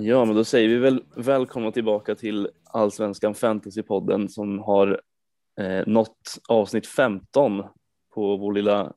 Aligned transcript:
Ja, 0.00 0.24
men 0.24 0.36
då 0.36 0.44
säger 0.44 0.68
vi 0.68 0.76
väl 0.76 1.04
välkomna 1.16 1.72
tillbaka 1.72 2.14
till 2.14 2.48
Allsvenskan 2.64 3.34
Fantasypodden 3.34 4.28
som 4.28 4.58
har 4.58 5.00
eh, 5.60 5.86
nått 5.86 6.38
avsnitt 6.48 6.86
15 6.86 7.62
på 8.14 8.36
vår 8.36 8.52
lilla 8.52 8.92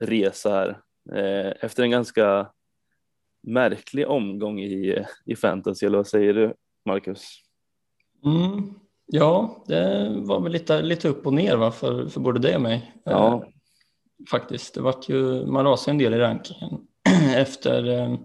resa 0.00 0.50
här. 0.50 0.68
Eh, 1.12 1.52
efter 1.60 1.82
en 1.82 1.90
ganska 1.90 2.50
märklig 3.42 4.08
omgång 4.08 4.60
i, 4.60 5.04
i 5.24 5.36
fantasy, 5.36 5.86
eller 5.86 5.96
vad 5.96 6.06
säger 6.06 6.34
du 6.34 6.54
Marcus? 6.84 7.42
Mm, 8.24 8.74
ja, 9.06 9.64
det 9.66 10.14
var 10.16 10.40
väl 10.40 10.52
lite, 10.52 10.82
lite 10.82 11.08
upp 11.08 11.26
och 11.26 11.34
ner 11.34 11.56
va, 11.56 11.70
för, 11.70 12.08
för 12.08 12.20
både 12.20 12.38
dig 12.40 12.56
och 12.56 12.62
mig. 12.62 12.94
Ja. 13.04 13.34
Eh, 13.34 13.48
faktiskt, 14.30 14.74
det 14.74 14.80
vart 14.80 15.08
ju, 15.08 15.46
man 15.46 15.64
rasade 15.64 15.90
en 15.90 15.98
del 15.98 16.14
i 16.14 16.18
rankingen 16.18 16.86
efter, 17.36 17.88
eh, 17.88 18.16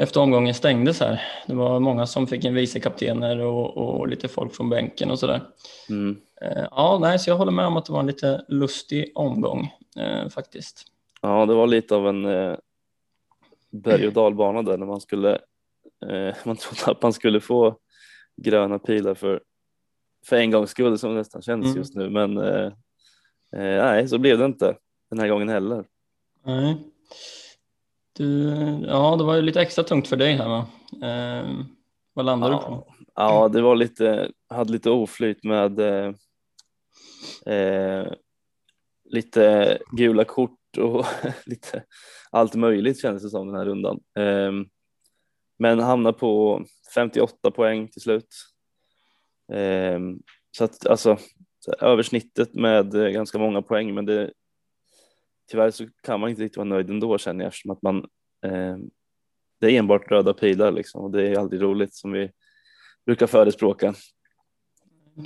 efter 0.00 0.20
omgången 0.20 0.54
stängdes 0.54 1.00
här. 1.00 1.22
Det 1.46 1.54
var 1.54 1.80
många 1.80 2.06
som 2.06 2.26
fick 2.26 2.44
en 2.44 2.54
vicekaptener 2.54 3.38
och, 3.38 3.76
och 3.76 4.08
lite 4.08 4.28
folk 4.28 4.54
från 4.54 4.70
bänken 4.70 5.10
och 5.10 5.18
sådär. 5.18 5.40
Mm. 5.88 6.20
Eh, 6.40 6.66
ja, 6.70 6.98
nej, 7.00 7.18
så 7.18 7.30
jag 7.30 7.36
håller 7.36 7.52
med 7.52 7.66
om 7.66 7.76
att 7.76 7.84
det 7.84 7.92
var 7.92 8.00
en 8.00 8.06
lite 8.06 8.44
lustig 8.48 9.12
omgång 9.14 9.72
eh, 9.96 10.28
faktiskt. 10.28 10.84
Ja, 11.22 11.46
det 11.46 11.54
var 11.54 11.66
lite 11.66 11.94
av 11.94 12.08
en 12.08 12.24
eh, 12.24 12.56
berg 13.70 14.06
och 14.06 14.12
dalbana 14.12 14.62
där 14.62 14.76
när 14.76 14.86
man 14.86 15.00
skulle, 15.00 15.32
eh, 16.10 16.34
man 16.44 16.56
trodde 16.56 16.92
att 16.92 17.02
man 17.02 17.12
skulle 17.12 17.40
få 17.40 17.76
gröna 18.36 18.78
pilar 18.78 19.14
för, 19.14 19.42
för 20.26 20.36
en 20.36 20.50
gångs 20.50 20.70
skull 20.70 20.98
som 20.98 21.10
det 21.10 21.16
nästan 21.16 21.42
känns 21.42 21.66
Mm. 21.66 21.76
just 21.76 21.94
nu, 21.94 22.10
men 22.10 22.38
eh, 22.38 22.72
eh, 23.52 23.84
nej, 23.84 24.08
så 24.08 24.18
blev 24.18 24.38
det 24.38 24.44
inte 24.44 24.76
den 25.10 25.18
här 25.18 25.28
gången 25.28 25.48
heller. 25.48 25.84
Nej. 26.44 26.76
Du, 28.20 28.48
ja, 28.86 29.16
det 29.16 29.24
var 29.24 29.36
ju 29.36 29.42
lite 29.42 29.60
extra 29.60 29.84
tungt 29.84 30.08
för 30.08 30.16
dig 30.16 30.32
här 30.32 30.48
va? 30.48 30.66
Eh, 31.08 31.50
vad 32.12 32.24
landar 32.24 32.50
du 32.50 32.56
på? 32.56 32.94
Ja, 33.14 33.48
det 33.48 33.62
var 33.62 33.76
lite, 33.76 34.30
hade 34.48 34.72
lite 34.72 34.90
oflyt 34.90 35.44
med 35.44 35.80
eh, 35.80 36.14
eh, 37.54 38.12
lite 39.04 39.78
gula 39.90 40.24
kort 40.24 40.78
och 40.78 41.06
lite 41.46 41.84
allt 42.30 42.54
möjligt 42.54 43.00
kändes 43.00 43.22
det 43.22 43.30
som 43.30 43.46
den 43.46 43.56
här 43.56 43.64
rundan. 43.64 44.00
Eh, 44.18 44.52
men 45.58 45.78
hamnade 45.78 46.18
på 46.18 46.64
58 46.94 47.50
poäng 47.50 47.88
till 47.88 48.02
slut. 48.02 48.34
Eh, 49.52 49.98
så 50.50 50.64
att 50.64 50.86
alltså 50.86 51.18
översnittet 51.78 52.54
med 52.54 52.94
eh, 52.94 53.08
ganska 53.08 53.38
många 53.38 53.62
poäng, 53.62 53.94
men 53.94 54.06
det 54.06 54.32
tyvärr 55.50 55.70
så 55.70 55.86
kan 56.02 56.20
man 56.20 56.30
inte 56.30 56.42
riktigt 56.42 56.56
vara 56.56 56.68
nöjd 56.68 56.90
ändå 56.90 57.18
känner 57.18 57.44
jag 57.44 57.48
eftersom 57.48 57.70
att 57.70 57.82
man 57.82 57.96
eh, 58.44 58.76
det 59.60 59.66
är 59.66 59.78
enbart 59.78 60.10
röda 60.10 60.34
pilar 60.34 60.72
liksom 60.72 61.04
och 61.04 61.10
det 61.10 61.28
är 61.28 61.38
aldrig 61.38 61.62
roligt 61.62 61.94
som 61.94 62.12
vi 62.12 62.30
brukar 63.06 63.26
förespråka. 63.26 63.94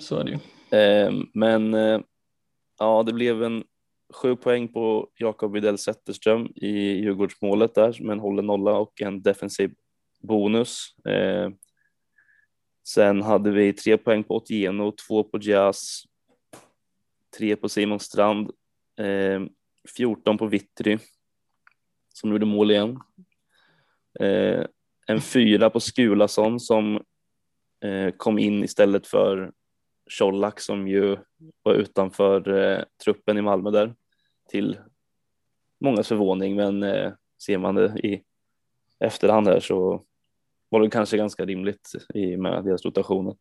Så 0.00 0.16
är 0.16 0.24
det 0.24 0.30
ju. 0.30 0.38
Eh, 0.78 1.12
men 1.34 1.74
eh, 1.74 2.00
ja, 2.78 3.02
det 3.02 3.12
blev 3.12 3.42
en 3.42 3.64
sju 4.14 4.36
poäng 4.36 4.68
på 4.68 5.08
Jakob 5.18 5.52
Widell 5.52 5.78
Zetterström 5.78 6.46
i 6.56 6.68
Djurgårdsmålet 6.70 7.74
där 7.74 8.02
med 8.02 8.12
en 8.12 8.20
hållen 8.20 8.46
nolla 8.46 8.78
och 8.78 9.02
en 9.02 9.22
defensiv 9.22 9.74
bonus. 10.22 10.94
Eh, 11.08 11.50
sen 12.86 13.22
hade 13.22 13.50
vi 13.50 13.72
tre 13.72 13.96
poäng 13.96 14.24
på 14.24 14.36
Otieno, 14.36 14.92
två 14.92 15.24
på 15.24 15.38
Jazz, 15.38 16.02
tre 17.38 17.56
på 17.56 17.68
Simon 17.68 18.00
Strand, 18.00 18.50
eh, 18.98 19.40
14 19.96 20.38
på 20.38 20.46
Vittry 20.46 20.98
som 22.14 22.30
gjorde 22.30 22.46
mål 22.46 22.70
igen. 22.70 22.98
Eh, 24.20 24.64
en 25.06 25.20
fyra 25.20 25.70
på 25.70 25.80
Skulason 25.80 26.60
som 26.60 27.02
eh, 27.84 28.10
kom 28.16 28.38
in 28.38 28.64
istället 28.64 29.06
för 29.06 29.52
Colak 30.18 30.60
som 30.60 30.88
ju 30.88 31.16
var 31.62 31.74
utanför 31.74 32.48
eh, 32.48 32.84
truppen 33.04 33.38
i 33.38 33.42
Malmö 33.42 33.70
där 33.70 33.94
till 34.48 34.78
mångas 35.80 36.08
förvåning 36.08 36.56
men 36.56 36.82
eh, 36.82 37.12
ser 37.42 37.58
man 37.58 37.74
det 37.74 37.98
i 37.98 38.22
efterhand 39.00 39.48
här 39.48 39.60
så 39.60 40.04
var 40.68 40.80
det 40.80 40.90
kanske 40.90 41.16
ganska 41.16 41.44
rimligt 41.44 41.92
i 42.14 42.36
med 42.36 42.64
deras 42.64 42.84
rotationer. 42.84 43.36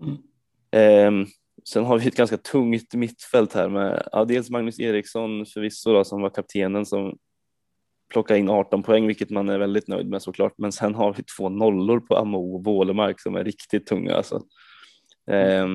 Mm. 0.00 1.26
Sen 1.68 1.84
har 1.84 1.98
vi 1.98 2.08
ett 2.08 2.16
ganska 2.16 2.36
tungt 2.36 2.94
mittfält 2.94 3.52
här 3.52 3.68
med 3.68 4.08
ja, 4.12 4.24
dels 4.24 4.50
Magnus 4.50 4.80
Eriksson 4.80 5.46
förvisso 5.46 5.92
då, 5.92 6.04
som 6.04 6.22
var 6.22 6.30
kaptenen 6.30 6.86
som 6.86 7.18
plockade 8.12 8.40
in 8.40 8.48
18 8.48 8.82
poäng 8.82 9.06
vilket 9.06 9.30
man 9.30 9.48
är 9.48 9.58
väldigt 9.58 9.88
nöjd 9.88 10.08
med 10.08 10.22
såklart 10.22 10.54
men 10.58 10.72
sen 10.72 10.94
har 10.94 11.14
vi 11.14 11.22
två 11.22 11.48
nollor 11.48 12.00
på 12.00 12.16
Amo 12.16 12.54
och 12.54 12.64
Wålemark 12.64 13.20
som 13.20 13.36
är 13.36 13.44
riktigt 13.44 13.86
tunga 13.86 14.14
alltså. 14.14 14.42
Eh, 15.30 15.66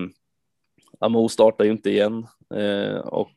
Amo 0.99 1.29
startar 1.29 1.65
ju 1.65 1.71
inte 1.71 1.89
igen 1.89 2.27
eh, 2.55 2.97
och 2.97 3.35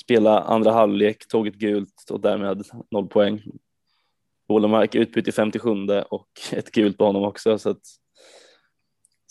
spela 0.00 0.40
andra 0.40 0.72
halvlek, 0.72 1.28
tog 1.28 1.46
ett 1.46 1.54
gult 1.54 2.10
och 2.10 2.20
därmed 2.20 2.64
noll 2.90 3.08
poäng. 3.08 3.42
Wålemark 4.48 4.94
utbytt 4.94 5.28
i 5.28 5.32
57 5.32 5.70
och 6.10 6.28
ett 6.52 6.70
gult 6.70 6.98
på 6.98 7.04
honom 7.04 7.24
också 7.24 7.58
så 7.58 7.70
att 7.70 7.82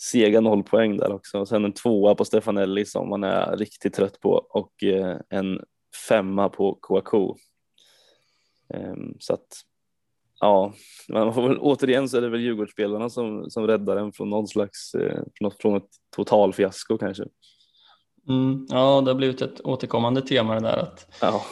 sega 0.00 0.40
noll 0.40 0.62
poäng 0.62 0.96
där 0.96 1.12
också. 1.12 1.38
Och 1.38 1.48
sen 1.48 1.64
en 1.64 1.72
tvåa 1.72 2.14
på 2.14 2.24
Stefanelli 2.24 2.84
som 2.84 3.08
man 3.08 3.24
är 3.24 3.56
riktigt 3.56 3.94
trött 3.94 4.20
på 4.20 4.30
och 4.50 4.84
eh, 4.84 5.16
en 5.28 5.60
femma 6.08 6.48
på 6.48 6.78
Kouakou. 6.80 7.34
Ehm, 8.74 9.14
så 9.18 9.34
att 9.34 9.46
ja, 10.40 10.72
man 11.08 11.34
får 11.34 11.48
väl, 11.48 11.58
återigen 11.58 12.08
så 12.08 12.16
är 12.16 12.20
det 12.20 12.28
väl 12.28 12.40
Djurgårdsspelarna 12.40 13.10
som, 13.10 13.50
som 13.50 13.66
räddar 13.66 13.96
en 13.96 14.12
från 14.12 14.30
någon 14.30 14.48
slags, 14.48 14.94
eh, 14.94 15.22
från, 15.38 15.50
från 15.60 15.76
ett 15.76 15.90
totalfiasko 16.16 16.98
kanske. 16.98 17.24
Mm, 18.28 18.66
ja, 18.70 19.00
det 19.00 19.10
har 19.10 19.14
blivit 19.14 19.42
ett 19.42 19.60
återkommande 19.60 20.22
tema 20.22 20.54
det 20.54 20.60
där 20.60 20.76
att 20.76 21.18
Ja, 21.20 21.42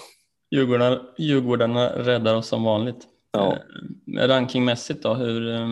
Djurgårdarna, 0.50 1.00
Djurgårdarna 1.18 1.88
räddar 1.88 2.36
oss 2.36 2.46
som 2.48 2.64
vanligt. 2.64 3.06
ja. 3.32 3.56
Eh, 4.18 4.28
rankingmässigt 4.28 5.02
då, 5.02 5.14
hur, 5.14 5.68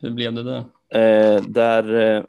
hur 0.00 0.10
blev 0.10 0.32
det 0.32 0.42
där? 0.42 0.64
Eh, 0.94 1.42
där 1.42 1.94
eh, 1.94 2.24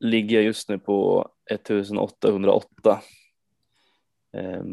ligger 0.00 0.36
jag 0.36 0.44
just 0.44 0.68
nu 0.68 0.78
på 0.78 1.28
1808. 1.50 3.00
Eh, 4.36 4.64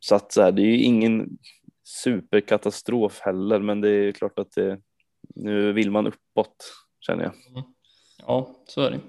så 0.00 0.14
att 0.14 0.32
så 0.32 0.42
här, 0.42 0.52
det 0.52 0.62
är 0.62 0.66
ju 0.66 0.82
ingen 0.82 1.38
superkatastrof 1.84 3.20
heller, 3.20 3.58
men 3.58 3.80
det 3.80 3.90
är 3.90 4.12
klart 4.12 4.38
att 4.38 4.52
det, 4.52 4.78
nu 5.34 5.72
vill 5.72 5.90
man 5.90 6.06
uppåt 6.06 6.56
känner 7.00 7.24
jag. 7.24 7.32
Mm. 7.50 7.62
Ja, 8.26 8.56
så 8.66 8.80
är 8.80 8.90
det. 8.90 9.00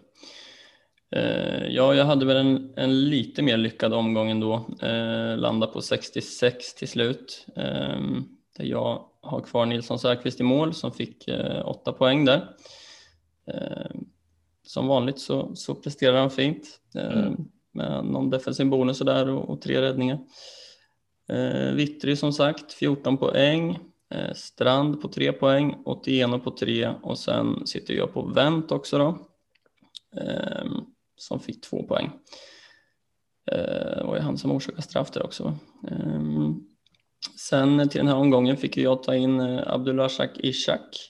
Eh, 1.12 1.68
ja, 1.68 1.96
jag 1.96 2.06
hade 2.06 2.25
väl 2.25 2.38
en, 2.38 2.74
en 2.75 3.09
lite 3.09 3.41
mer 3.41 3.58
lyckad 3.58 3.94
omgång 3.94 4.30
ändå. 4.30 4.66
Eh, 4.81 5.38
landa 5.38 5.68
på 5.68 5.81
66 5.81 6.74
till 6.74 6.88
slut. 6.88 7.47
Eh, 7.56 8.00
där 8.58 8.66
jag 8.66 9.06
har 9.22 9.41
kvar 9.41 9.66
Nilsson 9.66 10.00
Säfqvist 10.00 10.40
i 10.40 10.44
mål 10.44 10.74
som 10.74 10.91
fick 10.91 11.28
eh, 11.28 11.68
8 11.68 11.94
poäng 11.94 12.25
där. 12.25 12.47
Eh, 13.53 13.91
som 14.63 14.88
vanligt 14.88 15.19
så, 15.19 15.56
så 15.56 15.75
presterar 15.75 16.17
han 16.19 16.29
fint 16.31 16.79
eh, 16.95 17.17
Mm. 17.17 17.35
med 17.73 18.06
någon 18.06 18.29
defensiv 18.29 18.67
bonus 18.69 19.00
och 19.00 19.06
där 19.06 19.29
och, 19.29 19.50
och 19.50 19.61
tre 19.61 19.81
räddningar. 19.81 20.19
Eh, 21.29 21.72
Vittry 21.73 22.16
som 22.16 22.34
sagt 22.34 22.73
14 22.73 23.17
poäng. 23.17 23.79
Eh, 24.14 24.34
Strand 24.35 25.02
på 25.02 25.08
3 25.08 25.31
poäng, 25.31 25.75
Otieno 25.85 26.40
på 26.40 26.52
3 26.52 26.90
och 27.03 27.20
sen 27.20 27.67
sitter 27.67 27.93
jag 27.93 28.14
på 28.14 28.25
Wendt 28.28 28.72
också 28.72 28.97
då. 28.97 29.28
Eh, 30.22 30.66
som 31.16 31.40
fick 31.40 31.64
2 31.64 31.84
poäng. 31.84 32.11
Eh, 33.52 33.99
och 34.05 34.17
är 34.17 34.22
han 34.22 34.37
som 34.37 34.52
orsakar 34.52 34.81
straff 34.81 35.11
där 35.11 35.23
också. 35.23 35.58
sen 37.49 37.90
till 37.90 37.99
den 37.99 38.08
här 38.08 38.16
omgången 38.16 38.58
fick 38.58 38.78
jag 38.78 39.03
ta 39.03 39.16
in 39.16 39.40
eh, 39.40 39.64
Abdulrazak 39.67 40.31
Ishak. 40.37 41.09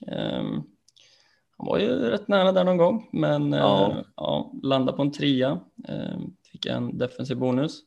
Eh, 1.60 1.64
han 1.64 1.68
var 1.68 1.78
ju 1.78 1.88
rätt 2.10 2.28
nära 2.28 2.52
där 2.52 2.64
någon 2.64 2.78
gång, 2.78 3.10
men 3.14 3.54
eh, 3.54 3.60
Ja. 3.60 4.04
ja, 4.16 4.52
landade 4.64 4.96
på 4.96 5.02
en 5.02 5.12
trea. 5.12 5.60
Eh, 5.88 6.18
fick 6.52 6.66
en 6.66 6.98
defensiv 6.98 7.38
bonus. 7.38 7.80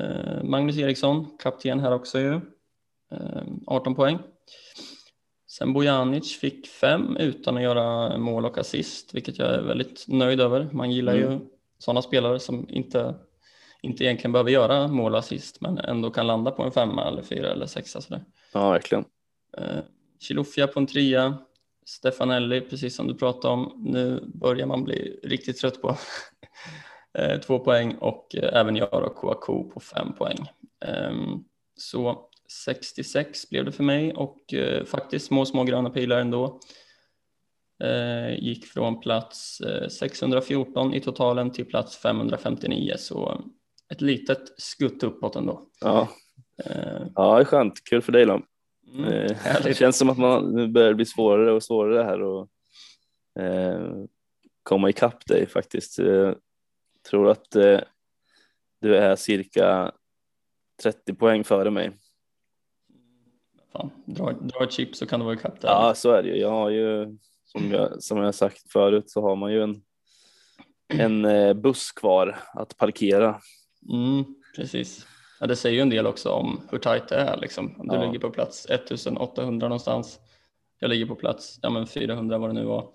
Eh, 0.00 0.42
Magnus 0.44 0.76
Eriksson, 0.78 1.26
kapten 1.38 1.80
här 1.80 1.92
också 1.94 2.18
ju. 2.20 2.34
Eh, 3.12 3.42
18 3.66 3.94
poäng. 3.94 4.18
Sen 5.46 5.72
Bojanic 5.72 6.38
fick 6.40 6.66
fem 6.66 7.16
utan 7.16 7.56
att 7.56 7.62
göra 7.62 8.18
mål 8.18 8.44
och 8.44 8.58
assist, 8.58 9.14
vilket 9.14 9.38
jag 9.38 9.54
är 9.54 9.62
väldigt 9.62 10.04
nöjd 10.08 10.40
över. 10.40 10.68
Man 10.72 10.90
gillar 10.90 11.14
ju 11.14 11.26
Mm. 11.26 11.40
sådana 11.78 12.02
spelare 12.02 12.38
som 12.38 12.66
inte, 12.68 13.14
inte 13.82 14.04
egentligen 14.04 14.32
behöver 14.32 14.50
göra 14.50 14.88
mål 14.88 15.12
och 15.12 15.18
assist, 15.18 15.60
men 15.60 15.78
ändå 15.78 16.10
kan 16.10 16.26
landa 16.26 16.50
på 16.50 16.62
en 16.62 16.72
femma 16.72 17.08
eller 17.08 17.22
fyra 17.22 17.48
eller 17.48 17.66
sexa 17.66 18.00
sådär. 18.00 18.24
Ja, 18.52 18.70
verkligen. 18.70 19.04
Eh, 19.58 19.78
Chilufya 20.20 20.66
på 20.66 20.80
en 20.80 20.86
trea. 20.86 21.38
Stefanelli, 21.88 22.60
precis 22.60 22.96
som 22.96 23.06
du 23.06 23.14
pratade 23.14 23.54
om. 23.54 23.72
Nu 23.84 24.30
börjar 24.34 24.66
man 24.66 24.84
bli 24.84 25.20
riktigt 25.22 25.58
trött 25.58 25.82
på 25.82 25.96
eh, 27.18 27.40
två 27.40 27.58
poäng 27.58 27.94
och 27.94 28.34
eh, 28.34 28.60
även 28.60 28.76
jag 28.76 28.94
och 28.94 29.14
Kouakou 29.14 29.70
på 29.70 29.80
fem 29.80 30.12
poäng. 30.12 30.36
Ehm, 30.84 31.44
så 31.76 32.28
66 32.64 33.50
blev 33.50 33.64
det 33.64 33.72
för 33.72 33.84
mig 33.84 34.14
och 34.14 34.54
eh, 34.54 34.84
faktiskt 34.84 35.26
små, 35.26 35.44
små 35.44 35.64
gröna 35.64 35.90
pilar 35.90 36.20
ändå. 36.20 36.60
Gick 38.38 38.66
från 38.66 39.00
plats 39.00 39.60
eh, 39.60 39.88
614 39.88 40.94
i 40.94 41.00
totalen 41.00 41.50
till 41.50 41.64
plats 41.64 41.96
559, 41.96 42.94
så 42.98 43.44
ett 43.92 44.00
litet 44.00 44.60
skutt 44.60 45.02
uppåt 45.02 45.36
ändå. 45.36 45.68
Ja, 45.80 46.08
ja 47.14 47.34
det 47.34 47.40
är 47.40 47.44
skönt. 47.44 47.84
Kul 47.84 48.02
för 48.02 48.12
dig 48.12 48.26
då. 48.26 48.42
Mm, 48.94 49.12
Eh, 49.12 49.62
Det 49.62 49.74
känns 49.76 49.98
som 49.98 50.10
att 50.10 50.18
man 50.18 50.54
nu 50.54 50.68
börjar 50.68 50.94
bli 50.94 51.04
svårare 51.04 51.52
och 51.52 51.62
svårare 51.62 52.02
här 52.02 52.22
och 52.22 52.48
eh, 53.42 54.04
komma 54.62 54.90
ikapp 54.90 55.26
dig 55.26 55.46
faktiskt. 55.46 55.98
Eh, 55.98 56.32
tror 57.10 57.30
att 57.30 57.56
eh, 57.56 57.80
du 58.80 58.96
är 58.96 59.16
cirka 59.16 59.92
30 60.82 61.14
poäng 61.14 61.44
före 61.44 61.70
mig. 61.70 61.90
Fan, 63.72 63.90
dra, 64.04 64.32
dra 64.32 64.64
ett 64.64 64.72
chip 64.72 64.96
så 64.96 65.06
kan 65.06 65.20
det 65.20 65.24
vara 65.24 65.34
ikapp 65.34 65.60
där. 65.60 65.68
Ja, 65.68 65.94
så 65.94 66.10
är 66.10 66.22
det 66.22 66.28
ju. 66.28 66.36
Jag 66.36 66.50
har 66.50 66.70
ju, 66.70 67.18
som 67.44 67.70
jag, 67.72 68.02
som 68.02 68.18
jag 68.18 68.34
sagt 68.34 68.72
förut, 68.72 69.10
så 69.10 69.22
har 69.22 69.36
man 69.36 69.52
ju 69.52 69.62
en, 69.62 69.82
en 70.88 71.24
eh, 71.24 71.54
buss 71.54 71.92
kvar 71.92 72.38
att 72.52 72.76
parkera. 72.76 73.40
Mm, 73.90 74.24
precis. 74.56 75.06
Ja, 75.40 75.46
det 75.46 75.56
säger 75.56 75.76
ju 75.76 75.82
en 75.82 75.90
del 75.90 76.06
också 76.06 76.30
om 76.30 76.60
hur 76.70 76.78
tajt 76.78 77.08
det 77.08 77.16
är. 77.16 77.36
Liksom. 77.36 77.74
Du 77.88 77.94
Ja. 77.94 78.04
ligger 78.06 78.18
på 78.18 78.30
plats 78.30 78.66
1800 78.70 79.68
någonstans. 79.68 80.20
Jag 80.78 80.88
ligger 80.90 81.06
på 81.06 81.14
plats 81.14 81.58
ja, 81.62 81.70
men 81.70 81.86
400 81.86 82.38
vad 82.38 82.50
det 82.50 82.54
nu 82.54 82.64
var. 82.64 82.88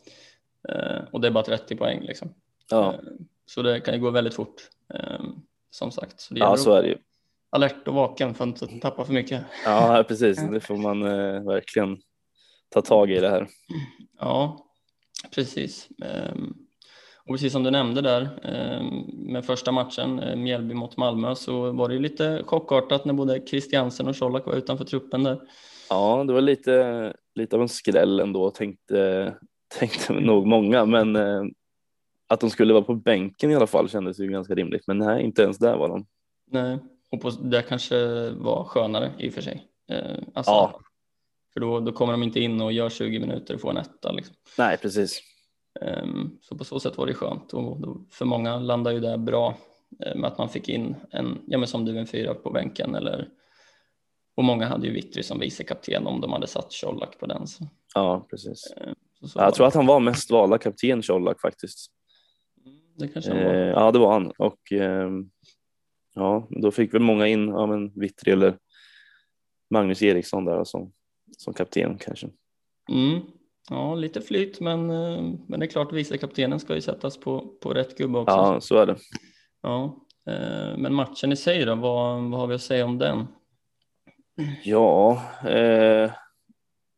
Eh, 0.70 1.02
och 1.12 1.22
det 1.22 1.28
är 1.28 1.32
bara 1.32 1.44
30 1.44 1.76
poäng. 1.76 2.02
Liksom. 2.02 2.34
Ja, 2.70 2.94
Eh, 2.94 3.00
så 3.46 3.62
det 3.62 3.80
kan 3.80 3.94
ju 3.94 4.00
gå 4.00 4.10
väldigt 4.10 4.34
fort. 4.34 4.56
Eh, 4.94 5.22
som 5.72 5.92
sagt. 5.92 6.20
Så 6.22 6.34
det 6.34 6.40
ja 6.40 6.58
så 6.58 6.74
är 6.74 6.82
det 6.82 6.88
ju. 6.88 6.98
alert 7.50 7.88
och 7.88 7.94
vaken 7.94 8.34
för 8.34 8.44
att 8.48 8.62
inte 8.62 8.80
tappa 8.80 9.06
för 9.06 9.14
mycket. 9.14 9.44
Ja, 9.66 10.04
precis. 10.08 10.38
Det 10.52 10.60
får 10.60 10.78
man 10.78 11.02
eh, 11.02 11.44
verkligen 11.44 11.98
ta 12.70 12.82
tag 12.82 13.12
i 13.12 13.20
det 13.20 13.30
här. 13.30 13.48
Ja, 14.20 14.66
precis. 15.36 15.90
Ehm, 16.06 16.54
Och 17.26 17.34
precis 17.34 17.54
som 17.54 17.64
du 17.64 17.72
nämnde 17.72 18.02
där 18.02 18.30
ehm, 18.44 19.04
med 19.34 19.46
första 19.46 19.72
matchen, 19.72 20.20
eh, 20.20 20.36
Mjällby 20.36 20.74
mot 20.74 20.98
Malmö, 20.98 21.36
så 21.36 21.72
var 21.72 21.88
det 21.88 21.94
ju 21.94 22.00
lite 22.00 22.44
chockartat 22.46 23.06
när 23.06 23.14
både 23.14 23.42
Christiansen 23.48 24.08
och 24.08 24.18
Colak 24.18 24.46
var 24.46 24.54
utanför 24.56 24.86
truppen 24.86 25.24
där. 25.24 25.42
Ja, 25.90 26.24
det 26.28 26.34
var 26.34 26.42
lite, 26.42 27.14
lite 27.36 27.56
av 27.56 27.62
en 27.62 27.70
skräll 27.70 28.20
ändå 28.20 28.50
tänkte, 28.50 29.34
tänkte 29.80 30.14
nog 30.20 30.48
många, 30.48 30.86
men 30.86 31.16
eh, 31.16 31.44
att 32.28 32.40
de 32.40 32.50
skulle 32.50 32.74
vara 32.74 32.84
på 32.84 32.96
bänken 32.96 33.52
i 33.52 33.56
alla 33.56 33.68
fall 33.68 33.90
kändes 33.90 34.20
ju 34.20 34.28
ganska 34.28 34.56
rimligt. 34.56 34.88
Men 34.88 34.98
nej, 34.98 35.24
inte 35.24 35.42
ens 35.42 35.58
där 35.58 35.78
var 35.78 35.90
de. 35.90 36.06
Nej, 36.52 36.80
och 37.12 37.22
på, 37.22 37.30
det 37.30 37.62
kanske 37.62 38.30
var 38.30 38.64
skönare 38.64 39.12
i 39.18 39.30
och 39.30 39.34
för 39.34 39.42
sig. 39.42 39.68
Eh, 39.90 40.18
Alltså, 40.34 40.52
Ja. 40.52 40.80
För 41.54 41.60
då, 41.60 41.80
då 41.80 41.92
kommer 41.92 42.14
de 42.14 42.24
inte 42.24 42.40
in 42.40 42.62
och 42.62 42.74
gör 42.74 42.90
20 42.90 43.20
minuter 43.20 43.54
och 43.54 43.62
får 43.62 43.70
en 43.70 43.78
etta. 43.78 44.12
Liksom. 44.12 44.36
Nej, 44.58 44.78
precis. 44.78 45.22
Ehm, 45.82 46.38
Så 46.42 46.58
på 46.58 46.64
så 46.64 46.80
sätt 46.80 46.98
var 46.98 47.06
det 47.06 47.14
skönt 47.14 47.54
och 47.54 47.78
för 48.12 48.26
många 48.26 48.60
landar 48.60 48.92
ju 48.92 49.00
det 49.00 49.18
bra 49.18 49.58
eh, 50.06 50.16
med 50.16 50.32
att 50.32 50.38
man 50.38 50.50
fick 50.50 50.70
in 50.70 50.96
en, 51.12 51.42
ja 51.48 51.58
men 51.58 51.68
som 51.68 51.86
du, 51.86 52.00
en 52.00 52.08
fyra 52.08 52.34
på 52.34 52.50
bänken 52.50 52.96
eller 52.96 53.30
och 54.36 54.44
många 54.44 54.68
hade 54.68 54.88
ju 54.88 54.94
Vittry 54.94 55.24
som 55.24 55.40
vicekapten 55.40 56.08
om 56.08 56.22
de 56.22 56.32
hade 56.32 56.48
satt 56.48 56.72
Colak 56.82 57.20
på 57.20 57.26
den. 57.26 57.48
Så, 57.48 57.64
Ja, 57.96 58.28
precis. 58.30 58.74
så, 59.20 59.28
så 59.28 59.40
Jag 59.40 59.54
tror 59.54 59.68
att 59.68 59.74
han 59.74 59.86
var 59.86 60.00
mest 60.00 60.32
valda 60.32 60.58
kapten, 60.58 61.02
Colak 61.02 61.42
faktiskt. 61.42 61.92
Mm, 62.66 62.80
det 62.98 63.08
kanske 63.08 63.32
han 63.32 63.44
var. 63.44 63.54
Eh, 63.54 63.68
ja, 63.68 63.92
det 63.92 64.00
var 64.00 64.14
han. 64.14 64.32
Och 64.38 64.72
eh, 64.72 65.10
ja, 66.16 66.48
då 66.50 66.72
fick 66.72 66.94
väl 66.94 67.02
många 67.02 67.28
in 67.28 67.48
ja, 67.48 67.66
men 67.66 67.92
Vittry 68.00 68.32
eller 68.32 68.58
Magnus 69.70 70.02
Eriksson 70.02 70.46
där 70.46 70.64
som, 70.64 70.94
som 71.38 71.54
kapten 71.54 71.98
kanske. 71.98 72.30
Mm. 72.92 73.22
Ja, 73.70 73.96
lite 73.96 74.22
flyt 74.22 74.60
men, 74.60 74.90
eh, 74.90 75.22
men 75.48 75.60
det 75.60 75.66
är 75.66 75.68
klart 75.68 75.94
vicekaptenen 75.94 76.60
ska 76.60 76.76
ju 76.76 76.82
sättas 76.82 77.18
på, 77.18 77.54
på 77.62 77.74
rätt 77.74 77.98
gubbe 77.98 78.20
också. 78.20 78.36
Ja, 78.36 78.62
så 78.62 78.78
är 78.78 78.86
det. 78.86 78.98
Ja, 79.62 80.06
eh, 80.28 80.78
men 80.78 80.94
matchen 80.94 81.32
i 81.32 81.36
sig 81.36 81.66
då, 81.66 81.76
vad, 81.76 82.24
vad 82.24 82.40
har 82.40 82.48
vi 82.48 82.56
att 82.56 82.62
säga 82.62 82.86
om 82.86 82.98
den? 82.98 83.28
Ja, 84.64 85.22
eh, 85.48 86.12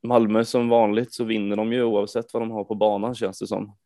Malmö 0.03 0.45
som 0.45 0.69
vanligt 0.69 1.13
så 1.13 1.23
vinner 1.23 1.55
de 1.55 1.73
ju 1.73 1.83
oavsett 1.83 2.33
vad 2.33 2.41
de 2.41 2.51
har 2.51 2.63
på 2.63 2.75
banan 2.75 3.15
känns 3.15 3.39
det 3.39 3.47
som. 3.47 3.77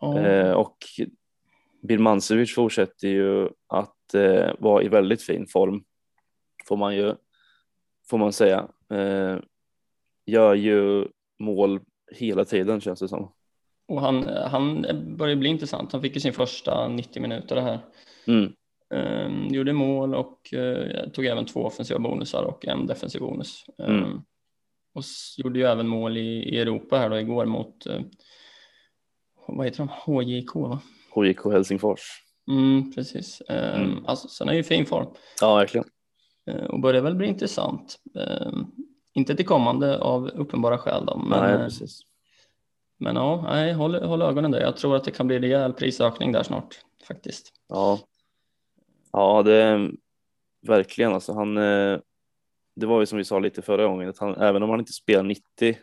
Ja, 0.00 0.18
Eh, 0.18 0.52
och 0.52 0.76
Birmancevic 1.82 2.54
fortsätter 2.54 3.08
ju 3.08 3.48
att 3.66 4.14
eh, 4.14 4.50
vara 4.58 4.82
i 4.82 4.88
väldigt 4.88 5.22
fin 5.22 5.46
form. 5.46 5.84
Får 6.66 6.76
man 6.76 6.96
ju, 6.96 7.14
får 8.10 8.18
man 8.18 8.32
säga. 8.32 8.68
Eh, 8.90 9.38
gör 10.26 10.54
ju 10.54 11.06
mål 11.38 11.80
hela 12.12 12.44
tiden 12.44 12.80
känns 12.80 13.00
det 13.00 13.08
som. 13.08 13.32
Och 13.88 14.00
han, 14.00 14.28
han 14.28 14.86
börjar 15.16 15.36
bli 15.36 15.48
intressant. 15.48 15.92
Han 15.92 16.02
fick 16.02 16.14
ju 16.14 16.20
sin 16.20 16.32
första 16.32 16.88
90 16.88 17.22
minuter 17.22 17.56
här. 17.56 17.78
Mm. 18.26 18.52
Um, 18.94 19.48
gjorde 19.54 19.72
mål 19.72 20.14
och 20.14 20.40
uh, 20.56 21.08
tog 21.12 21.26
även 21.26 21.46
två 21.46 21.60
offensiva 21.64 21.98
bonusar 22.00 22.42
och 22.42 22.66
en 22.66 22.86
defensiv 22.86 23.20
bonus. 23.20 23.64
Um, 23.78 23.94
Mm. 23.96 24.22
Och 24.94 25.00
s- 25.00 25.34
gjorde 25.38 25.58
ju 25.58 25.64
även 25.64 25.88
mål 25.88 26.16
i, 26.16 26.20
i 26.54 26.58
Europa 26.60 26.98
här 26.98 27.10
då 27.10 27.18
igår 27.18 27.46
mot, 27.46 27.86
uh, 27.86 28.00
vad 29.48 29.66
heter 29.66 29.78
de, 29.78 29.88
HJK 29.88 30.54
va? 30.54 30.80
HJK 31.14 31.44
Helsingfors. 31.52 32.00
Mm, 32.50 32.92
precis. 32.94 33.42
Um, 33.48 33.56
Mm. 33.56 34.06
Alltså, 34.06 34.28
sen 34.28 34.48
är 34.48 34.52
ju 34.52 34.62
fin 34.62 34.86
form 34.86 35.06
Ja, 35.40 35.54
verkligen. 35.56 35.86
uh, 36.50 36.64
och 36.64 36.80
börjar 36.80 37.02
väl 37.02 37.14
bli 37.14 37.26
intressant. 37.26 37.96
Um, 38.14 38.72
inte 39.18 39.34
till 39.34 39.46
kommande 39.46 39.98
av 39.98 40.28
uppenbara 40.28 40.78
skäl 40.78 41.06
då, 41.06 41.16
men, 41.16 41.40
Nej, 41.40 41.52
eh, 41.52 41.58
precis. 41.58 42.00
men 42.98 43.16
ja, 43.16 43.42
nej, 43.42 43.72
håll, 43.72 43.94
håll 43.94 44.22
ögonen 44.22 44.50
där. 44.50 44.60
Jag 44.60 44.76
tror 44.76 44.96
att 44.96 45.04
det 45.04 45.10
kan 45.10 45.26
bli 45.26 45.38
rejäl 45.38 45.72
prisökning 45.72 46.32
där 46.32 46.42
snart 46.42 46.80
faktiskt. 47.08 47.52
Ja, 47.68 47.98
ja 49.12 49.42
det 49.42 49.90
verkligen 50.66 51.12
alltså. 51.12 51.32
Han, 51.32 51.56
eh, 51.56 51.98
det 52.76 52.86
var 52.86 53.00
ju 53.00 53.06
som 53.06 53.18
vi 53.18 53.24
sa 53.24 53.38
lite 53.38 53.62
förra 53.62 53.86
gången, 53.86 54.08
att 54.08 54.18
han, 54.18 54.34
även 54.34 54.62
om 54.62 54.70
han 54.70 54.80
inte 54.80 54.92
spelar 54.92 55.22
90 55.22 55.78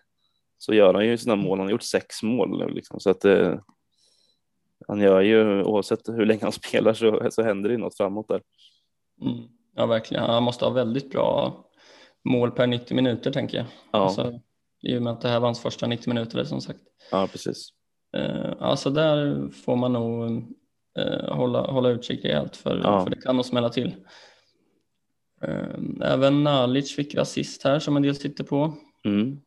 så 0.58 0.74
gör 0.74 0.94
han 0.94 1.06
ju 1.06 1.18
sina 1.18 1.36
mål. 1.36 1.58
Han 1.58 1.68
har 1.68 1.72
gjort 1.72 1.84
sex 1.84 2.24
mål 2.24 2.60
nu 2.60 2.74
liksom, 2.74 3.00
så 3.00 3.10
att 3.10 3.26
eh, 3.26 3.60
han 4.88 5.00
gör 5.00 5.22
ju 5.22 5.64
oavsett 5.64 6.10
hur 6.10 6.26
länge 6.26 6.44
han 6.44 6.52
spelar 6.52 6.94
så, 6.94 7.28
så 7.32 7.44
händer 7.44 7.70
det 7.70 7.78
något 7.78 7.98
framåt 7.98 8.28
där. 8.28 8.42
Mm. 9.22 9.44
Ja, 9.76 9.86
verkligen. 9.86 10.24
Han 10.24 10.44
måste 10.44 10.66
ha 10.66 10.72
väldigt 10.72 11.12
bra 11.12 11.66
mål 12.26 12.52
per 12.52 12.68
90 12.68 12.96
minuter 12.96 13.32
tänker 13.32 13.58
jag. 13.58 13.66
Ja, 13.92 14.00
Alltså, 14.00 14.40
I 14.82 14.98
och 14.98 15.02
med 15.02 15.14
att 15.14 15.22
det 15.22 15.30
här 15.30 15.40
var 15.40 15.48
hans 15.48 15.60
första 15.62 15.88
90 15.88 16.10
minuter 16.14 16.44
som 16.44 16.62
sagt. 16.62 16.80
ja 17.12 17.28
precis. 17.32 17.70
Alltså 18.60 18.90
där 18.90 19.50
får 19.50 19.76
man 19.76 19.94
nog 19.94 20.32
eh, 20.98 21.36
hålla, 21.36 21.62
hålla 21.72 21.90
utkik 21.90 22.26
rejält 22.26 22.56
för, 22.58 22.78
Ja. 22.78 23.04
för 23.04 23.10
det 23.10 23.22
kan 23.22 23.36
nog 23.36 23.46
smälla 23.46 23.70
till. 23.70 23.96
Eh, 25.42 25.76
även 26.02 26.44
Nalic 26.44 26.96
fick 26.96 27.16
assist 27.16 27.64
här 27.64 27.80
som 27.80 27.96
en 27.98 28.04
del 28.04 28.16
sitter 28.16 28.44
på. 28.44 28.74
Mm. 29.06 29.42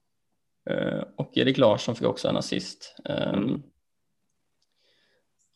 Och 1.16 1.36
Erik 1.38 1.58
Larsson 1.58 1.94
fick 1.94 2.06
också 2.06 2.28
en 2.28 2.36
assist. 2.36 2.96
Mm. 3.04 3.62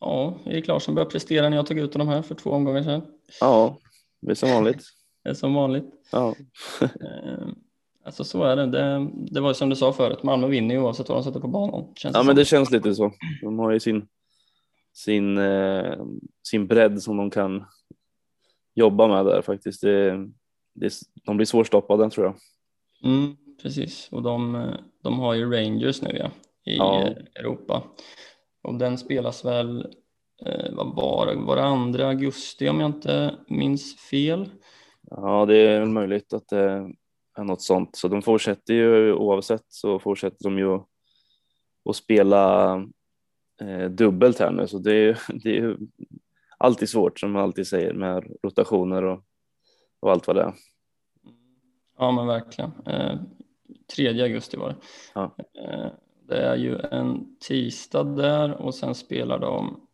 Ja, 0.00 0.38
Erik 0.44 0.66
Larsson 0.66 0.94
började 0.94 1.10
prestera 1.10 1.48
när 1.48 1.56
jag 1.56 1.66
tog 1.66 1.78
ut 1.78 1.94
honom 1.94 2.08
här 2.08 2.22
för 2.22 2.34
två 2.34 2.50
omgångar 2.50 2.82
sedan. 2.82 3.02
Ja, 3.40 3.78
det 4.20 4.30
är 4.30 4.34
som 4.34 4.50
vanligt. 4.50 4.82
Är 5.24 5.34
som 5.34 5.54
vanligt. 5.54 5.84
Ja, 6.12 6.34
Eh, 6.80 7.48
Alltså 8.04 8.24
så 8.24 8.42
är 8.44 8.56
det. 8.56 8.66
det. 8.66 9.10
Det 9.30 9.40
var 9.40 9.52
som 9.52 9.68
du 9.68 9.76
sa 9.76 9.92
förut, 9.92 10.22
Malmö 10.22 10.46
vinner 10.46 10.74
ju 10.74 10.80
oavsett 10.80 11.08
vad 11.08 11.18
de 11.18 11.24
sätter 11.24 11.40
på 11.40 11.48
banan. 11.48 11.84
Känns 11.96 12.16
ja 12.16 12.22
men 12.22 12.36
det 12.36 12.44
känns 12.44 12.70
lite 12.70 12.94
så. 12.94 13.12
De 13.42 13.58
har 13.58 13.70
ju 13.72 13.80
sin, 13.80 14.06
sin, 14.92 15.38
eh, 15.38 16.02
sin 16.48 16.66
bredd 16.66 17.02
som 17.02 17.16
de 17.16 17.30
kan 17.30 17.64
jobba 18.74 19.08
med 19.08 19.26
där 19.26 19.42
faktiskt. 19.42 19.80
Det, 19.80 20.10
det, 20.74 20.92
de 21.24 21.36
blir 21.36 21.46
svårstoppade 21.46 22.10
tror 22.10 22.26
jag. 22.26 22.34
Mm, 23.12 23.36
precis, 23.62 24.08
och 24.12 24.22
de, 24.22 24.66
de 25.02 25.18
har 25.18 25.34
ju 25.34 25.50
Rangers 25.52 26.02
nu 26.02 26.16
ja, 26.18 26.30
i 26.72 26.76
Ja. 26.76 27.00
eh, 27.02 27.12
Europa. 27.34 27.82
Och 28.62 28.74
den 28.74 28.98
spelas 28.98 29.44
väl, 29.44 29.80
eh, 30.46 30.72
vad 30.72 30.96
var 30.96 31.26
det, 31.26 31.34
var 31.34 31.56
det 31.56 31.62
andra 31.64 32.08
augusti 32.08 32.68
om 32.68 32.80
jag 32.80 32.88
inte 32.88 33.34
minns 33.48 33.96
fel? 34.10 34.48
Ja, 35.16 35.46
det 35.46 35.56
är 35.56 35.84
möjligt 35.84 36.32
att 36.32 36.48
det 36.48 36.92
är 37.38 37.44
något 37.44 37.62
sånt. 37.62 37.96
Så 37.96 38.08
de 38.08 38.22
fortsätter 38.22 38.74
ju 38.74 39.12
oavsett 39.12 39.64
så 39.68 39.98
fortsätter 39.98 40.44
de 40.44 40.58
ju 40.58 40.80
att 41.90 41.96
spela 41.96 42.74
eh, 43.60 43.90
dubbelt 43.90 44.38
här 44.38 44.50
nu. 44.50 44.66
Så 44.66 44.78
det 44.78 44.94
är, 44.94 45.20
det 45.42 45.58
är 45.58 45.76
alltid 46.58 46.88
svårt 46.88 47.20
som 47.20 47.32
man 47.32 47.42
alltid 47.42 47.66
säger 47.66 47.92
med 47.92 48.36
rotationer 48.42 49.04
och, 49.04 49.24
och 50.00 50.10
allt 50.10 50.26
vad 50.26 50.36
det 50.36 50.42
är. 50.42 50.54
Ja 51.98 52.12
men 52.12 52.26
verkligen. 52.26 52.72
Eh, 52.86 53.20
3 53.96 54.22
augusti 54.22 54.56
var 54.56 54.68
det. 54.68 54.76
Ja. 55.14 55.36
Eh, 55.64 55.90
det 56.28 56.36
är 56.36 56.56
ju 56.56 56.78
en 56.78 57.36
tisdag 57.40 58.04
där 58.04 58.52
och 58.52 58.74
sen 58.74 58.94
spelar 58.94 59.38
de 59.38 59.86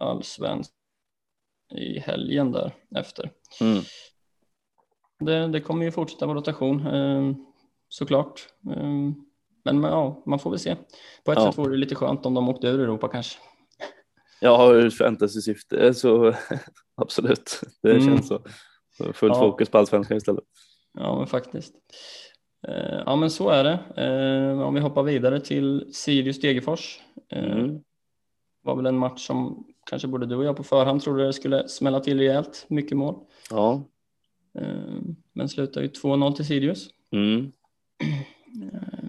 allsvensk 0.00 0.72
i 1.74 1.98
helgen 1.98 2.52
där 2.52 2.74
efter. 2.96 3.30
Mm. 3.60 3.82
Det, 5.24 5.46
det 5.48 5.60
kommer 5.60 5.84
ju 5.84 5.90
fortsätta 5.90 6.26
vara 6.26 6.38
rotation 6.38 6.86
eh, 6.86 7.34
såklart. 7.88 8.48
Eh, 8.70 8.88
men 9.64 9.82
ja, 9.82 10.22
man 10.26 10.38
får 10.38 10.50
väl 10.50 10.58
se. 10.58 10.76
På 11.24 11.32
ett 11.32 11.38
Ja. 11.38 11.46
sätt 11.46 11.58
vore 11.58 11.70
det 11.70 11.76
lite 11.76 11.94
skönt 11.94 12.26
om 12.26 12.34
de 12.34 12.48
åkte 12.48 12.66
ur 12.66 12.80
Europa 12.80 13.08
kanske. 13.08 13.38
Ja, 14.40 14.72
ur 14.72 14.90
fantasy-syfte 14.90 15.94
så 15.94 16.34
absolut. 16.96 17.60
Det 17.82 17.90
Mm. 17.90 18.04
känns 18.06 18.28
så. 18.28 18.42
Fullt 19.12 19.34
Ja. 19.34 19.40
fokus 19.40 19.68
på 19.68 19.78
allsvenskan 19.78 20.16
istället. 20.16 20.44
Ja, 20.98 21.18
men 21.18 21.26
faktiskt. 21.26 21.74
Eh, 22.68 23.02
ja, 23.06 23.16
men 23.16 23.30
så 23.30 23.48
är 23.48 23.64
det. 23.64 23.78
Eh, 23.96 24.60
om 24.62 24.74
vi 24.74 24.80
hoppar 24.80 25.02
vidare 25.02 25.40
till 25.40 25.90
Sirius 25.94 26.40
Degerfors. 26.40 27.00
Eh, 27.32 27.44
Mm. 27.58 27.80
var 28.62 28.76
väl 28.76 28.86
en 28.86 28.98
match 28.98 29.26
som 29.26 29.66
kanske 29.90 30.08
både 30.08 30.26
du 30.26 30.36
och 30.36 30.44
jag 30.44 30.56
på 30.56 30.62
förhand 30.62 31.02
trodde 31.02 31.26
det 31.26 31.32
skulle 31.32 31.68
smälla 31.68 32.00
till 32.00 32.18
rejält. 32.18 32.64
Mycket 32.68 32.96
mål. 32.96 33.14
Ja. 33.50 33.82
Eh, 34.58 35.00
men 35.32 35.48
slutar 35.48 35.80
ju 35.80 35.88
2-0 35.88 36.32
till 36.32 36.46
Sirius. 36.46 36.88
Mm. 37.12 37.52
Eh, 38.72 39.08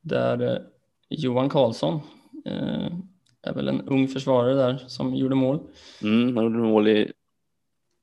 där 0.00 0.40
eh, 0.56 0.62
Johan 1.08 1.48
Karlsson 1.48 2.00
eh, 2.44 2.92
är 3.42 3.54
väl 3.54 3.68
en 3.68 3.80
ung 3.88 4.08
försvarare 4.08 4.54
där 4.54 4.78
som 4.86 5.14
gjorde 5.14 5.34
mål. 5.34 5.60
Mm. 6.02 6.36
Han 6.36 6.44
gjorde 6.44 6.58
mål 6.58 6.88
i, 6.88 7.12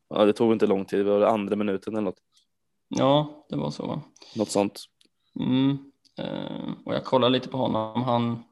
ja 0.09 0.25
det 0.25 0.33
tog 0.33 0.53
inte 0.53 0.67
lång 0.67 0.85
tid, 0.85 0.99
det 0.99 1.03
var 1.03 1.21
andra 1.21 1.55
minuten 1.55 1.93
eller 1.93 2.03
något, 2.05 2.19
Ja, 2.87 3.45
det 3.49 3.55
var 3.55 3.71
så. 3.71 3.87
va? 3.87 4.01
något 4.35 4.49
sånt. 4.49 4.79
Mm. 5.39 5.77
Eh, 6.17 6.71
och 6.85 6.93
jag 6.95 7.03
kollar 7.03 7.29
lite 7.29 7.49
på 7.49 7.57
honom. 7.57 8.03
Han, 8.03 8.43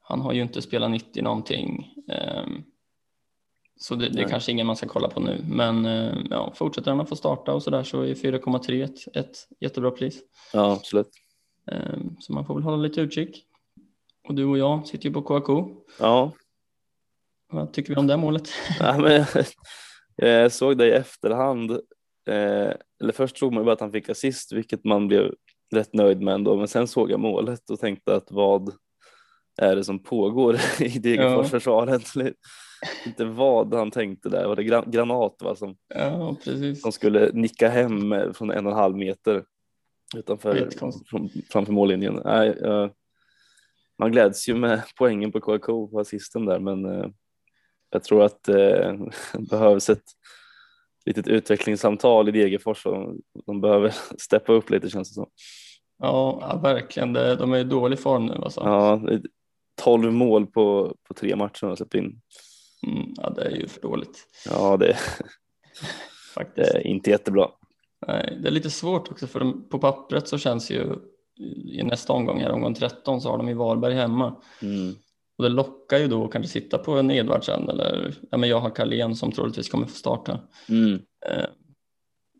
han 0.00 0.20
har 0.20 0.32
ju 0.32 0.42
inte 0.42 0.62
spelat 0.62 0.90
90 0.90 1.22
någonting. 1.22 1.94
Eh, 3.74 3.80
så 3.80 3.94
det, 3.94 4.08
det 4.08 4.22
är 4.22 4.28
kanske 4.28 4.52
ingen 4.52 4.66
man 4.66 4.76
ska 4.76 4.88
kolla 4.88 5.08
på 5.08 5.20
nu. 5.20 5.44
Men 5.48 5.86
eh, 5.86 6.16
ja, 6.30 6.52
fortsätter 6.54 6.90
han 6.90 7.00
att 7.00 7.08
få 7.08 7.16
starta 7.16 7.52
och 7.54 7.62
så 7.62 7.70
där 7.70 7.82
så 7.82 8.00
är 8.02 8.14
4,3 8.14 8.84
ett, 8.84 9.16
ett 9.16 9.48
jättebra 9.60 9.90
pris. 9.90 10.22
Ja, 10.52 10.72
absolut. 10.72 11.10
Eh, 11.70 11.98
så 12.20 12.32
man 12.32 12.46
får 12.46 12.54
väl 12.54 12.62
hålla 12.62 12.76
lite 12.76 13.00
utkik. 13.00 13.44
Och 14.28 14.34
du 14.34 14.44
och 14.44 14.58
jag 14.58 14.86
sitter 14.86 15.08
ju 15.08 15.12
på 15.12 15.22
KK. 15.22 15.68
Ja, 15.98 16.32
Vad 17.52 17.72
tycker 17.72 17.94
vi 17.94 18.00
om 18.00 18.06
det 18.06 18.16
målet? 18.16 18.48
ja 18.80 18.98
men 18.98 19.24
jag 20.16 20.52
såg 20.52 20.78
det 20.78 20.86
i 20.86 20.90
efterhand. 20.90 21.70
Eh, 22.28 22.72
eller 23.00 23.12
först 23.12 23.38
såg 23.38 23.52
man 23.52 23.60
ju 23.60 23.64
bara 23.64 23.72
att 23.72 23.80
han 23.80 23.92
fick 23.92 24.08
assist, 24.08 24.52
vilket 24.52 24.84
man 24.84 25.08
blev 25.08 25.34
rätt 25.74 25.94
nöjd 25.94 26.20
med 26.20 26.34
ändå. 26.34 26.56
Men 26.56 26.68
sen 26.68 26.88
såg 26.88 27.10
jag 27.10 27.20
målet 27.20 27.70
och 27.70 27.80
tänkte 27.80 28.16
att 28.16 28.30
vad 28.30 28.74
är 29.56 29.76
det 29.76 29.84
som 29.84 30.02
pågår 30.02 30.56
i 30.80 30.98
Degerfors-försvaret? 30.98 32.02
Inte 33.06 33.24
vad 33.24 33.74
han 33.74 33.90
tänkte 33.90 34.28
där. 34.28 34.48
Var 34.48 34.56
det 34.56 34.62
gran- 34.62 34.90
granat 34.90 35.36
va, 35.42 35.54
som, 35.54 35.76
Ja, 35.94 36.36
precis. 36.44 36.82
som 36.82 36.92
skulle 36.92 37.30
nicka 37.32 37.68
hem 37.68 38.12
eh, 38.12 38.32
från 38.32 38.50
en 38.50 38.66
och 38.66 38.72
en 38.72 38.78
halv 38.78 38.96
meter 38.96 39.44
utanför 40.16 40.68
från, 41.10 41.28
framför 41.50 41.72
mållinjen. 41.72 42.20
Nej, 42.24 42.48
eh, 42.48 42.88
man 43.98 44.12
gläds 44.12 44.48
ju 44.48 44.54
med 44.54 44.82
poängen 44.98 45.32
på 45.32 45.40
KK 45.40 45.86
på 45.86 46.00
assisten 46.00 46.44
där, 46.44 46.58
men 46.58 46.84
eh, 46.84 47.06
jag 47.90 48.04
tror 48.04 48.22
att 48.22 48.42
det 48.44 48.98
behövs 49.50 49.90
ett 49.90 50.04
litet 51.06 51.28
utvecklingssamtal 51.28 52.28
i 52.28 52.32
Degerfors 52.32 52.86
och 52.86 53.14
de 53.46 53.60
behöver 53.60 53.94
steppa 54.18 54.52
upp 54.52 54.70
lite 54.70 54.90
känns 54.90 55.08
det 55.08 55.14
som. 55.14 55.30
Ja, 55.98 56.38
ja, 56.40 56.60
verkligen. 56.62 57.12
De 57.12 57.52
är 57.52 57.58
i 57.58 57.64
dålig 57.64 57.98
form 57.98 58.26
nu 58.26 58.32
alltså. 58.34 58.60
Ja, 58.60 59.02
det 59.06 59.14
är 59.14 59.20
12 59.82 60.12
mål 60.12 60.46
på, 60.46 60.96
på 61.08 61.14
tre 61.14 61.36
matcher 61.36 61.60
de 61.60 61.66
har 61.66 61.76
släppt 61.76 61.94
in. 61.94 62.20
Mm, 62.86 63.14
ja, 63.16 63.30
det 63.30 63.42
är 63.44 63.50
ju 63.50 63.66
för 63.68 63.80
dåligt 63.80 64.26
Ja, 64.50 64.76
det, 64.76 64.86
det 64.86 64.96
faktiskt. 66.34 66.74
är 66.74 66.86
inte 66.86 67.10
jättebra. 67.10 67.50
Nej, 68.06 68.38
det 68.42 68.48
är 68.48 68.52
lite 68.52 68.70
svårt 68.70 69.10
också 69.10 69.26
för 69.26 69.40
de, 69.40 69.68
på 69.68 69.78
pappret 69.78 70.28
så 70.28 70.38
känns 70.38 70.70
ju 70.70 70.94
i 71.66 71.82
nästa 71.82 72.12
omgång, 72.12 72.40
här, 72.40 72.50
omgång 72.50 72.74
13, 72.74 73.20
så 73.20 73.30
har 73.30 73.38
de 73.38 73.48
ju 73.48 73.54
Varberg 73.54 73.94
hemma. 73.94 74.36
Mm. 74.62 74.94
Och 75.38 75.44
det 75.44 75.48
lockar 75.50 75.98
ju 75.98 76.08
då 76.08 76.24
att 76.24 76.32
kanske 76.32 76.52
sitta 76.52 76.78
på 76.78 76.92
en 76.92 77.10
Edvardsen 77.10 77.68
eller 77.68 78.14
ja, 78.30 78.36
men 78.38 78.48
jag 78.48 78.60
har 78.60 78.70
Carlén 78.70 79.16
som 79.16 79.32
troligtvis 79.32 79.68
kommer 79.68 79.86
få 79.86 79.94
starta. 79.94 80.40
Mm. 80.68 80.92
Eh, 81.26 81.46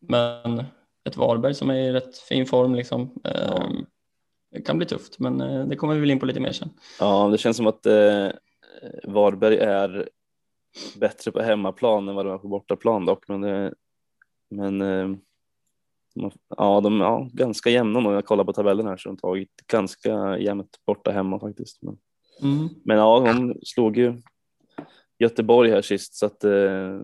men 0.00 0.64
ett 1.04 1.16
Varberg 1.16 1.54
som 1.54 1.70
är 1.70 1.74
i 1.74 1.92
rätt 1.92 2.18
fin 2.18 2.46
form 2.46 2.74
liksom. 2.74 3.20
Eh, 3.24 3.68
Det 4.52 4.60
kan 4.60 4.76
bli 4.78 4.86
tufft, 4.86 5.18
men 5.18 5.40
eh, 5.40 5.66
det 5.66 5.76
kommer 5.76 5.94
vi 5.94 6.00
väl 6.00 6.10
in 6.10 6.20
på 6.20 6.26
lite 6.26 6.40
mer 6.40 6.52
sen. 6.52 6.70
Ja, 7.00 7.28
det 7.28 7.38
känns 7.38 7.56
som 7.56 7.66
att 7.66 7.86
eh, 7.86 8.28
Varberg 9.04 9.56
är 9.56 10.08
bättre 11.00 11.30
på 11.30 11.40
hemmaplan 11.42 12.08
än 12.08 12.14
vad 12.14 12.26
de 12.26 12.34
är 12.34 12.38
på 12.38 12.48
bortaplan 12.48 13.06
dock. 13.06 13.28
Men, 13.28 13.40
det, 13.40 13.74
men 14.50 14.82
eh, 14.82 15.16
ja, 16.56 16.80
de 16.80 17.00
är 17.00 17.04
ja, 17.04 17.28
ganska 17.32 17.70
jämna 17.70 18.00
när 18.00 18.12
jag 18.12 18.24
kollar 18.24 18.44
på 18.44 18.52
tabellen 18.52 18.86
här 18.86 18.96
så 18.96 19.08
de 19.08 19.16
tagit 19.16 19.50
ganska 19.66 20.38
jämnt 20.38 20.80
borta 20.86 21.10
hemma 21.10 21.40
faktiskt. 21.40 21.82
Men, 21.82 21.98
Mm. 22.42 22.68
men 22.84 22.96
ja, 22.96 23.20
de 23.20 23.54
slog 23.62 23.96
ju 23.96 24.22
Göteborg 25.18 25.70
här 25.70 25.82
sist 25.82 26.14
så 26.14 26.26
att 26.26 26.44
eh, 26.44 27.00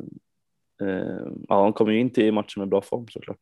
eh, 0.82 1.26
ja, 1.48 1.62
de 1.62 1.72
kommer 1.72 1.92
ju 1.92 2.00
in 2.00 2.10
till 2.10 2.32
matchen 2.32 2.60
med 2.60 2.68
bra 2.68 2.80
form 2.82 3.08
såklart. 3.08 3.38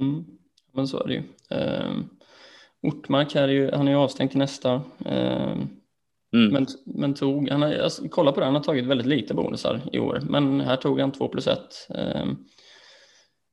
Mm. 0.00 0.24
Men 0.72 0.88
så 0.88 1.02
är 1.02 1.08
det 1.08 1.14
ju. 1.14 1.22
Eh, 1.50 1.92
Ortmark 2.82 3.34
här 3.34 3.42
är 3.48 3.52
ju, 3.52 3.70
han 3.70 3.88
är 3.88 3.92
ju 3.92 3.98
avstängd 3.98 4.30
till 4.30 4.38
nästa. 4.38 4.82
Eh, 5.04 5.56
Mm. 6.34 6.52
Men, 6.52 6.66
men 6.84 7.14
tog, 7.14 7.48
han 7.48 7.62
har, 7.62 7.74
alltså, 7.74 8.08
kolla 8.08 8.32
på 8.32 8.40
det, 8.40 8.46
han 8.46 8.54
har 8.54 8.62
tagit 8.62 8.86
väldigt 8.86 9.06
lite 9.06 9.34
bonusar 9.34 9.80
i 9.92 9.98
år, 9.98 10.20
men 10.28 10.60
här 10.60 10.76
tog 10.76 11.00
han 11.00 11.12
2 11.12 11.28
plus 11.28 11.46
1. 11.46 11.58
Eh, 11.94 12.26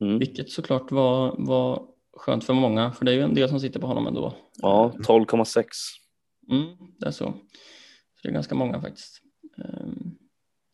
Mm. 0.01 0.19
vilket 0.19 0.49
såklart 0.49 0.91
var, 0.91 1.35
var 1.37 1.87
skönt 2.17 2.43
för 2.43 2.53
många, 2.53 2.91
för 2.91 3.05
det 3.05 3.11
är 3.11 3.15
ju 3.15 3.21
en 3.21 3.33
del 3.33 3.49
som 3.49 3.59
sitter 3.59 3.79
på 3.79 3.87
honom 3.87 4.07
ändå. 4.07 4.33
Ja, 4.61 4.91
12,6. 5.07 5.65
Mm, 6.51 6.67
det 6.99 7.07
är 7.07 7.11
så. 7.11 7.25
så. 7.25 7.33
Det 8.23 8.29
är 8.29 8.33
ganska 8.33 8.55
många 8.55 8.81
faktiskt. 8.81 9.21
Eh, 9.57 9.87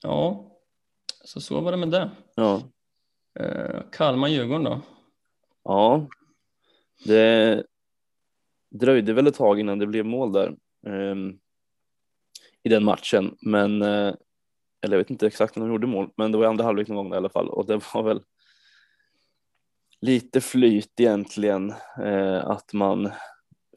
ja, 0.03 0.51
så 1.25 1.41
så 1.41 1.61
var 1.61 1.71
det 1.71 1.77
med 1.77 1.89
det. 1.89 2.09
Ja. 2.35 2.61
Eh, 3.39 3.81
Kalmar-Djurgården 3.91 4.63
då? 4.63 4.81
Ja, 5.63 6.07
det 7.05 7.63
dröjde 8.69 9.13
väl 9.13 9.27
ett 9.27 9.35
tag 9.35 9.59
innan 9.59 9.79
det 9.79 9.87
blev 9.87 10.05
mål 10.05 10.31
där 10.31 10.55
ehm, 10.87 11.39
i 12.67 12.69
den 12.69 12.83
matchen, 12.83 13.36
men 13.41 13.81
eh, 13.81 14.13
eller 14.81 14.95
jag 14.95 14.97
vet 14.97 15.09
inte 15.09 15.27
exakt 15.27 15.55
när 15.55 15.63
de 15.65 15.71
gjorde 15.71 15.88
mål, 15.88 16.09
men 16.17 16.31
det 16.31 16.38
var 16.38 16.45
andra 16.45 16.63
halvlek 16.63 16.88
någon 16.88 16.95
gång 16.97 17.13
i 17.13 17.17
alla 17.17 17.29
fall 17.29 17.50
och 17.50 17.65
det 17.65 17.81
var 17.93 18.03
väl 18.03 18.21
lite 20.01 20.41
flyt 20.41 21.00
egentligen 21.00 21.74
eh, 22.03 22.45
att 22.47 22.74
man 22.74 23.12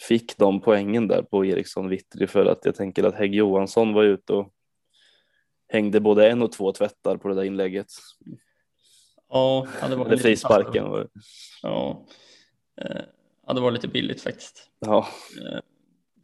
fick 0.08 0.36
de 0.36 0.60
poängen 0.60 1.08
där 1.08 1.22
på 1.22 1.44
Eriksson 1.44 1.88
Vittry 1.88 2.26
för 2.26 2.46
att 2.46 2.64
jag 2.64 2.74
tänker 2.74 3.04
att 3.04 3.14
Hägg 3.14 3.34
Johansson 3.34 3.92
var 3.92 4.04
ute 4.04 4.32
och 4.32 4.52
hängde 5.68 6.00
både 6.00 6.30
en 6.30 6.42
och 6.42 6.52
två 6.52 6.72
tvättar 6.72 7.16
på 7.16 7.28
det 7.28 7.34
där 7.34 7.42
inlägget. 7.44 7.86
Ja, 9.28 9.66
det 9.88 9.96
var 9.96 10.04
Eller 10.04 10.10
lite- 10.16 10.22
frisparken. 10.22 10.90
var 10.90 10.98
det. 11.00 11.08
Ja, 11.62 12.06
eh, 12.80 13.02
ja, 13.46 13.52
det 13.52 13.60
var 13.60 13.70
lite 13.70 13.88
billigt 13.88 14.22
faktiskt. 14.22 14.70
Ja, 14.78 15.06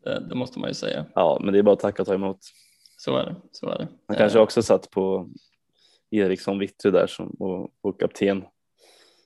Det, 0.06 0.26
det 0.28 0.34
måste 0.34 0.58
man 0.58 0.70
ju 0.70 0.74
säga. 0.74 1.04
ja, 1.14 1.38
men 1.40 1.52
det 1.52 1.58
är 1.58 1.62
bara 1.62 1.72
att 1.72 1.80
tacka 1.80 2.02
och 2.02 2.08
ta 2.08 2.14
emot. 2.14 2.38
Så 2.98 3.16
är 3.16 3.24
det. 3.24 3.36
Så 3.52 3.68
är 3.68 3.78
det. 3.78 3.88
Han 4.08 4.16
kanske 4.16 4.38
Eh, 4.38 4.42
också 4.42 4.62
satt 4.62 4.90
på 4.90 5.28
Eriksson 6.10 6.58
Vittry 6.58 6.90
där 6.90 7.06
som, 7.06 7.28
och, 7.28 7.70
och 7.80 8.00
kapten, 8.00 8.44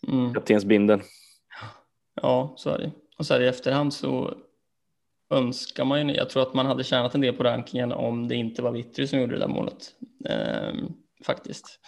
mm, 0.09 0.35
kaptensbindeln. 0.35 1.03
ja, 2.23 2.55
så 2.57 2.71
är 2.71 2.79
det. 2.79 2.91
Och 3.19 3.27
så 3.27 3.35
här 3.35 3.41
i 3.41 3.49
efterhand 3.49 3.95
så 3.95 4.35
önskar 5.31 5.85
man 5.85 6.09
ju, 6.09 6.15
jag 6.15 6.31
tror 6.31 6.43
att 6.43 6.55
man 6.55 6.67
hade 6.67 6.85
tjänat 6.85 7.15
en 7.15 7.21
del 7.21 7.35
på 7.35 7.45
rankingen 7.45 7.93
om 7.93 8.29
det 8.29 8.35
inte 8.35 8.63
var 8.63 8.73
Vittry 8.73 9.07
som 9.07 9.21
gjorde 9.21 9.33
det 9.33 9.39
där 9.39 9.49
målet. 9.49 9.95
Eh, 10.29 10.75
faktiskt. 11.25 11.81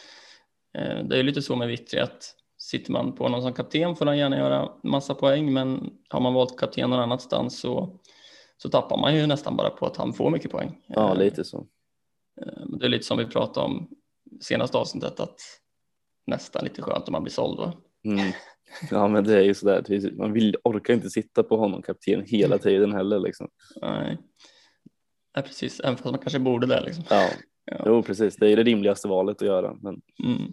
Eh, 0.78 1.04
det 1.04 1.14
är 1.14 1.16
ju 1.16 1.22
lite 1.22 1.42
så 1.42 1.56
med 1.56 1.68
Vittry 1.68 2.00
att 2.00 2.34
sitter 2.58 2.92
man 2.92 3.12
på 3.14 3.28
någon 3.28 3.42
som 3.42 3.52
kapten 3.52 3.96
får 3.96 4.06
han 4.06 4.18
gärna 4.18 4.38
göra 4.38 4.72
massa 4.82 5.14
poäng, 5.14 5.52
men 5.52 5.90
har 6.08 6.20
man 6.20 6.34
valt 6.34 6.58
kapten 6.58 6.90
någon 6.90 7.00
annanstans 7.00 7.60
så, 7.60 8.00
så 8.62 8.68
tappar 8.68 8.96
man 9.00 9.16
ju 9.16 9.26
nästan 9.26 9.56
bara 9.56 9.70
på 9.70 9.86
att 9.86 9.96
han 9.96 10.12
får 10.12 10.30
mycket 10.30 10.50
poäng. 10.50 10.82
Ja, 10.86 11.10
Eh, 11.12 11.18
lite 11.18 11.44
så. 11.44 11.66
Eh, 12.42 12.66
Det 12.78 12.86
är 12.86 12.88
lite 12.88 13.04
som 13.06 13.18
vi 13.18 13.26
pratade 13.26 13.66
om 13.66 13.88
senaste 14.40 14.78
avsnittet 14.78 15.20
att 15.20 15.40
nästan 16.26 16.64
lite 16.64 16.82
skönt 16.82 17.08
om 17.08 17.12
man 17.12 17.22
blir 17.22 17.32
såld. 17.32 17.58
Va? 17.58 17.72
Mm. 18.04 18.32
Ja, 18.90 19.08
men 19.08 19.24
det 19.24 19.36
är 19.38 19.42
ju 19.42 19.54
sådär. 19.54 19.84
det 19.86 19.94
är- 19.94 20.10
Man 20.12 20.32
vill, 20.32 20.56
orkar 20.64 20.94
inte 20.94 21.10
sitta 21.10 21.42
på 21.42 21.56
honom 21.56 21.82
kapten 21.82 22.24
hela 22.26 22.58
tiden 22.58 22.92
heller 22.92 23.18
liksom. 23.20 23.48
Nej. 23.82 24.18
Nej, 25.36 25.44
precis. 25.44 25.80
Även 25.80 25.96
fast 25.96 26.10
man 26.10 26.18
kanske 26.18 26.38
borde 26.38 26.66
det. 26.66 26.80
Liksom. 26.84 27.04
Ja, 27.10 27.28
Ja. 27.64 27.82
jo 27.86 28.02
precis. 28.02 28.36
Det 28.36 28.50
är 28.52 28.56
det 28.56 28.62
rimligaste 28.62 29.08
valet 29.08 29.42
att 29.42 29.46
göra, 29.48 29.74
men 29.80 30.00
Mm. 30.24 30.52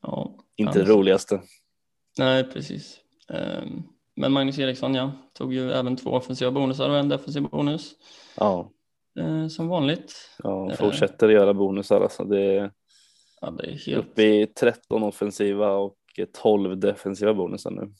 Ja. 0.00 0.38
inte 0.56 0.78
Ja, 0.78 0.84
det 0.84 0.92
roligaste. 0.92 1.40
Nej, 2.18 2.44
precis. 2.44 3.00
Ehm, 3.28 3.82
Men 4.16 4.32
Magnus 4.32 4.58
Eriksson, 4.58 4.94
ja, 4.94 5.12
tog 5.32 5.54
ju 5.54 5.72
även 5.72 5.96
två 5.96 6.10
offensiva 6.10 6.50
bonusar 6.50 6.88
och 6.90 6.96
en 6.98 7.08
defensiv 7.08 7.42
bonus. 7.42 7.92
Ja, 8.36 8.70
eh, 9.20 9.48
som 9.48 9.68
vanligt. 9.68 10.14
Ja, 10.42 10.70
Eh. 10.70 10.76
fortsätter 10.76 11.28
göra 11.28 11.54
bonusar 11.54 12.00
alltså. 12.00 12.24
Det 12.24 12.40
är 12.56 12.70
Ja, 13.40 13.50
det 13.50 13.66
är 13.66 13.70
helt... 13.86 13.98
uppe 14.06 14.22
i 14.22 14.46
13 14.46 15.02
offensiva 15.02 15.72
och 15.72 15.96
12 16.42 16.78
defensiva 16.80 17.34
bonusar 17.34 17.70
nu. 17.70 17.92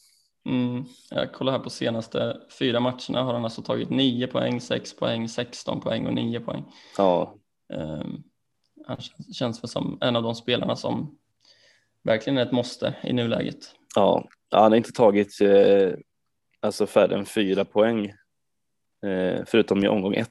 Mm, 0.49 0.85
jag 1.11 1.33
kollar 1.33 1.53
här 1.53 1.59
på 1.59 1.71
senaste 1.71 2.37
fyra 2.59 2.81
matcherna 2.81 3.23
har 3.23 3.35
han 3.35 3.45
alltså 3.45 3.63
tagit 3.63 3.91
9 3.91 4.27
poäng, 4.27 4.61
6 4.61 4.97
poäng, 4.97 5.29
16 5.29 5.81
poäng 5.81 6.07
och 6.07 6.15
9 6.15 6.41
poäng. 6.41 6.65
Ja, 6.99 7.35
Um, 7.75 8.23
han 8.87 8.97
känns- 9.01 9.37
känns 9.37 9.63
väl 9.65 9.69
som 9.69 9.99
en 10.01 10.17
av 10.17 10.23
de 10.23 10.35
spelarna 10.35 10.77
som 10.77 11.19
verkligen 12.03 12.39
är 12.39 12.43
ett 12.43 12.53
måste 12.53 12.95
i 13.05 13.13
nuläget. 13.13 13.75
ja. 13.97 14.25
Han 14.53 14.73
har 14.73 14.77
inte 14.77 14.93
tagit 14.93 15.41
eh, 15.41 15.93
alltså 16.61 16.87
färre 16.87 17.15
än 17.15 17.27
fyra 17.27 17.65
poäng 17.65 18.07
eh, 19.07 19.45
förutom 19.47 19.85
i 19.85 19.89
omgång 19.89 20.15
ett. 20.15 20.29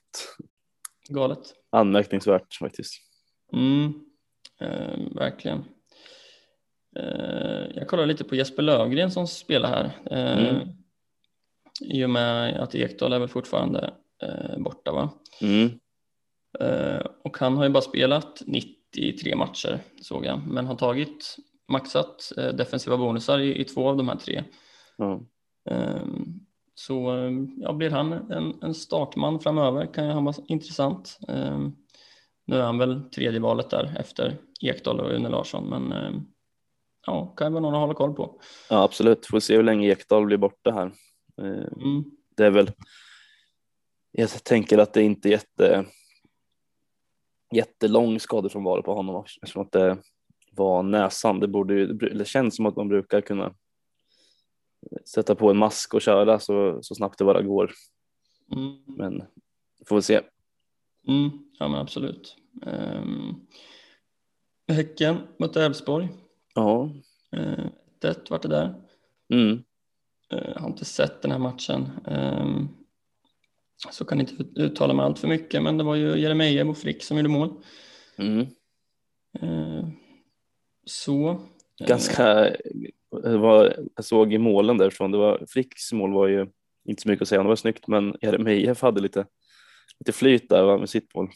Galet. 1.09 1.53
Anmärkningsvärt 1.69 2.53
faktiskt. 2.53 2.93
Mm, 3.53 3.93
eh, 4.61 5.15
verkligen. 5.15 5.63
Eh, 6.95 7.65
jag 7.75 7.87
kollar 7.87 8.05
lite 8.05 8.23
på 8.23 8.35
Jesper 8.35 8.63
Lövgren 8.63 9.11
som 9.11 9.27
spelar 9.27 9.69
här. 9.69 9.91
Eh, 10.11 10.47
Mm. 10.49 10.67
I 11.81 12.05
och 12.05 12.09
med 12.09 12.59
att 12.59 12.75
Ekdal 12.75 13.13
är 13.13 13.19
väl 13.19 13.27
fortfarande 13.27 13.93
eh, 14.23 14.57
borta 14.57 14.91
va? 14.91 15.09
Mm. 15.41 15.69
Eh, 16.59 17.05
och 17.23 17.37
han 17.37 17.57
har 17.57 17.63
ju 17.63 17.69
bara 17.69 17.81
spelat 17.81 18.41
93 18.45 19.35
matcher 19.35 19.79
såg 20.01 20.25
jag, 20.25 20.47
men 20.47 20.65
har 20.65 20.75
tagit 20.75 21.35
maxat 21.71 22.31
eh, 22.37 22.47
defensiva 22.47 22.97
bonusar 22.97 23.39
i, 23.39 23.61
i 23.61 23.63
två 23.63 23.89
av 23.89 23.97
de 23.97 24.09
här 24.09 24.15
tre. 24.15 24.43
Eh, 25.69 26.05
så 26.73 27.17
eh, 27.17 27.31
ja, 27.57 27.73
blir 27.73 27.89
han 27.89 28.13
en, 28.13 28.63
en 28.63 28.73
startman 28.73 29.39
framöver 29.39 29.93
kan 29.93 30.05
ju 30.05 30.11
han 30.11 30.25
vara 30.25 30.35
intressant. 30.47 31.19
Eh, 31.27 31.59
nu 32.45 32.55
är 32.55 32.63
han 32.63 32.77
väl 32.77 33.09
tredje 33.09 33.39
valet 33.39 33.69
där 33.69 33.95
efter 33.99 34.37
Ekdal 34.61 34.99
och 34.99 35.11
Une 35.11 35.29
Larsson, 35.29 35.69
men 35.69 35.93
ja, 37.05 37.33
kan 37.37 37.47
ju 37.47 37.53
vara 37.53 37.61
någon 37.61 37.73
att 37.73 37.79
hålla 37.79 37.93
koll 37.93 38.13
på. 38.13 38.41
ja, 38.69 38.83
absolut. 38.83 39.25
Får 39.25 39.39
se 39.39 39.55
hur 39.55 39.63
länge 39.63 39.91
Ekdal 39.91 40.25
blir 40.25 40.37
borta 40.37 40.71
här. 40.71 40.91
Mm. 41.41 42.03
det 42.37 42.45
är 42.45 42.51
väl. 42.51 42.71
Jag 44.11 44.43
tänker 44.43 44.77
att 44.77 44.93
det 44.93 45.03
inte 45.03 45.29
är 45.29 45.31
jätte. 45.31 45.85
Jättelång 47.53 48.19
skadefrånvaro 48.19 48.83
på 48.83 48.93
honom 48.93 49.23
eftersom 49.41 49.61
att 49.61 49.71
det 49.71 49.97
var 50.55 50.83
näsan. 50.83 51.39
Det 51.39 51.47
borde 51.47 51.93
det 51.93 52.25
känns 52.27 52.55
som 52.55 52.65
att 52.65 52.75
man 52.75 52.87
brukar 52.87 53.21
kunna 53.21 53.53
sätta 55.05 55.35
på 55.35 55.49
en 55.51 55.57
mask 55.57 55.93
och 55.93 56.01
köra 56.01 56.39
så, 56.39 56.79
så 56.81 56.95
snabbt 56.95 57.17
det 57.17 57.23
bara 57.25 57.41
går. 57.41 57.71
Mm. 58.55 58.75
Men 58.97 59.23
får 59.87 59.95
vi 59.95 60.01
se. 60.01 60.21
Mm. 61.07 61.29
Ja, 61.59 61.67
men 61.67 61.79
absolut. 61.79 62.35
Um, 62.65 63.47
häcken 64.67 65.17
mötte 65.37 65.63
Elfsborg. 65.63 66.09
Ja, 66.55 66.89
Eh, 67.35 67.65
1 68.03 68.29
vart 68.29 68.41
det 68.41 68.47
där. 68.47 68.73
mm. 69.33 69.63
Eh, 70.29 70.61
har 70.61 70.67
inte 70.69 70.85
sett 70.85 71.21
den 71.21 71.31
här 71.31 71.39
matchen. 71.39 71.89
Ehm, 72.07 72.67
så 73.91 74.05
kan 74.05 74.19
inte 74.19 74.33
ut- 74.33 74.57
uttala 74.57 74.93
mig 74.93 75.05
allt 75.05 75.19
för 75.19 75.27
mycket, 75.27 75.63
men 75.63 75.77
det 75.77 75.83
var 75.83 75.95
ju 75.95 76.15
Jeremejeff 76.19 76.67
och 76.67 76.77
Frick 76.77 77.03
som 77.03 77.17
gjorde 77.17 77.29
mål. 77.29 77.63
Mm. 78.17 78.47
Så. 80.85 81.29
eh, 81.29 81.87
ganska. 81.87 82.25
Det 83.23 83.37
var, 83.37 83.75
jag 83.95 84.05
såg 84.05 84.33
i 84.33 84.37
målen 84.37 84.77
därifrån. 84.77 85.11
Det 85.11 85.17
var 85.17 85.45
Fricks 85.49 85.93
mål 85.93 86.13
var 86.13 86.27
ju 86.27 86.47
inte 86.85 87.01
så 87.01 87.09
mycket 87.09 87.21
att 87.21 87.27
säga 87.27 87.41
om. 87.41 87.45
Det 87.45 87.49
var 87.49 87.55
snyggt, 87.55 87.87
men 87.87 88.15
Jeremejeff 88.21 88.81
hade 88.81 89.01
lite 89.01 89.25
lite 89.99 90.11
flyt 90.11 90.49
där 90.49 90.63
va, 90.63 90.77
med 90.77 90.89
sitt 90.89 91.15
mål. 91.15 91.29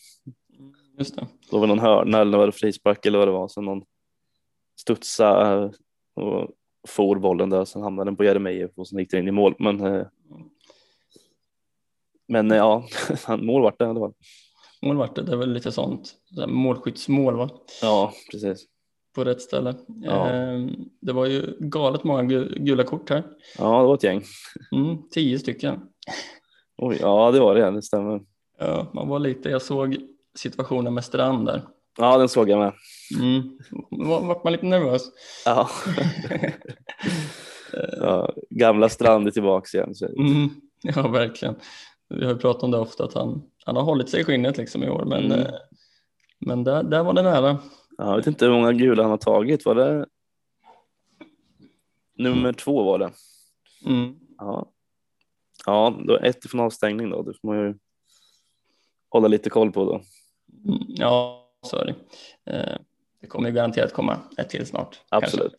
Just 0.97 1.15
det. 1.15 1.27
Då 1.51 1.59
var 1.59 1.67
det 1.67 1.75
någon 1.75 1.83
hörna 1.85 2.21
eller 2.21 2.37
var 2.37 2.45
det 2.45 2.51
frispark 2.51 3.05
eller 3.05 3.19
vad 3.19 3.27
det 3.27 3.31
var. 3.31 3.47
Sen 3.47 3.65
någon 3.65 3.83
studsa 4.79 5.57
och 6.15 6.49
for 6.87 7.15
bollen 7.15 7.49
där. 7.49 7.65
Sen 7.65 7.81
hamnade 7.81 8.07
den 8.07 8.15
på 8.15 8.23
Jeremejeff 8.23 8.71
och 8.75 8.87
sen 8.87 8.99
gick 8.99 9.11
den 9.11 9.19
in 9.19 9.27
i 9.27 9.31
mål. 9.31 9.55
Men, 9.59 9.85
eh, 9.85 10.07
men 12.27 12.51
eh, 12.51 12.57
ja, 12.57 12.87
mål 13.37 13.61
vart 13.61 13.79
det 13.79 13.85
i 13.85 13.87
alla 13.87 13.99
fall. 13.99 14.13
Mål 14.81 14.97
vart 14.97 15.15
det. 15.15 15.23
Det 15.23 15.31
är 15.31 15.37
väl 15.37 15.53
lite 15.53 15.71
sånt. 15.71 16.15
Målskyttsmål 16.47 17.35
va? 17.35 17.49
Ja, 17.81 18.13
precis. 18.31 18.65
På 19.15 19.23
rätt 19.23 19.41
ställe. 19.41 19.75
Ja. 19.87 20.29
Ehm, 20.29 20.69
det 21.01 21.13
var 21.13 21.25
ju 21.25 21.55
galet 21.59 22.03
många 22.03 22.21
gu- 22.23 22.59
gula 22.59 22.83
kort 22.83 23.09
här. 23.09 23.23
Ja, 23.57 23.81
det 23.81 23.87
var 23.87 23.95
ett 23.95 24.03
gäng. 24.03 24.23
Mm, 24.71 24.97
tio 25.11 25.39
stycken. 25.39 25.79
Oj, 26.77 26.97
ja, 27.01 27.31
det 27.31 27.39
var 27.39 27.55
det. 27.55 27.71
Det 27.71 27.81
stämmer. 27.81 28.21
Ja, 28.59 28.91
man 28.93 29.07
var 29.07 29.19
lite, 29.19 29.49
jag 29.49 29.61
såg 29.61 29.97
situationen 30.37 30.93
med 30.93 31.03
Strand 31.03 31.45
där. 31.45 31.61
Ja, 31.97 32.17
den 32.17 32.29
såg 32.29 32.49
jag 32.49 32.59
med. 32.59 32.73
Mm. 33.19 33.57
Var, 33.89 34.21
vart 34.27 34.43
man 34.43 34.53
lite 34.53 34.65
nervös. 34.65 35.01
Ja. 35.45 35.69
ja, 37.99 38.33
gamla 38.49 38.89
Strand 38.89 39.27
är 39.27 39.31
tillbaks 39.31 39.73
igen. 39.73 39.93
Mm, 40.17 40.49
ja, 40.81 41.07
verkligen. 41.07 41.55
Vi 42.09 42.25
har 42.25 42.31
ju 42.33 42.37
pratat 42.39 42.63
om 42.63 42.71
det 42.71 42.77
ofta 42.77 43.03
att 43.03 43.13
han, 43.13 43.41
han 43.65 43.75
har 43.75 43.83
hållit 43.83 44.09
sig 44.09 44.21
i 44.21 44.23
skinnet 44.23 44.57
liksom 44.57 44.83
i 44.83 44.89
år, 44.89 45.05
men, 45.05 45.25
Mm. 45.25 45.39
eh, 45.39 45.47
men 46.39 46.63
där, 46.63 46.83
där 46.83 47.03
var 47.03 47.13
det 47.13 47.21
nära. 47.21 47.57
Ja, 47.97 48.09
jag 48.09 48.15
vet 48.17 48.27
inte 48.27 48.45
hur 48.45 48.51
många 48.51 48.73
gula 48.73 49.01
han 49.03 49.11
har 49.11 49.17
tagit. 49.17 49.65
Var 49.65 49.75
det 49.75 50.05
nummer 52.17 52.53
två 52.53 52.83
var 52.83 52.99
det? 52.99 53.11
Mm. 53.85 54.15
Ja, 54.37 54.71
ja 55.65 55.99
då 56.07 56.17
ett 56.17 56.49
från 56.49 56.61
avstängning 56.61 57.09
då. 57.09 57.21
Det 57.23 57.33
får 57.33 57.47
man 57.47 57.57
ju 57.57 57.75
hålla 59.09 59.27
lite 59.27 59.49
koll 59.49 59.71
på 59.71 59.85
då. 59.85 60.01
Mm, 60.69 60.83
Ja, 60.87 61.47
så 61.61 61.77
är 61.77 61.85
det. 61.85 61.95
Eh, 62.53 62.77
det 63.21 63.27
kommer 63.27 63.49
ju 63.49 63.55
garanterat 63.55 63.93
komma 63.93 64.17
ett 64.37 64.49
till 64.49 64.65
snart. 64.65 65.01
kanske. 65.09 65.27
Absolut. 65.27 65.55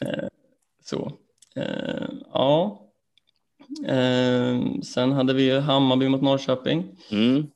Eh, 0.00 0.28
så. 0.84 1.12
Eh, 1.56 2.08
ja. 2.32 2.84
Sen 4.84 5.12
hade 5.12 5.34
vi 5.34 5.42
ju 5.52 5.58
Hammarby 5.58 6.08
mot 6.08 6.22
Norrköping 6.22 6.96
Mm. 7.10 7.46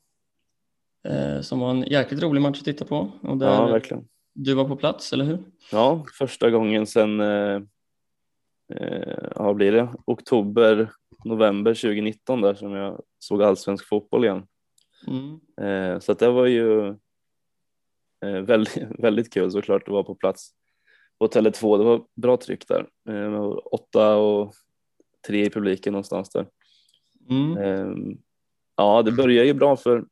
som 1.43 1.59
var 1.59 1.69
en 1.71 1.81
jäkligt 1.83 2.23
rolig 2.23 2.41
match 2.41 2.59
att 2.59 2.65
titta 2.65 2.85
på. 2.85 3.11
Och 3.21 3.37
där, 3.37 3.53
Ja, 3.53 3.65
verkligen. 3.65 4.07
Du 4.33 4.53
var 4.53 4.67
på 4.67 4.75
plats, 4.75 5.13
eller 5.13 5.25
hur? 5.25 5.39
Ja, 5.71 6.05
första 6.17 6.49
gången 6.49 6.87
sedan, 6.87 7.19
eh, 7.19 7.61
eh, 8.73 9.27
ja, 9.35 9.53
blir 9.53 9.71
det, 9.71 9.93
oktober, 10.05 10.91
november 11.25 11.73
2019 11.73 12.41
där 12.41 12.53
som 12.53 12.71
jag 12.71 13.01
såg 13.19 13.43
allsvensk 13.43 13.87
fotboll 13.87 14.25
igen. 14.25 14.47
Mm. 15.07 15.39
Eh, 15.61 15.99
så 15.99 16.13
det 16.13 16.29
var 16.29 16.45
ju 16.45 16.87
eh, 18.25 18.41
väldigt, 18.41 18.77
väldigt 18.99 19.33
kul 19.33 19.51
såklart 19.51 19.83
att 19.83 19.93
vara 19.93 20.03
på 20.03 20.15
plats 20.15 20.51
på 21.19 21.27
Tele2. 21.27 21.77
Det 21.77 21.83
var 21.83 22.05
bra 22.15 22.37
tryck 22.37 22.67
där. 22.67 22.87
Eh, 23.09 23.57
åtta 23.71 24.15
och 24.15 24.53
tre 25.27 25.45
i 25.45 25.49
publiken 25.49 25.93
någonstans 25.93 26.29
där. 26.29 26.47
Mm. 27.29 27.57
Eh, 27.57 28.15
ja, 28.75 29.01
det 29.01 29.11
började 29.11 29.47
ju 29.47 29.53
bra 29.53 29.75
för 29.75 30.05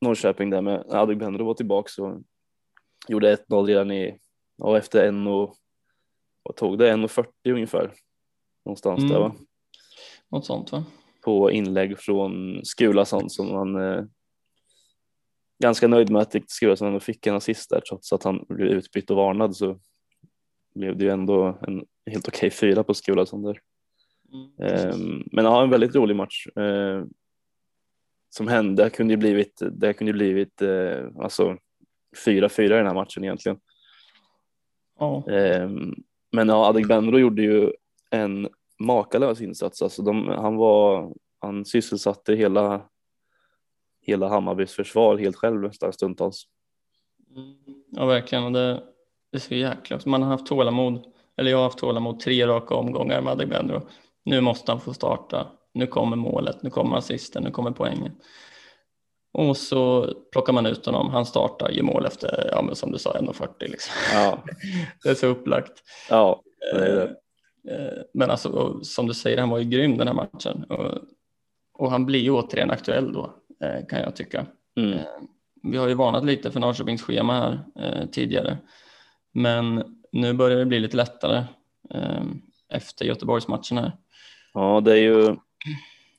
Norrköping 0.00 0.50
där 0.50 0.62
med 0.62 0.84
Adegbenro 0.88 1.44
var 1.44 1.54
tillbaka 1.54 2.02
och 2.02 2.22
gjorde 3.10 3.36
1-0 3.36 3.66
redan 3.66 3.90
i, 3.90 4.18
ja, 4.56 4.78
efter 4.78 5.08
en 5.08 5.26
och, 5.26 5.54
vad 6.42 6.56
tog 6.56 6.78
det, 6.78 6.92
1.40 6.92 7.26
ungefär. 7.44 7.92
Någonstans 8.64 8.98
Mm. 8.98 9.12
där 9.12 9.20
va? 9.20 9.34
Något 10.28 10.46
sånt 10.46 10.72
va? 10.72 10.84
på 11.24 11.50
inlägg 11.50 11.98
från 11.98 12.60
Skulason 12.64 13.30
som 13.30 13.50
han 13.50 13.76
eh, 13.76 14.04
ganska 15.62 15.88
nöjd 15.88 16.10
med 16.10 16.22
att 16.22 16.50
Skulason 16.50 16.88
ändå 16.88 17.00
fick 17.00 17.26
en 17.26 17.34
assist 17.34 17.70
där 17.70 17.80
trots 17.80 18.12
att 18.12 18.22
han 18.22 18.44
blev 18.48 18.68
utbytt 18.68 19.10
och 19.10 19.16
varnad 19.16 19.56
så 19.56 19.80
blev 20.74 20.96
det 20.96 21.04
ju 21.04 21.10
ändå 21.10 21.58
en 21.62 21.84
helt 22.10 22.28
okej 22.28 22.50
fyra 22.50 22.84
på 22.84 22.94
Skulason 22.94 23.42
där. 23.42 23.60
Mm. 24.32 24.72
Ehm, 24.72 25.28
men 25.32 25.44
ja, 25.44 25.62
en 25.62 25.70
väldigt 25.70 25.94
rolig 25.94 26.16
match 26.16 26.46
eh, 26.46 27.04
som 28.30 28.48
hände. 28.48 28.84
Det 28.84 28.90
kunde 28.90 29.12
ju 29.12 29.18
blivit, 29.18 29.62
det 29.72 29.92
kunde 29.92 30.10
ju 30.10 30.18
blivit 30.18 30.62
eh, 30.62 31.06
alltså 31.18 31.56
4-4 32.26 32.62
i 32.62 32.68
den 32.68 32.86
här 32.86 32.94
matchen 32.94 33.24
egentligen. 33.24 33.58
Ja. 34.98 35.24
Ehm, 35.30 35.94
men 36.32 36.48
ja, 36.48 36.68
Adegbenro 36.68 37.18
gjorde 37.18 37.42
ju 37.42 37.72
en 38.10 38.48
makalös 38.78 39.40
insats. 39.40 39.82
Alltså 39.82 40.02
de, 40.02 40.28
han, 40.28 40.56
var, 40.56 41.14
han 41.38 41.64
sysselsatte 41.64 42.34
hela, 42.34 42.82
hela 44.00 44.28
Hammarbys 44.28 44.72
försvar 44.72 45.18
helt 45.18 45.36
själv 45.36 45.60
nästan 45.60 45.92
stundtals. 45.92 46.44
Mm. 47.36 47.54
Ja, 47.90 48.06
verkligen. 48.06 48.52
Det, 48.52 48.82
det 49.30 49.36
är 49.36 49.40
så 49.40 49.54
jäkla... 49.54 49.98
Man 50.06 50.22
har 50.22 50.30
haft 50.30 50.46
tålamod, 50.46 51.04
eller 51.36 51.50
jag 51.50 51.58
har 51.58 51.64
haft 51.64 51.78
tålamod 51.78 52.20
tre 52.20 52.46
raka 52.46 52.74
omgångar 52.74 53.20
med 53.20 53.32
Adegbenro. 53.32 53.80
Nu 54.24 54.40
måste 54.40 54.72
han 54.72 54.80
få 54.80 54.94
starta. 54.94 55.46
Nu 55.72 55.86
kommer 55.86 56.16
målet, 56.16 56.62
nu 56.62 56.70
kommer 56.70 56.96
assisten, 56.96 57.42
nu 57.42 57.50
kommer 57.50 57.70
poängen. 57.70 58.12
Och 59.32 59.56
så 59.56 60.14
plockar 60.32 60.52
man 60.52 60.66
ut 60.66 60.86
honom. 60.86 61.10
Han 61.10 61.26
startar, 61.26 61.68
gör 61.70 61.82
mål 61.82 62.06
efter, 62.06 62.50
ja 62.52 62.62
men 62.62 62.76
som 62.76 62.92
du 62.92 62.98
sa, 62.98 63.12
1.40 63.12 63.48
liksom. 63.58 63.92
Ja, 64.14 64.44
Det 65.02 65.08
är 65.10 65.14
så 65.14 65.26
upplagt. 65.26 65.72
ja 66.10 66.42
det 66.72 66.86
är 66.86 66.96
det. 66.96 67.16
Eh, 67.74 68.02
Men 68.14 68.30
alltså, 68.30 68.80
som 68.84 69.06
du 69.06 69.14
säger, 69.14 69.38
han 69.38 69.48
var 69.50 69.58
ju 69.58 69.64
grym 69.64 69.96
den 69.96 70.06
här 70.06 70.14
matchen. 70.14 70.64
Och, 70.68 70.94
och 71.74 71.90
han 71.90 72.06
blir 72.06 72.20
ju 72.20 72.30
återigen 72.30 72.70
aktuell 72.70 73.12
då, 73.12 73.34
eh, 73.64 73.86
kan 73.88 74.00
jag 74.00 74.16
tycka. 74.16 74.46
Mm. 74.76 74.92
Eh, 74.92 75.04
Vi 75.62 75.76
har 75.76 75.88
ju 75.88 75.94
varnat 75.94 76.24
lite 76.24 76.50
för 76.50 76.60
Norrköpings 76.60 77.02
schema 77.02 77.32
här 77.34 77.60
eh, 77.80 78.06
tidigare, 78.06 78.58
men 79.32 79.84
nu 80.12 80.32
börjar 80.32 80.58
det 80.58 80.66
bli 80.66 80.80
lite 80.80 80.96
lättare 80.96 81.44
eh, 81.94 82.22
efter 82.68 83.04
Göteborgsmatchen 83.04 83.78
här. 83.78 83.92
Ja, 84.54 84.80
det 84.80 84.92
är 84.92 84.96
ju 85.02 85.36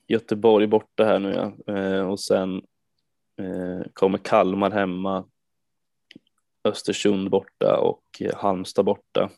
Göteborg 0.08 0.68
borta 0.68 1.06
här 1.06 1.20
nu 1.20 1.34
ja. 1.66 1.74
Eh, 1.76 2.10
och 2.10 2.20
sen 2.20 2.56
eh, 2.58 2.62
kommer 3.94 4.18
Kalmar 4.18 4.72
hemma, 4.72 5.26
Östersund 6.64 7.30
borta 7.30 7.78
och 7.78 8.04
eh, 8.20 8.36
Halmstad 8.36 8.86
borta. 8.86 9.30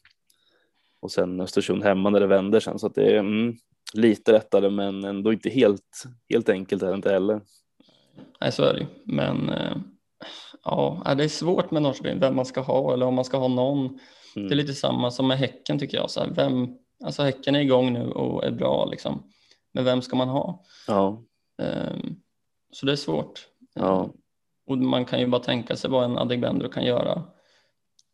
Och 1.00 1.12
sen 1.12 1.42
Östersund 1.42 1.84
hemma 1.84 2.10
när 2.10 2.20
det 2.20 2.28
vänder 2.28 2.60
sen 2.60 2.80
så 2.80 2.88
att 2.88 2.96
det 2.96 3.12
är 3.12 3.20
mm, 3.20 3.56
lite 3.94 4.32
lättare 4.32 4.70
men 4.70 5.04
ändå 5.04 5.34
inte 5.34 5.50
helt, 5.50 6.04
helt 6.30 6.50
enkelt 6.50 6.84
är 6.84 6.88
det 6.88 6.96
inte 6.96 7.12
heller. 7.12 7.42
Nej, 8.42 8.52
så 8.52 8.64
är 8.64 8.74
det 8.74 8.80
ju. 8.80 8.86
Men 9.04 9.50
eh, 9.50 9.78
ja, 10.64 11.14
det 11.18 11.24
är 11.24 11.28
svårt 11.28 11.72
med 11.72 11.82
Norrköping, 11.82 12.20
vem 12.20 12.36
man 12.36 12.46
ska 12.46 12.62
ha 12.62 12.94
eller 12.94 13.06
om 13.06 13.16
man 13.16 13.26
ska 13.26 13.38
ha 13.38 13.48
någon. 13.48 14.00
Mm. 14.36 14.50
Det 14.50 14.54
är 14.54 14.58
lite 14.58 14.74
samma 14.74 15.12
som 15.12 15.28
med 15.28 15.38
Häcken 15.38 15.80
tycker 15.80 15.98
jag. 15.98 16.10
Så 16.10 16.20
här, 16.20 16.30
vem, 16.36 16.68
alltså 17.06 17.24
Häcken 17.24 17.56
är 17.56 17.60
igång 17.60 17.94
nu 17.94 18.12
och 18.12 18.44
är 18.44 18.52
bra 18.52 18.86
liksom. 18.86 19.32
Men 19.72 19.86
vem 19.86 20.02
ska 20.02 20.16
man 20.16 20.30
ha? 20.30 20.64
Ja, 20.88 21.24
Ehm, 21.62 22.16
så 22.72 22.86
det 22.86 22.92
är 22.92 22.96
svårt. 22.96 23.48
Ja, 23.74 24.04
Ehm, 24.04 24.12
och 24.68 24.78
man 24.78 25.06
kan 25.06 25.20
ju 25.20 25.28
bara 25.28 25.42
tänka 25.42 25.76
sig 25.76 25.90
vad 25.90 26.06
en 26.06 26.18
Adegbenro 26.18 26.70
kan 26.70 26.86
göra 26.86 27.24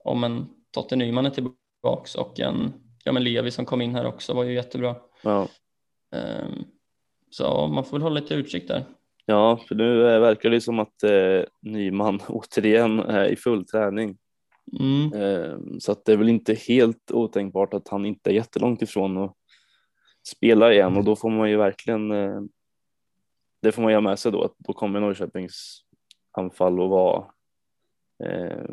om 0.03 0.23
en 0.23 0.47
Totte 0.71 0.95
Nyman 0.95 1.25
är 1.25 1.29
tillbaks 1.29 2.15
och 2.15 2.39
en 2.39 2.73
ja, 3.03 3.11
men 3.11 3.23
Levi 3.23 3.51
som 3.51 3.65
kom 3.65 3.81
in 3.81 3.95
här 3.95 4.05
också 4.05 4.33
var 4.33 4.43
ju 4.43 4.53
jättebra. 4.53 4.95
ja. 5.21 5.47
Ehm, 6.11 6.63
så 7.31 7.67
man 7.67 7.83
får 7.83 7.91
väl 7.91 8.01
hålla 8.01 8.19
lite 8.19 8.33
utkik 8.33 8.67
där. 8.67 8.85
Ja, 9.25 9.59
för 9.67 9.75
nu 9.75 10.09
eh, 10.09 10.19
verkar 10.19 10.49
det 10.49 10.61
som 10.61 10.79
att 10.79 11.03
eh, 11.03 11.43
Nyman 11.61 12.19
återigen 12.27 12.99
är 12.99 13.25
i 13.25 13.35
full 13.35 13.65
träning. 13.65 14.17
Mm. 14.79 15.13
Eh, 15.13 15.57
så 15.79 15.91
att 15.91 16.05
det 16.05 16.13
är 16.13 16.17
väl 16.17 16.29
inte 16.29 16.53
helt 16.53 17.11
otänkbart 17.11 17.73
att 17.73 17.87
han 17.87 18.05
inte 18.05 18.29
är 18.29 18.33
jättelångt 18.33 18.81
ifrån 18.81 19.17
att 19.17 19.35
spela 20.27 20.73
igen 20.73 20.97
och 20.97 21.03
då 21.03 21.15
får 21.15 21.29
man 21.29 21.49
ju 21.49 21.57
verkligen 21.57 22.11
eh, 22.11 22.41
det 23.61 23.71
får 23.71 23.81
man 23.81 23.91
göra 23.91 24.01
med 24.01 24.19
sig 24.19 24.31
då 24.31 24.43
att 24.43 24.55
då 24.57 24.73
kommer 24.73 24.99
Norrköpings 24.99 25.81
anfall 26.31 26.73
att 26.83 26.89
vara 26.89 27.25
eh, 28.23 28.65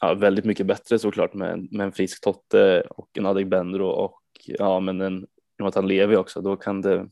ja, 0.00 0.14
väldigt 0.14 0.44
mycket 0.44 0.66
bättre 0.66 0.98
såklart 0.98 1.34
med, 1.34 1.68
med 1.72 1.84
en 1.84 1.92
frisk 1.92 2.24
Totte 2.24 2.80
och 2.90 3.08
en 3.18 3.26
Adegbenro 3.26 3.86
och 3.86 4.20
ja 4.46 4.80
men 4.80 5.00
en 5.00 5.26
Jonathan 5.58 5.88
Levi 5.88 6.16
också 6.16 6.40
då 6.40 6.56
kan 6.56 6.82
det 6.82 7.08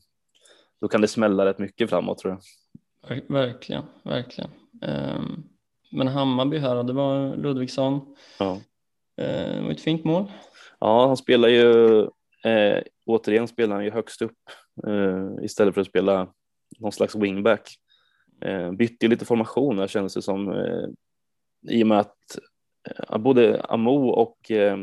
då 0.81 0.87
kan 0.87 1.01
det 1.01 1.07
smälla 1.07 1.45
rätt 1.45 1.59
mycket 1.59 1.89
framåt 1.89 2.17
tror 2.17 2.33
jag. 2.33 2.41
Ver- 3.09 3.25
Verkligen, 3.33 3.83
verkligen. 4.03 4.49
Ehm, 4.81 5.43
men 5.91 6.07
Hammarby 6.07 6.57
här, 6.57 6.83
det 6.83 6.93
var 6.93 7.35
Ludvigsson. 7.35 8.15
Ja. 8.39 8.51
Ehm, 9.17 9.55
det 9.55 9.61
var 9.63 9.71
ett 9.71 9.81
fint 9.81 10.03
mål. 10.03 10.31
Ja, 10.79 11.07
han 11.07 11.17
spelar 11.17 11.47
ju 11.47 11.99
eh, 12.43 12.83
återigen 13.05 13.47
spelar 13.47 13.75
han 13.75 13.85
ju 13.85 13.91
högst 13.91 14.21
upp 14.21 14.37
istället 15.41 15.73
för 15.73 15.81
att 15.81 15.87
spela 15.87 16.33
någon 16.79 16.91
slags 16.91 17.15
wingback. 17.15 17.75
Eh, 18.41 18.71
bytte 18.71 19.05
ju 19.05 19.09
lite 19.09 19.25
formationer 19.25 19.87
kändes 19.87 20.13
det 20.13 20.21
som 20.21 20.49
eh, 20.51 20.87
i 21.67 21.83
och 21.83 21.87
med 21.87 21.99
att 21.99 22.39
eh, 22.89 23.17
både 23.17 23.61
Amo 23.61 24.09
och 24.09 24.51
eh, 24.51 24.77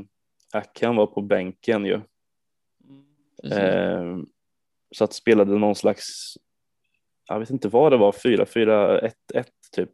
Akan 0.52 0.96
var 0.96 1.06
på 1.06 1.20
bänken 1.20 1.84
ju. 1.84 2.00
Eh, 3.52 4.18
så 4.90 5.04
att 5.04 5.12
spelade 5.12 5.58
någon 5.58 5.74
slags, 5.74 6.36
jag 7.28 7.40
vet 7.40 7.50
inte 7.50 7.68
vad 7.68 7.92
det 7.92 7.96
var, 7.96 8.12
4-4-1-1 8.12 9.12
typ 9.72 9.92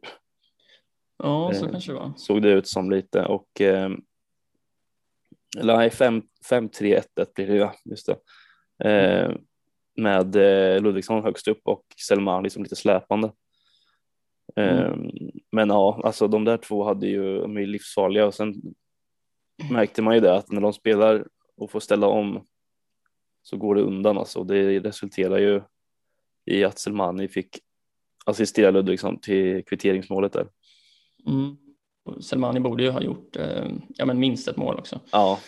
ja, 1.17 1.51
så 1.53 1.65
eh, 1.65 1.71
kanske 1.71 1.91
det 1.91 1.99
var. 1.99 2.13
såg 2.17 2.41
det 2.41 2.49
ut 2.49 2.67
som 2.67 2.91
lite 2.91 3.25
och 3.25 3.61
eh, 3.61 3.89
eller 5.57 5.77
nej, 5.77 5.89
5-3-1-1 5.89 7.03
blir 7.35 7.47
det 7.47 7.55
ja, 7.55 7.73
just 7.85 8.09
det. 8.09 8.17
Eh, 8.89 9.35
med 10.01 10.35
eh, 10.35 10.81
Ludvigsson 10.81 11.23
högst 11.23 11.47
upp 11.47 11.61
och 11.63 11.85
Selman 12.07 12.43
liksom 12.43 12.63
lite 12.63 12.75
släpande. 12.75 13.31
Eh, 14.55 14.95
Men 15.51 15.69
ja, 15.69 16.01
alltså 16.03 16.27
de 16.27 16.45
där 16.45 16.57
två 16.57 16.83
hade 16.83 17.07
ju, 17.07 17.39
de 17.39 17.57
är 17.57 17.65
livsfarliga 17.65 18.25
och 18.25 18.33
sen 18.33 18.53
märkte 19.71 20.01
man 20.01 20.15
ju 20.15 20.21
det 20.21 20.35
att 20.35 20.51
när 20.51 20.61
de 20.61 20.73
spelar 20.73 21.27
och 21.57 21.71
får 21.71 21.79
ställa 21.79 22.07
om 22.07 22.45
så 23.41 23.57
går 23.57 23.75
det 23.75 23.81
undan 23.81 24.17
alltså. 24.17 24.43
Det 24.43 24.79
resulterar 24.79 25.37
ju 25.37 25.61
i 26.45 26.63
att 26.63 26.79
Selmani 26.79 27.27
fick 27.27 27.59
assistera 28.25 28.71
Ludvigsson 28.71 29.19
till 29.19 29.63
kvitteringsmålet 29.65 30.33
där. 30.33 30.47
Mm. 31.27 31.57
Och 32.05 32.23
Selmani 32.23 32.59
borde 32.59 32.83
ju 32.83 32.89
ha 32.89 33.01
gjort 33.01 33.35
eh, 33.35 33.67
ja, 33.87 34.05
men 34.05 34.19
minst 34.19 34.47
ett 34.47 34.57
mål 34.57 34.79
också 34.79 34.99
Ja, 35.11 35.39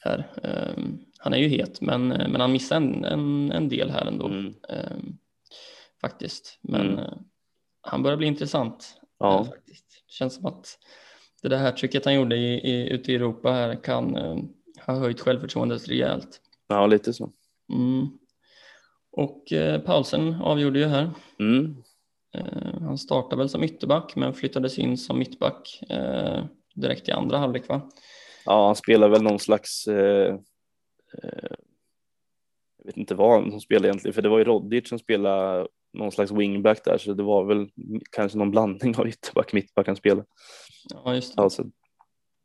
här. 0.00 0.30
Ehm, 0.42 0.98
han 1.18 1.32
är 1.34 1.38
ju 1.38 1.48
het, 1.48 1.80
men, 1.80 2.12
eh, 2.12 2.28
men 2.28 2.40
han 2.40 2.52
missar 2.52 2.76
en, 2.76 3.04
en, 3.04 3.52
en 3.52 3.68
del 3.68 3.90
här 3.90 4.06
ändå 4.06 4.26
mm, 4.28 4.54
ehm, 4.68 5.18
faktiskt. 6.00 6.58
Men 6.62 6.80
Mm. 6.80 6.98
eh, 6.98 7.12
han 7.80 8.02
börjar 8.02 8.16
bli 8.16 8.26
intressant. 8.26 9.00
ja, 9.18 9.40
eh, 9.40 9.44
faktiskt. 9.46 9.86
Det 10.06 10.12
känns 10.12 10.34
som 10.34 10.46
att 10.46 10.78
det 11.42 11.48
där 11.48 11.56
här 11.58 11.72
trycket 11.72 12.04
han 12.04 12.14
gjorde 12.14 12.36
i, 12.36 12.54
i, 12.70 12.90
ute 12.90 13.12
i 13.12 13.14
Europa 13.14 13.52
här 13.52 13.82
kan 13.82 14.14
ha 14.86 14.94
höjt 14.94 15.20
självförtroendet 15.20 15.88
rejält. 15.88 16.40
ja, 16.68 16.86
lite 16.86 17.12
så. 17.12 17.32
Mm. 17.72 18.08
Och 19.12 19.52
eh, 19.52 19.80
Paulsen 19.80 20.34
avgjorde 20.34 20.78
ju 20.78 20.86
här. 20.86 21.10
Mm, 21.38 21.76
Eh, 22.34 22.80
han 22.80 22.98
startade 22.98 23.36
väl 23.36 23.48
som 23.48 23.64
ytterback 23.64 24.16
men 24.16 24.34
flyttades 24.34 24.78
in 24.78 24.98
som 24.98 25.18
mittback 25.18 25.82
eh, 25.90 26.44
direkt 26.74 27.08
i 27.08 27.12
andra 27.12 27.38
halvlek 27.38 27.68
va? 27.68 27.90
Ja, 28.50 28.66
han 28.66 28.76
spelar 28.76 29.08
väl 29.08 29.22
någon 29.22 29.38
slags, 29.38 29.86
eh, 29.86 30.34
eh, 31.22 31.56
jag 32.78 32.86
vet 32.86 32.96
inte 32.96 33.14
vad 33.14 33.50
han 33.50 33.60
spelar 33.60 33.84
egentligen, 33.84 34.14
för 34.14 34.22
det 34.22 34.28
var 34.28 34.38
ju 34.38 34.44
Rodic 34.44 34.88
som 34.88 34.98
spelade 34.98 35.68
någon 35.92 36.12
slags 36.12 36.30
wingback 36.30 36.84
där, 36.84 36.98
så 36.98 37.12
det 37.12 37.22
var 37.22 37.44
väl 37.44 37.70
kanske 38.10 38.38
någon 38.38 38.50
blandning 38.50 38.96
av 38.98 39.08
ytterback 39.08 39.52
mittback 39.52 39.86
han 39.86 39.96
spelade. 39.96 40.26
Ja 41.04 41.14
just 41.14 41.36
det. 41.36 41.42
Alltså, 41.42 41.64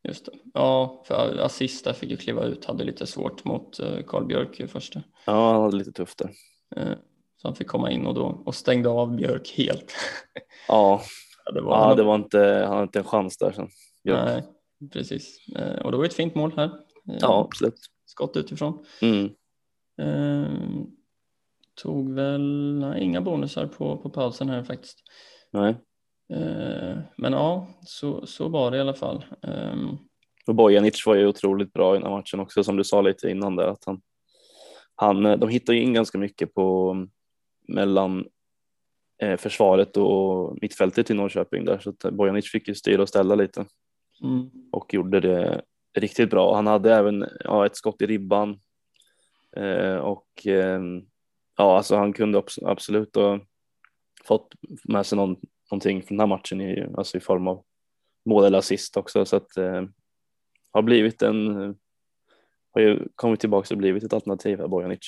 Just 0.08 0.26
det. 0.26 0.32
Ja, 0.54 1.04
för 1.08 1.38
assist 1.38 1.86
där 1.86 1.94
fick 1.94 2.10
ju 2.10 2.18
kliva 2.18 2.44
ut, 2.44 2.65
hade 2.65 2.84
lite 2.84 3.08
svårt 3.08 3.46
mot 3.46 3.80
eh, 3.80 4.04
Karl 4.08 4.26
Björk 4.26 4.60
i 4.60 4.68
första. 4.68 5.04
ja, 5.26 5.52
han 5.52 5.62
hade 5.62 5.78
lite 5.78 5.91
tufft 5.91 6.18
där. 6.18 6.32
Eh, 6.76 6.98
så 7.41 7.48
han 7.48 7.56
fick 7.56 7.68
komma 7.68 7.91
in 7.91 8.06
och 8.06 8.13
då 8.13 8.41
och 8.46 8.56
stängde 8.56 8.89
av 8.89 9.15
Björk 9.15 9.54
helt. 9.58 9.94
Ja, 10.68 11.02
ja, 11.46 11.52
det 11.52 11.62
var, 11.62 11.78
ja 11.78 11.96
det 11.96 12.04
var 12.04 12.15
inte, 12.15 12.39
han 12.39 12.74
hade 12.74 12.84
inte 12.84 13.00
en 13.00 13.06
chans 13.06 13.38
där 13.38 13.52
sen. 13.52 13.68
Björk. 14.04 14.26
Nej, 14.26 14.44
precis. 14.93 15.48
Eh, 15.56 15.82
och 15.86 15.91
det 15.91 15.98
var 15.98 16.06
ett 16.06 16.13
fint 16.13 16.36
mål 16.36 16.54
här. 16.58 16.65
Eh, 17.10 17.17
Ja, 17.19 17.43
absolut. 17.45 17.80
Skott 18.06 18.38
utifrån. 18.38 18.86
Mm. 19.02 19.26
Eh, 20.02 20.52
tog 21.82 22.13
väl 22.13 22.76
nej, 22.80 23.04
inga 23.04 23.21
bonusar 23.21 23.67
på, 23.67 23.98
på 23.98 24.10
pausen 24.10 24.50
här 24.50 24.63
faktiskt. 24.63 25.00
Nej. 25.52 25.76
Men 27.17 27.34
ja, 27.34 27.67
så, 27.86 28.26
så 28.26 28.48
var 28.50 28.71
det 28.71 28.78
i 28.78 28.80
alla 28.80 28.93
fall. 28.93 29.26
Ehm, 29.41 29.98
Och 30.48 30.56
Bojanic 30.56 31.06
var 31.06 31.15
ju 31.15 31.28
otroligt 31.28 31.74
bra 31.74 31.95
i 31.95 32.00
den 32.00 32.08
här 32.08 32.17
matchen 32.17 32.39
också, 32.39 32.63
som 32.63 32.78
du 32.78 32.84
sa 32.84 33.02
lite 33.02 33.30
innan 33.30 33.56
där, 33.56 33.67
att 33.67 33.86
han, 33.86 34.02
han 34.95 35.24
de 35.24 35.50
hittar 35.50 35.74
ju 35.74 35.82
in 35.82 35.93
ganska 35.93 36.17
mycket 36.17 36.54
på 36.54 36.95
mellan 37.67 38.26
eh, 39.21 39.38
försvaret 39.38 39.98
och 39.98 40.58
mittfältet 40.62 41.10
i 41.10 41.13
Norrköping 41.13 41.65
där, 41.65 41.80
så 41.80 41.89
att 41.89 42.13
Bojanic 42.13 42.52
fick 42.52 42.67
ju 42.67 42.76
styra 42.76 43.02
och 43.02 43.10
ställa 43.10 43.36
lite. 43.36 43.65
Mm, 44.23 44.49
och 44.71 44.93
gjorde 44.93 45.19
det 45.19 45.62
riktigt 45.97 46.30
bra. 46.30 46.56
Han 46.56 46.67
hade 46.67 46.95
även 46.95 47.25
ja, 47.43 47.65
ett 47.65 47.75
skott 47.75 48.01
i 48.01 48.06
ribban 48.06 48.60
eh, 49.56 49.95
och 49.95 50.47
eh, 50.47 50.82
ja, 51.58 51.78
alltså 51.78 51.95
han 51.95 52.13
kunde 52.13 52.39
abs- 52.39 52.67
absolut 52.67 53.15
ha 53.15 53.39
fått 54.25 54.54
med 54.84 55.06
sig 55.06 55.15
någon, 55.15 55.36
någonting 55.71 56.01
från 56.04 56.17
den 56.17 56.30
här 56.30 56.38
matchen 56.38 56.62
i, 56.62 56.88
alltså 56.97 57.17
i 57.17 57.21
form 57.21 57.47
av 57.47 57.63
mål 58.25 58.45
eller 58.45 58.58
assist 58.58 58.97
också 58.97 59.25
så 59.25 59.36
att 59.36 59.58
eh, 59.58 59.84
har 60.71 60.82
blivit 60.82 61.21
en 61.21 61.75
har 62.75 62.82
ju 62.82 63.08
kommit 63.15 63.39
tillbaka 63.39 63.73
och 63.73 63.78
blivit 63.78 64.04
ett 64.04 64.13
alternativ 64.13 64.60
här 64.60 64.67
Bojanic. 64.67 64.99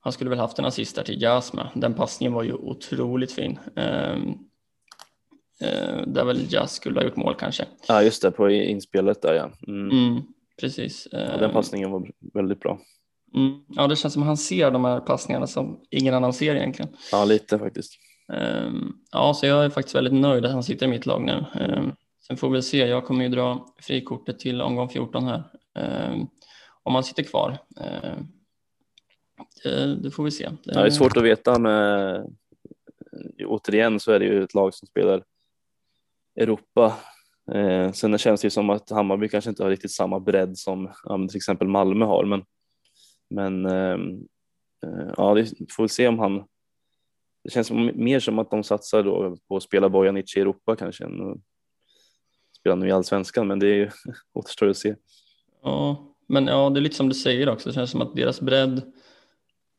han 0.00 0.12
skulle 0.12 0.30
väl 0.30 0.38
haft 0.38 0.58
en 0.58 0.64
assist 0.64 0.96
där 0.96 1.02
till 1.02 1.22
Jas 1.22 1.52
med. 1.52 1.68
Den 1.74 1.94
passningen 1.94 2.32
var 2.32 2.42
ju 2.42 2.52
otroligt 2.52 3.32
fin. 3.32 3.58
Eh, 3.76 4.16
där 6.06 6.24
väl 6.24 6.52
Jas 6.52 6.72
skulle 6.72 7.00
ha 7.00 7.04
gjort 7.04 7.16
mål 7.16 7.34
kanske. 7.34 7.64
Ja 7.88 8.02
just 8.02 8.22
det 8.22 8.30
på 8.30 8.50
inspelet 8.50 9.22
där 9.22 9.34
ja. 9.34 9.50
Mm. 9.66 9.90
Mm, 9.90 10.22
precis. 10.60 11.08
ja 11.12 11.36
den 11.36 11.50
passningen 11.50 11.90
var 11.90 12.10
väldigt 12.34 12.60
bra. 12.60 12.80
mm, 13.34 13.60
ja, 13.68 13.86
det 13.86 13.96
känns 13.96 14.14
som 14.14 14.22
han 14.22 14.36
ser 14.36 14.70
de 14.70 14.84
här 14.84 15.00
passningarna 15.00 15.46
som 15.46 15.80
ingen 15.90 16.14
annan 16.14 16.32
ser 16.32 16.54
egentligen. 16.56 16.92
Ja 17.12 17.24
lite 17.24 17.58
faktiskt. 17.58 17.92
Ehm, 18.32 18.92
ja, 19.12 19.34
så 19.34 19.46
jag 19.46 19.64
är 19.64 19.70
faktiskt 19.70 19.96
väldigt 19.96 20.14
nöjd 20.14 20.44
att 20.44 20.52
han 20.52 20.62
sitter 20.62 20.86
i 20.86 20.90
mitt 20.90 21.06
lag 21.06 21.22
nu. 21.24 21.44
Ehm, 21.60 21.92
sen 22.26 22.36
får 22.36 22.50
vi 22.50 22.62
se. 22.62 22.86
Jag 22.86 23.04
kommer 23.04 23.24
ju 23.24 23.30
dra 23.30 23.66
frikortet 23.82 24.38
till 24.38 24.60
omgång 24.62 24.88
14 24.88 25.24
här. 25.24 25.42
Ehm, 25.78 26.26
om 26.82 26.94
han 26.94 27.04
sitter 27.04 27.22
kvar. 27.22 27.58
Det, 29.62 29.96
det 29.96 30.10
får 30.10 30.24
vi 30.24 30.30
se. 30.30 30.48
Ja, 30.62 30.80
det 30.80 30.86
är 30.86 30.90
svårt 30.90 31.16
att 31.16 31.22
veta 31.22 31.58
med 31.58 32.24
återigen 33.46 34.00
så 34.00 34.12
är 34.12 34.18
det 34.18 34.24
ju 34.24 34.42
ett 34.42 34.54
lag 34.54 34.74
som 34.74 34.88
spelar 34.88 35.22
Europa. 36.38 36.96
Eh, 37.54 37.92
sen 37.92 38.18
känns 38.18 38.40
det 38.40 38.46
ju 38.46 38.50
som 38.50 38.70
att 38.70 38.90
Hammarby 38.90 39.28
kanske 39.28 39.50
inte 39.50 39.62
har 39.62 39.70
riktigt 39.70 39.92
samma 39.92 40.20
bredd 40.20 40.58
som 40.58 40.90
ja, 41.04 41.26
till 41.28 41.36
exempel 41.36 41.68
Malmö 41.68 42.04
har, 42.04 42.24
men, 42.24 42.44
men 43.30 43.66
ehm, 43.66 44.10
eh, 44.86 45.12
ja, 45.16 45.32
vi 45.32 45.46
får 45.46 45.82
väl 45.82 45.88
se 45.88 46.08
om 46.08 46.18
han. 46.18 46.44
Det 47.44 47.50
känns 47.50 47.66
som, 47.66 47.90
mer 47.94 48.20
som 48.20 48.38
att 48.38 48.50
de 48.50 48.64
satsar 48.64 49.02
då 49.02 49.36
på 49.48 49.56
att 49.56 49.62
spela 49.62 49.88
Bojanic 49.88 50.36
i 50.36 50.40
Europa 50.40 50.76
kanske 50.76 51.04
än 51.04 51.30
att 51.30 51.38
spela 52.60 52.74
nu 52.74 52.88
i 52.88 52.92
allsvenskan, 52.92 53.46
men 53.46 53.58
det 53.58 53.66
är 53.66 53.74
ju 53.74 53.90
återstår 54.32 54.68
att 54.68 54.76
se. 54.76 54.94
Ja, 55.62 56.14
men 56.26 56.46
ja, 56.46 56.70
det 56.70 56.80
är 56.80 56.82
lite 56.82 56.96
som 56.96 57.08
du 57.08 57.14
säger 57.14 57.48
också. 57.48 57.68
Det 57.68 57.74
känns 57.74 57.90
som 57.90 58.02
att 58.02 58.16
deras 58.16 58.40
bredd 58.40 58.92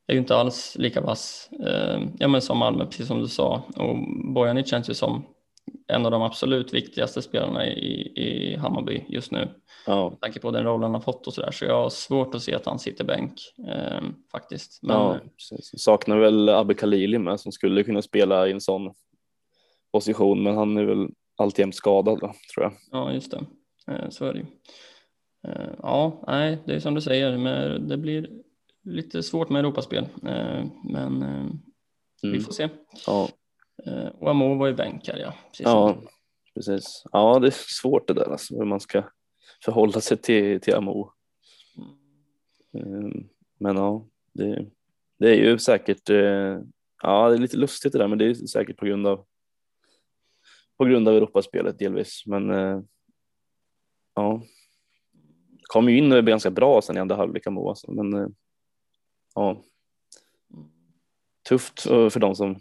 är 0.08 0.14
ju 0.14 0.20
inte 0.20 0.36
alls 0.36 0.76
lika 0.80 1.02
vass 1.02 1.50
eh, 1.66 2.02
ja, 2.20 2.28
men 2.28 2.42
som 2.42 2.58
Malmö, 2.58 2.86
precis 2.86 3.08
som 3.08 3.20
du 3.20 3.28
sa. 3.28 3.64
Och 3.76 3.98
Bojanic 4.34 4.70
känns 4.70 4.90
ju 4.90 4.94
som 4.94 5.26
en 5.88 6.06
av 6.06 6.12
de 6.12 6.22
absolut 6.22 6.74
viktigaste 6.74 7.22
spelarna 7.22 7.68
i, 7.68 8.12
i 8.16 8.56
Hammarby 8.56 9.06
just 9.08 9.32
nu. 9.32 9.48
Ja. 9.86 10.10
Med 10.10 10.22
tanke 10.22 10.40
på 10.40 10.52
den 10.52 10.64
rollen 10.64 10.84
han 10.84 10.94
har 10.94 11.02
fått 11.02 11.28
och 11.28 11.34
sådär. 11.34 11.52
Så 11.52 11.66
jag 11.66 11.84
har 11.84 11.90
svårt 11.90 12.36
att 12.36 12.42
se 12.42 12.56
att 12.56 12.66
han 12.66 12.80
sitter 12.80 13.04
bänk 13.04 13.34
eh, 13.68 14.02
faktiskt. 14.32 14.80
Men, 14.84 14.96
ja, 14.96 15.20
precis. 15.38 15.82
Saknar 15.84 16.18
väl 16.18 16.50
Abbe 16.50 16.74
Khalili 16.74 17.18
med 17.20 17.40
som 17.40 17.52
skulle 17.52 17.84
kunna 17.84 18.02
spela 18.02 18.48
i 18.48 18.52
en 18.52 18.62
sån 18.62 18.94
position, 19.92 20.44
men 20.44 20.56
han 20.58 20.78
är 20.78 20.84
väl 20.86 21.08
alltjämt 21.38 21.76
skadad 21.76 22.20
då, 22.20 22.34
tror 22.54 22.64
jag. 22.64 22.74
Ja, 22.92 23.14
just 23.14 23.32
det. 23.32 23.46
Eh, 23.94 24.10
så 24.10 24.26
är 24.26 24.34
det 24.34 24.40
ju. 24.40 24.46
Eh, 25.48 25.72
ja, 25.82 26.24
nej, 26.28 26.58
det 26.66 26.74
är 26.76 26.80
som 26.80 26.94
du 26.96 27.02
säger, 27.02 27.38
men 27.38 27.88
det 27.88 27.98
blir 27.98 28.30
lite 28.84 29.24
svårt 29.24 29.50
med 29.50 29.60
Europaspel, 29.60 30.04
eh, 30.26 30.64
men 30.84 31.20
vi 32.22 32.28
Mm. 32.30 32.42
får 32.42 32.54
se. 32.54 32.70
Ja, 33.08 33.30
Och 34.14 34.30
Amo 34.30 34.56
var 34.56 34.68
ju 34.68 34.74
bänkad, 34.74 35.20
ja. 35.20 35.34
Precis 35.48 35.66
ja, 35.66 35.98
precis. 36.54 37.04
Ja, 37.12 37.40
det 37.40 37.48
är 37.48 37.52
svårt 37.52 38.08
det 38.08 38.14
där 38.14 38.32
alltså, 38.32 38.56
hur 38.56 38.66
man 38.66 38.80
ska 38.80 39.04
förhålla 39.66 40.02
sig 40.02 40.18
till, 40.18 40.62
till 40.62 40.76
Amo. 40.76 41.14
Mm, 42.74 43.30
Men 43.58 43.76
ja, 43.76 44.08
det, 44.34 44.66
det 45.20 45.30
är 45.30 45.36
ju 45.36 45.60
säkert, 45.60 46.10
eh, 46.10 46.60
ja 47.02 47.30
det 47.30 47.36
är 47.36 47.38
lite 47.38 47.58
lustigt 47.58 47.92
det 47.92 48.00
där, 48.00 48.08
men 48.08 48.18
det 48.18 48.26
är 48.26 48.34
säkert 48.34 48.78
på 48.78 48.86
grund 48.86 49.08
av 49.08 49.26
på 50.78 50.86
grund 50.86 51.08
av 51.08 51.16
Europaspelet 51.16 51.80
delvis, 51.80 52.24
men 52.26 52.52
eh, 52.52 52.82
ja. 54.16 54.42
Kom 55.64 55.90
ju 55.90 55.98
in 55.98 56.12
och 56.12 56.18
är 56.18 56.22
ganska 56.22 56.52
bra 56.52 56.82
sen 56.82 56.98
i 56.98 57.00
andra 57.00 57.16
halvlek 57.16 57.48
Amo 57.48 57.70
alltså, 57.70 57.92
men 57.92 58.14
eh, 58.14 58.28
ja. 59.36 59.64
Tufft 61.50 61.86
eh, 61.86 62.10
för 62.10 62.20
de 62.20 62.36
som 62.36 62.60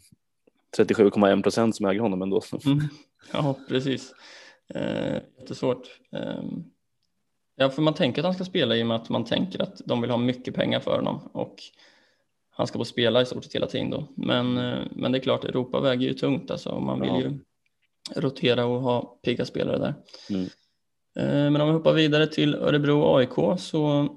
37,1 0.78 1.42
procent 1.42 1.76
som 1.76 1.86
äger 1.86 2.00
honom 2.00 2.22
ändå. 2.22 2.42
Mm. 2.66 2.78
Ja, 3.32 3.54
precis. 3.68 4.14
Eh, 4.74 5.14
jättesvårt. 5.38 5.86
Eh, 6.12 6.42
ja, 7.56 7.70
för 7.70 7.82
man 7.82 7.94
tänker 7.94 8.20
att 8.22 8.24
han 8.26 8.34
ska 8.34 8.44
spela 8.44 8.76
i 8.76 8.82
och 8.82 8.86
med 8.86 8.96
att 8.96 9.08
man 9.08 9.24
tänker 9.24 9.62
att 9.62 9.80
de 9.84 10.00
vill 10.00 10.10
ha 10.10 10.18
mycket 10.18 10.54
pengar 10.54 10.80
för 10.80 10.96
honom 10.96 11.30
och 11.32 11.56
han 12.50 12.66
ska 12.66 12.78
få 12.78 12.84
spela 12.84 13.22
i 13.22 13.26
stort 13.26 13.44
sett 13.44 13.54
hela 13.54 13.66
tiden 13.66 13.90
då. 13.90 14.06
Men, 14.16 14.58
eh, 14.58 14.78
men 14.90 15.12
det 15.12 15.18
är 15.18 15.22
klart, 15.22 15.44
Europa 15.44 15.80
väger 15.80 16.08
ju 16.08 16.14
tungt 16.14 16.50
alltså 16.50 16.70
och 16.70 16.82
man 16.82 17.00
vill 17.00 17.08
Ja. 17.10 17.20
ju 17.20 17.38
rotera 18.16 18.66
och 18.66 18.80
ha 18.82 19.18
pigga 19.24 19.44
spelare 19.44 19.78
där. 19.78 19.94
Mm. 20.30 20.44
Eh, 21.18 21.50
men 21.50 21.60
om 21.60 21.68
vi 21.68 21.74
hoppar 21.74 21.92
vidare 21.92 22.26
till 22.26 22.54
Örebro 22.54 23.16
AIK 23.16 23.58
så 23.60 24.08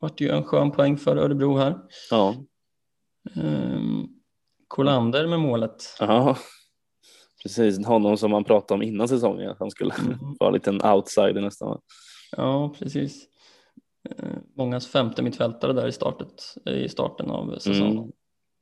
vart 0.00 0.18
det 0.18 0.24
ju 0.24 0.30
en 0.30 0.44
skön 0.44 0.70
poäng 0.70 0.96
för 0.96 1.16
Örebro 1.16 1.56
här. 1.56 1.78
Ja, 2.10 2.34
Eh, 3.36 3.80
Kolander 4.68 5.26
med 5.26 5.40
målet. 5.40 5.96
ja. 6.00 6.36
precis. 7.42 7.86
Honom 7.86 8.16
som 8.16 8.30
man 8.30 8.44
pratade 8.44 8.74
om 8.74 8.82
innan 8.82 9.08
säsongen, 9.08 9.50
att 9.50 9.58
han 9.58 9.70
skulle 9.70 9.94
Mm. 9.94 10.18
vara 10.40 10.48
en 10.48 10.54
liten 10.54 10.82
outsider 10.84 11.40
nästan. 11.40 11.80
Ja, 12.36 12.74
precis. 12.78 13.28
Eh, 14.10 14.28
Mångas 14.56 14.86
femte 14.86 15.22
mittfältare 15.22 15.72
där 15.72 15.86
i, 15.88 15.92
startet, 15.92 16.54
i 16.66 16.88
starten 16.88 17.30
av 17.30 17.58
säsongen. 17.58 17.98
Mm. 17.98 18.10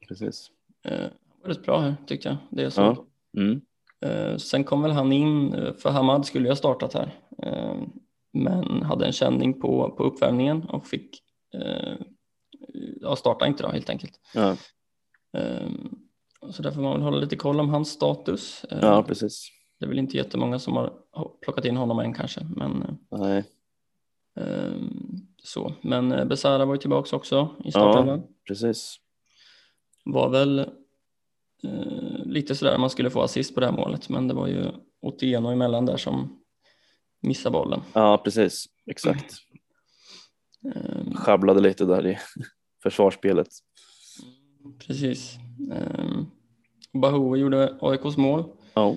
Precis. 0.09 0.51
Eh, 0.85 1.07
var 1.43 1.49
rätt 1.49 1.63
bra 1.63 1.81
här 1.81 1.95
tyckte 2.07 2.29
jag. 2.29 2.37
Det 2.51 2.63
är 2.65 2.71
så. 2.71 2.81
Ja. 2.81 3.07
Mm. 3.41 3.61
Eh, 4.01 4.37
Sen 4.37 4.65
kom 4.65 4.83
väl 4.83 4.91
han 4.93 5.13
in, 5.13 5.55
eh, 5.55 5.75
för 5.75 5.91
Hamad 5.91 6.27
skulle 6.27 6.45
ju 6.45 6.51
ha 6.51 6.57
startat 6.57 6.95
här, 6.95 7.19
eh, 7.43 7.75
men 8.33 8.83
hade 8.83 9.07
en 9.07 9.13
känning 9.13 9.61
på, 9.61 9.95
på 9.97 10.05
uppvärmningen 10.05 10.65
och 10.65 10.87
fick 10.87 11.21
ja, 13.01 13.17
starta 13.17 13.47
inte 13.47 13.63
då 13.63 13.69
helt 13.69 13.91
enkelt. 13.91 14.21
Ja. 14.35 14.57
Eh, 15.35 15.69
Så 16.51 16.63
där 16.63 16.71
får 16.71 16.83
man 16.83 16.93
väl 16.93 17.03
hålla 17.03 17.17
lite 17.17 17.37
koll 17.37 17.61
om 17.61 17.69
hans 17.69 17.89
status. 17.91 18.65
Ja, 18.71 19.03
precis. 19.03 19.49
Det 19.79 19.85
är 19.85 19.89
väl 19.89 19.99
inte 19.99 20.17
jättemånga 20.17 20.59
som 20.59 20.77
har 20.77 20.93
plockat 21.43 21.65
in 21.65 21.77
honom 21.77 21.99
än 21.99 22.15
kanske, 22.15 22.47
men 22.57 22.83
eh, 22.83 23.19
Nej, 23.19 23.45
Ehm, 24.37 25.17
Så, 25.43 25.75
men 25.83 26.13
eh, 26.13 26.25
Besara 26.25 26.65
var 26.65 26.75
ju 26.75 26.81
tillbaka 26.81 27.17
också 27.17 27.57
i 27.65 27.71
startelvan. 27.71 28.23
precis. 28.49 28.97
Var 30.05 30.29
väl 30.31 30.59
eh, 31.65 32.25
lite 32.25 32.55
sådär 32.55 32.79
man 32.79 32.91
skulle 32.91 33.11
få 33.11 33.23
assist 33.23 33.55
på 33.55 33.61
det 33.61 33.67
här 33.67 33.73
målet, 33.77 34.09
men 34.09 34.29
det 34.29 34.35
var 34.35 34.47
ju 34.47 34.65
Otieno 35.01 35.49
emellan 35.49 35.87
där 35.87 35.97
som 35.97 36.41
missade 37.23 37.53
bollen. 37.53 37.81
Ja, 37.93 38.19
precis. 38.25 38.67
Exakt. 38.91 39.35
Ehm, 40.75 41.15
Sjabblade 41.17 41.61
lite 41.61 41.85
där 41.85 42.07
i 42.07 42.19
försvarsspelet. 42.83 43.49
Precis. 44.87 45.37
Um, 45.71 46.31
Bahoui 46.93 47.41
gjorde 47.41 47.79
AIKs 47.81 48.17
mål 48.17 48.45
Ja, 48.75 48.97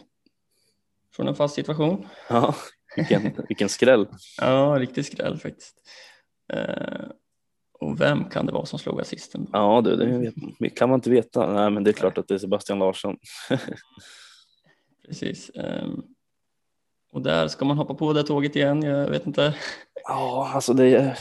från 1.16 1.28
en 1.28 1.36
fast 1.36 1.56
situation. 1.56 2.08
ja. 2.30 2.56
Vilken, 2.96 3.32
vilken 3.48 3.70
skräll. 3.70 4.08
Ja, 4.42 4.76
riktig 4.80 5.06
skräll 5.06 5.38
faktiskt. 5.38 5.76
Ehm, 6.54 7.12
och 7.80 8.02
vem 8.02 8.30
kan 8.30 8.46
det 8.46 8.52
vara 8.52 8.66
som 8.66 8.80
slog 8.80 9.02
assisten? 9.02 9.48
Ja, 9.54 9.82
det 9.82 10.06
vet, 10.06 10.76
kan 10.76 10.90
man 10.90 10.98
inte 10.98 11.10
veta. 11.10 11.54
Nej, 11.54 11.70
men 11.70 11.84
det 11.84 11.92
är 11.92 11.94
klart 11.94 12.18
att 12.18 12.28
det 12.28 12.34
är 12.34 12.38
Sebastian 12.38 12.80
Larsson. 12.80 13.18
Precis. 15.08 15.50
Ehm, 15.50 16.04
och 17.12 17.22
där 17.22 17.48
ska 17.48 17.66
man 17.66 17.78
hoppa 17.78 17.94
på 17.94 18.14
det 18.14 18.24
tåget 18.24 18.56
igen, 18.56 18.84
jag 18.84 19.10
vet 19.10 19.28
inte. 19.28 19.56
Ja, 20.04 20.52
alltså 20.54 20.74
det 20.74 20.96
är, 20.96 21.18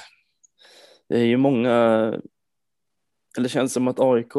det 1.08 1.18
är 1.18 1.24
ju 1.24 1.36
många, 1.36 2.14
eller 3.36 3.44
det 3.48 3.52
känns 3.52 3.72
som 3.72 3.88
att 3.88 4.00
AIK 4.00 4.32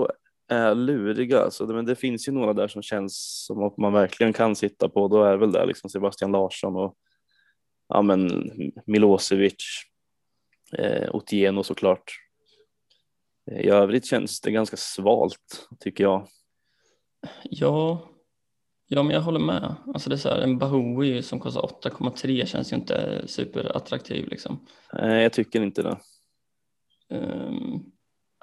är 0.47 0.75
luriga, 0.75 1.39
alltså, 1.39 1.67
men 1.67 1.85
det 1.85 1.95
finns 1.95 2.27
ju 2.27 2.31
några 2.31 2.53
där 2.53 2.67
som 2.67 2.81
känns 2.81 3.45
som 3.45 3.63
att 3.63 3.77
man 3.77 3.93
verkligen 3.93 4.33
kan 4.33 4.55
sitta 4.55 4.89
på, 4.89 5.07
då 5.07 5.23
är 5.23 5.37
väl 5.37 5.51
det 5.51 5.65
liksom 5.65 5.89
Sebastian 5.89 6.31
Larsson 6.31 6.75
och 6.75 6.95
ja, 7.87 8.01
men 8.01 8.51
Milosevic, 8.85 9.55
eh, 10.73 11.15
Otieno 11.15 11.63
såklart. 11.63 12.11
I 13.51 13.69
övrigt 13.69 14.05
känns 14.05 14.41
det 14.41 14.51
ganska 14.51 14.77
svalt 14.77 15.67
tycker 15.79 16.03
jag. 16.03 16.27
Ja, 17.43 18.09
ja 18.87 19.03
men 19.03 19.13
jag 19.13 19.21
håller 19.21 19.39
med. 19.39 19.75
Alltså 19.93 20.09
det 20.09 20.15
är 20.15 20.17
så 20.17 20.29
här, 20.29 20.39
en 20.39 20.57
Bahoui 20.57 21.23
som 21.23 21.39
kostar 21.39 21.61
8,3 21.61 22.45
känns 22.45 22.71
ju 22.71 22.75
inte 22.75 23.23
superattraktiv 23.25 24.27
liksom. 24.27 24.67
Nej, 24.93 25.23
jag 25.23 25.33
tycker 25.33 25.61
inte 25.61 25.81
det. 25.81 25.97
Um, 27.09 27.91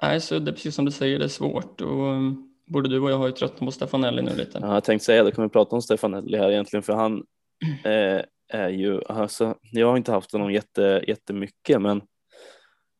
nej, 0.01 0.21
så 0.21 0.39
det 0.39 0.51
är 0.51 0.53
precis 0.53 0.75
som 0.75 0.85
du 0.85 0.91
säger, 0.91 1.19
det 1.19 1.25
är 1.25 1.29
svårt 1.29 1.81
och 1.81 2.11
um, 2.11 2.55
både 2.65 2.89
du 2.89 2.99
och 2.99 3.11
jag 3.11 3.17
har 3.17 3.27
ju 3.27 3.31
tröttnat 3.31 3.59
på 3.59 3.71
Stefanelli 3.71 4.21
nu 4.21 4.35
lite. 4.35 4.59
Ja, 4.61 4.73
jag 4.73 4.83
tänkte 4.83 5.05
säga 5.05 5.23
det, 5.23 5.31
kan 5.31 5.43
vi 5.43 5.49
prata 5.49 5.75
om 5.75 5.81
Stefanelli 5.81 6.37
här 6.37 6.51
egentligen, 6.51 6.83
för 6.83 6.93
han 6.93 7.23
eh, 7.83 8.21
är 8.49 8.69
ju, 8.69 9.01
alltså, 9.05 9.57
jag 9.71 9.87
har 9.87 9.97
inte 9.97 10.11
haft 10.11 10.31
honom 10.31 10.51
jätte, 10.51 11.03
jättemycket, 11.07 11.81
men, 11.81 12.01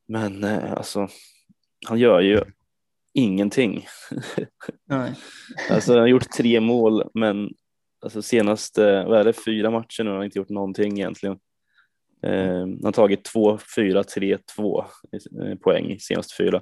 men 0.08 0.43
eh, 0.43 0.73
alltså, 0.73 1.08
han 1.88 1.99
gör 1.99 2.21
ju 2.21 2.41
ingenting. 3.13 3.86
Nej. 4.86 5.13
Alltså, 5.69 5.91
han 5.91 6.01
har 6.01 6.08
gjort 6.08 6.31
tre 6.38 6.60
mål, 6.60 7.10
men 7.13 7.49
alltså, 8.01 8.21
senaste, 8.21 9.03
vad 9.03 9.19
är 9.19 9.23
det, 9.23 9.34
fyra 9.34 9.71
matcher 9.71 10.03
nu 10.03 10.10
har 10.10 10.17
han 10.17 10.25
inte 10.25 10.39
gjort 10.39 10.49
någonting 10.49 10.99
egentligen. 10.99 11.38
Eh, 12.23 12.60
han 12.60 12.79
har 12.84 12.91
tagit 12.91 13.23
två, 13.23 13.60
fyra, 13.75 14.03
tre, 14.03 14.38
två 14.55 14.86
eh, 15.41 15.55
poäng 15.55 15.91
i 15.91 15.99
senaste 15.99 16.36
fyra. 16.43 16.62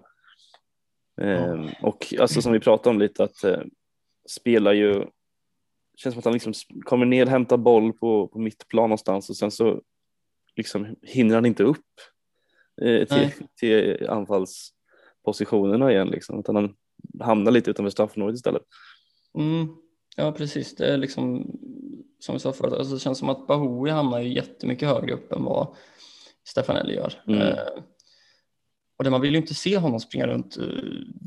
Eh, 1.21 1.65
och 1.81 2.13
alltså 2.19 2.41
som 2.41 2.53
vi 2.53 2.59
pratade 2.59 2.89
om 2.89 2.99
lite 2.99 3.23
att 3.23 3.43
eh, 3.43 3.61
spelar 4.29 4.73
ju 4.73 5.05
känns 5.95 6.13
som 6.13 6.19
att 6.19 6.25
han 6.25 6.33
liksom 6.33 6.53
kommer 6.85 7.05
ner, 7.05 7.25
hämtar 7.25 7.57
boll 7.57 7.93
på, 7.93 8.27
på 8.27 8.39
mittplan 8.39 8.89
någonstans 8.89 9.29
och 9.29 9.37
sen 9.37 9.51
så 9.51 9.81
liksom 10.55 10.95
hinner 11.01 11.35
han 11.35 11.45
inte 11.45 11.63
upp 11.63 11.85
eh, 12.81 13.07
till, 13.07 13.31
till 13.55 14.07
anfallspositionerna 14.09 15.91
igen 15.91 16.07
liksom, 16.07 16.39
utan 16.39 16.55
han 16.55 16.75
hamnar 17.19 17.51
lite 17.51 17.71
utanför 17.71 17.89
straffområdet 17.89 18.35
istället. 18.35 18.63
Mm, 19.37 19.67
ja, 20.15 20.31
precis. 20.31 20.75
Det 20.75 20.85
är 20.85 20.97
liksom 20.97 21.51
som 22.19 22.35
vi 22.35 22.39
sa 22.39 22.53
förut, 22.53 22.73
alltså 22.73 22.93
det 22.93 22.99
känns 22.99 23.17
som 23.17 23.29
att 23.29 23.47
Bahoui 23.47 23.91
hamnar 23.91 24.19
ju 24.19 24.33
jättemycket 24.33 24.89
högre 24.89 25.13
upp 25.13 25.31
än 25.31 25.43
vad 25.43 25.75
Stefanelli 26.47 26.95
gör. 26.95 27.23
Mm. 27.27 27.41
Eh, 27.41 27.57
och 28.97 29.11
man 29.11 29.21
vill 29.21 29.31
ju 29.31 29.37
inte 29.37 29.53
se 29.53 29.77
honom 29.77 29.99
springa 29.99 30.27
runt 30.27 30.57
eh, 30.57 30.65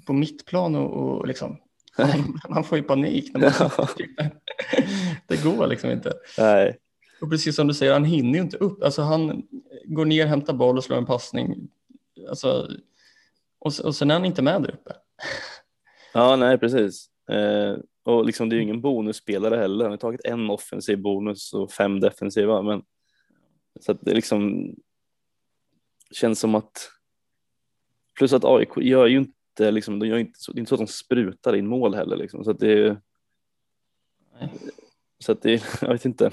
på 0.07 0.13
mittplan 0.13 0.75
och, 0.75 0.93
och 0.93 1.27
liksom 1.27 1.59
Han, 1.97 2.41
han 2.43 2.65
får 2.65 2.79
ju 2.79 2.85
panik. 2.85 3.35
När 3.35 3.41
man 3.41 3.89
det 5.27 5.45
går 5.45 5.67
liksom 5.67 5.91
inte. 5.91 6.13
Nej, 6.39 6.79
Och 7.21 7.31
precis 7.31 7.57
som 7.57 7.67
du 7.67 7.75
säger, 7.75 7.93
han 7.93 8.05
hinner 8.05 8.35
ju 8.35 8.45
inte 8.45 8.57
upp. 8.57 8.83
Alltså 8.83 9.03
han 9.03 9.47
går 9.85 10.05
ner, 10.05 10.27
hämtar 10.27 10.55
boll 10.55 10.77
och 10.77 10.85
slår 10.85 10.97
en 10.97 11.07
passning. 11.07 11.69
Alltså, 12.29 12.69
och, 13.59 13.73
och 13.85 13.95
sen 13.95 14.11
är 14.11 14.15
han 14.15 14.25
inte 14.25 14.43
med 14.43 14.63
där 14.63 14.71
uppe. 14.71 14.93
ja, 16.15 16.37
nej 16.37 16.59
precis. 16.59 17.09
Eh, 17.31 17.77
och 18.05 18.25
liksom, 18.27 18.49
det 18.49 18.55
är 18.55 18.57
ju 18.57 18.63
ingen 18.63 18.81
bonusspelare 18.81 19.57
heller. 19.57 19.85
Han 19.85 19.93
har 19.93 19.99
tagit 19.99 20.25
en 20.25 20.51
offensiv 20.51 21.03
bonus 21.03 21.53
och 21.53 21.73
fem 21.73 22.01
defensiva. 22.01 22.63
Men, 22.63 22.83
så 23.81 23.93
att 23.93 23.99
det 24.01 24.15
liksom 24.15 24.71
känns 26.11 26.41
som 26.41 26.55
att 26.55 26.91
plus 28.17 28.33
att 28.33 28.45
AIK 28.45 28.77
gör 28.77 29.07
ju 29.07 29.19
inte 29.19 29.71
liksom, 29.71 29.99
de 29.99 30.07
gör 30.07 30.19
inte 30.19 30.39
det 30.53 30.59
är 30.59 30.61
inte 30.61 30.69
så 30.69 30.75
att 30.75 30.81
de 30.81 30.87
sprutar 30.87 31.57
in 31.57 31.67
mål 31.67 31.95
heller 31.95 32.17
liksom. 32.17 32.45
Så 32.45 32.51
att 32.51 32.59
det 32.59 32.73
är 32.73 33.01
så 35.19 35.33
att 35.33 35.43
det 35.43 35.63
jag 35.81 35.89
vet 35.89 36.05
inte 36.05 36.31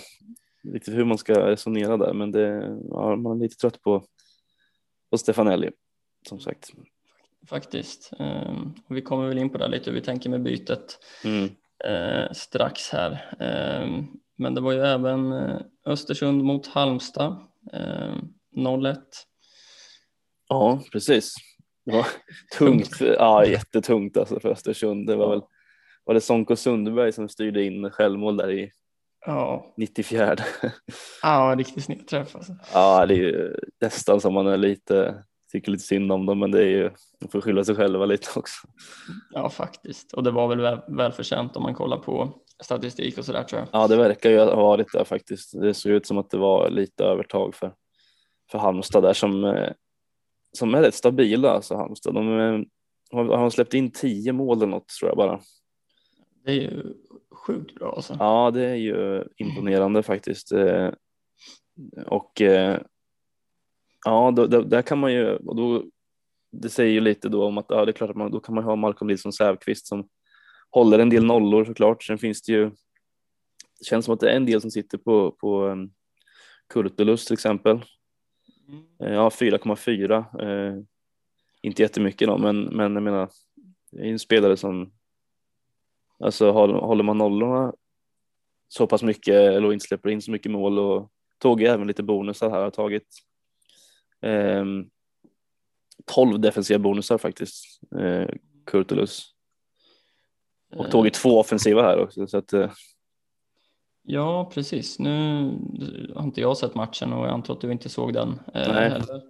riktigt 0.74 0.93
hur 0.93 1.06
man 1.06 1.17
ska 1.17 1.48
resonera 1.48 1.98
där, 1.98 2.13
men 2.13 2.32
det, 2.32 2.78
ja, 2.89 3.15
man 3.15 3.38
är 3.38 3.43
lite 3.43 3.56
trött 3.56 3.82
på, 3.82 4.06
på 5.10 5.17
Stefanelli 5.17 5.72
som 6.30 6.39
sagt. 6.39 6.69
Faktiskt. 7.48 8.12
Ehm, 8.19 8.74
vi 8.89 9.02
kommer 9.02 9.28
väl 9.28 9.38
in 9.38 9.50
på 9.50 9.58
det 9.58 9.67
lite 9.67 9.89
hur 9.89 9.96
vi 10.00 10.06
tänker 10.06 10.30
med 10.30 10.43
bytet 10.43 11.00
Mm. 11.26 11.50
eh, 11.86 12.32
strax 12.32 12.89
här. 12.89 13.36
Ehm, 13.39 14.08
men 14.36 14.56
det 14.56 14.62
var 14.62 14.72
ju 14.72 14.80
även 14.80 15.32
eh, 15.34 15.60
Östersund 15.86 16.43
mot 16.43 16.67
Halmstad. 16.67 17.48
Ehm, 17.74 18.34
0-1. 18.56 18.98
Ja, 20.48 20.82
precis. 20.91 21.36
Det 21.86 21.91
var 21.91 22.08
tungt, 22.58 23.02
ja 23.02 23.46
jättetungt 23.46 24.17
alltså 24.17 24.39
för 24.39 24.50
Östersund. 24.50 25.08
Det 25.08 25.15
var 25.15 25.30
väl, 25.30 25.41
var 26.04 26.13
det 26.13 26.22
Sonko 26.22 26.56
Sundberg 26.56 27.12
som 27.12 27.30
styrde 27.30 27.63
in 27.63 27.91
självmål 27.91 28.38
där 28.38 28.52
i 28.52 28.72
Ja, 29.26 29.74
94. 29.78 30.36
ja 31.22 31.56
riktigt 31.58 31.84
snedträff 31.84 32.36
alltså. 32.36 32.56
Ja, 32.74 33.06
det 33.06 33.13
är 33.13 33.17
ju 33.17 33.56
nästan 33.82 34.22
som 34.22 34.34
man 34.34 34.48
är 34.48 34.58
lite, 34.58 35.24
tycker 35.52 35.72
lite 35.72 35.84
synd 35.84 36.12
om 36.12 36.26
dem, 36.26 36.39
men 36.39 36.52
det 36.52 36.62
är 36.62 36.67
ju, 36.67 36.91
de 37.19 37.28
får 37.28 37.41
skylla 37.41 37.63
sig 37.63 37.76
själva 37.76 38.06
lite 38.06 38.28
också. 38.36 38.67
Ja, 39.32 39.50
faktiskt. 39.50 40.13
Och 40.13 40.24
det 40.24 40.32
var 40.32 40.48
väl 40.48 40.62
väl, 40.62 40.80
välförtjänt 40.88 41.56
om 41.56 41.63
man 41.63 41.76
kollar 41.76 41.98
på 41.98 42.34
statistik 42.63 43.17
och 43.17 43.26
sådär 43.26 43.43
tror 43.43 43.60
jag. 43.62 43.69
Ja, 43.72 43.88
det 43.88 43.96
verkar 43.96 44.30
ju 44.30 44.39
ha 44.39 44.56
varit 44.56 44.91
där 44.93 45.04
faktiskt. 45.04 45.62
Det 45.62 45.74
såg 45.74 45.91
ut 45.91 46.08
som 46.08 46.17
att 46.17 46.30
det 46.30 46.38
var 46.38 46.69
lite 46.69 47.04
övertag 47.04 47.56
för, 47.56 47.74
för 48.52 48.60
Halmstad 48.60 49.04
där 49.04 49.13
som, 49.13 49.43
eh, 49.43 49.72
som 50.58 50.76
är 50.76 50.82
rätt 50.82 50.96
stabila, 50.96 51.50
alltså 51.50 51.76
Halmstad. 51.76 52.13
De 52.13 52.39
eh, 52.39 52.62
har, 53.12 53.38
har 53.38 53.50
släppt 53.50 53.74
in 53.74 53.92
tio 53.92 54.32
mål 54.32 54.58
eller 54.58 54.68
något 54.68 54.88
tror 54.88 55.10
jag 55.10 55.18
bara. 55.18 55.39
Det 56.46 56.52
är 56.52 56.56
ju 56.56 56.94
sjukt 57.32 57.76
bra 57.76 57.94
alltså. 57.96 58.16
Ja, 58.20 58.52
det 58.52 58.66
är 58.66 58.76
ju 58.76 59.24
imponerande 59.38 60.04
faktiskt. 60.04 60.52
Eh, 60.52 60.89
Och 62.08 62.42
eh, 62.42 62.80
ja, 64.06 64.32
då, 64.32 64.48
då, 64.48 64.62
där 64.62 64.82
kan 64.82 65.00
man 65.00 65.13
ju, 65.13 65.36
och 65.36 65.56
då, 65.56 65.84
det 66.52 66.70
säger 66.70 66.92
ju 66.92 67.00
lite 67.00 67.30
då 67.30 67.46
om 67.46 67.58
att 67.58 67.66
ja, 67.70 67.86
det 67.86 67.92
är 67.92 67.94
klart 67.94 68.10
att 68.10 68.16
man, 68.16 68.32
då 68.32 68.39
kan 68.39 68.56
man 68.56 68.63
ha 68.63 68.76
Malcolm 68.76 69.08
Nilsson 69.08 69.34
Säfqvist 69.34 69.88
som 69.88 70.08
håller 70.70 71.00
en 71.00 71.10
del 71.10 71.26
nollor 71.26 71.66
såklart. 71.66 72.04
Sen 72.04 72.18
finns 72.18 72.42
det 72.42 72.52
ju, 72.54 72.70
det 73.80 73.86
känns 73.86 74.06
som 74.06 74.13
att 74.13 74.20
det 74.20 74.32
är 74.32 74.36
en 74.36 74.46
del 74.46 74.62
som 74.62 74.72
sitter 74.72 74.98
på, 74.98 75.32
på 75.32 75.78
Kurtulus 76.74 77.26
till 77.26 77.34
exempel. 77.34 77.82
Eh, 79.04 79.13
Ja, 79.13 79.30
4,4. 79.30 80.26
Eh, 80.41 80.84
inte 81.62 81.82
jättemycket 81.82 82.28
då, 82.28 82.38
men, 82.38 82.63
men 82.63 82.93
jag 82.93 83.04
menar, 83.04 83.30
det 83.91 84.02
är 84.02 84.12
en 84.12 84.19
spelare 84.19 84.58
som, 84.58 84.93
alltså 86.19 86.52
håller, 86.52 87.04
man 87.04 87.17
nollorna 87.17 87.73
så 88.67 88.88
pass 88.88 89.04
mycket 89.04 89.36
eller 89.36 89.73
inte 89.73 89.86
släpper 89.86 90.10
in 90.10 90.21
så 90.21 90.32
mycket 90.32 90.52
mål 90.52 90.80
och 90.80 91.12
tog 91.38 91.62
ju 91.62 91.67
även 91.67 91.88
lite 91.88 92.04
bonusar 92.04 92.49
här, 92.49 92.62
har 92.62 92.69
tagit 92.69 93.08
eh, 94.21 94.65
12 96.06 96.39
defensiva 96.39 96.80
bonusar 96.80 97.17
faktiskt, 97.17 97.65
eh, 97.99 98.28
Kurtulus. 98.65 99.30
Och 100.76 100.91
tog 100.91 101.06
ju 101.06 101.10
två 101.10 101.39
offensiva 101.39 101.82
här 101.82 101.99
också, 101.99 102.28
så 102.28 102.38
att 102.38 102.54
eh, 102.54 102.71
Ja, 104.04 104.52
precis. 104.54 105.00
Nu 105.00 105.12
har 106.16 106.24
inte 106.24 106.42
jag 106.42 106.58
sett 106.58 106.76
matchen 106.76 107.13
och 107.13 107.26
jag 107.26 107.34
antar 107.34 107.54
att 107.54 107.62
du 107.62 107.72
inte 107.72 107.89
såg 107.89 108.13
den 108.13 108.39
eh, 108.54 108.62
heller. 108.72 109.22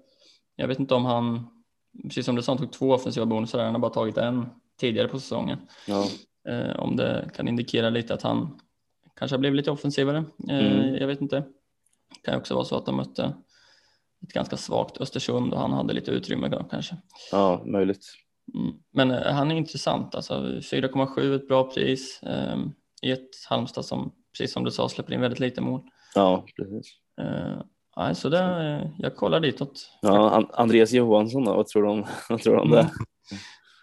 Jag 0.56 0.68
vet 0.68 0.80
inte 0.80 0.96
om 0.96 1.06
han, 1.06 1.48
precis 2.04 2.26
som 2.26 2.36
du 2.36 2.42
sa, 2.42 2.52
han 2.52 2.58
tog 2.58 2.72
två 2.72 2.92
offensiva 2.92 3.26
bonusar 3.26 3.64
han 3.64 3.74
har 3.74 3.80
bara 3.82 3.94
tagit 3.94 4.18
en 4.18 4.46
tidigare 4.80 5.08
på 5.08 5.20
säsongen. 5.20 5.58
ja, 5.88 6.06
Eh, 6.50 6.80
om 6.80 6.96
det 6.96 7.30
kan 7.36 7.48
indikera 7.48 7.90
lite 7.90 8.14
att 8.14 8.22
han 8.22 8.60
kanske 9.16 9.36
har 9.36 9.40
blivit 9.40 9.58
lite 9.58 9.72
offensivare. 9.72 10.18
Eh, 10.50 10.58
Mm. 10.60 10.96
Jag 10.96 11.08
vet 11.08 11.22
inte. 11.22 11.36
Det 12.16 12.22
kan 12.32 12.38
också 12.40 12.54
vara 12.56 12.66
så 12.66 12.78
att 12.78 12.86
de 12.86 12.96
mötte 12.96 13.34
ett 14.24 14.34
ganska 14.34 14.58
svagt 14.58 14.98
Östersund 15.02 15.54
och 15.54 15.60
han 15.60 15.74
hade 15.74 15.94
lite 15.94 16.12
utrymme 16.12 16.48
då, 16.48 16.64
kanske. 16.64 16.98
ja, 17.32 17.64
möjligt. 17.66 18.06
Mm. 18.54 18.76
Men 18.94 19.12
eh, 19.12 19.34
han 19.34 19.52
är 19.52 19.56
intressant, 19.56 20.16
alltså 20.16 20.34
4,7 20.44 21.36
ett 21.36 21.48
bra 21.48 21.72
pris 21.72 22.24
eh, 22.24 22.58
i 23.02 23.12
ett 23.12 23.30
Halmstad 23.50 23.86
som, 23.86 24.12
precis 24.38 24.54
som 24.54 24.64
du 24.64 24.72
sa, 24.72 24.90
släpper 24.90 25.14
in 25.14 25.22
väldigt 25.22 25.40
lite 25.40 25.62
mål. 25.62 25.82
Ja, 26.16 26.46
precis. 26.56 26.92
Eh, 27.22 27.62
nej, 27.98 28.16
så 28.16 28.30
det, 28.30 28.40
eh, 28.40 28.90
jag 28.98 29.16
kollar 29.16 29.40
ditåt. 29.40 29.90
Ja, 30.02 30.30
An- 30.30 30.50
Andreas 30.54 30.92
Johansson 30.92 31.44
då, 31.46 31.56
vad 31.56 31.68
tror 31.68 31.84
du 31.84 31.90
om, 31.90 32.06
vad 32.30 32.42
tror 32.42 32.56
du 32.56 32.62
om 32.62 32.72
det? 32.72 32.80
Mm. 32.80 32.92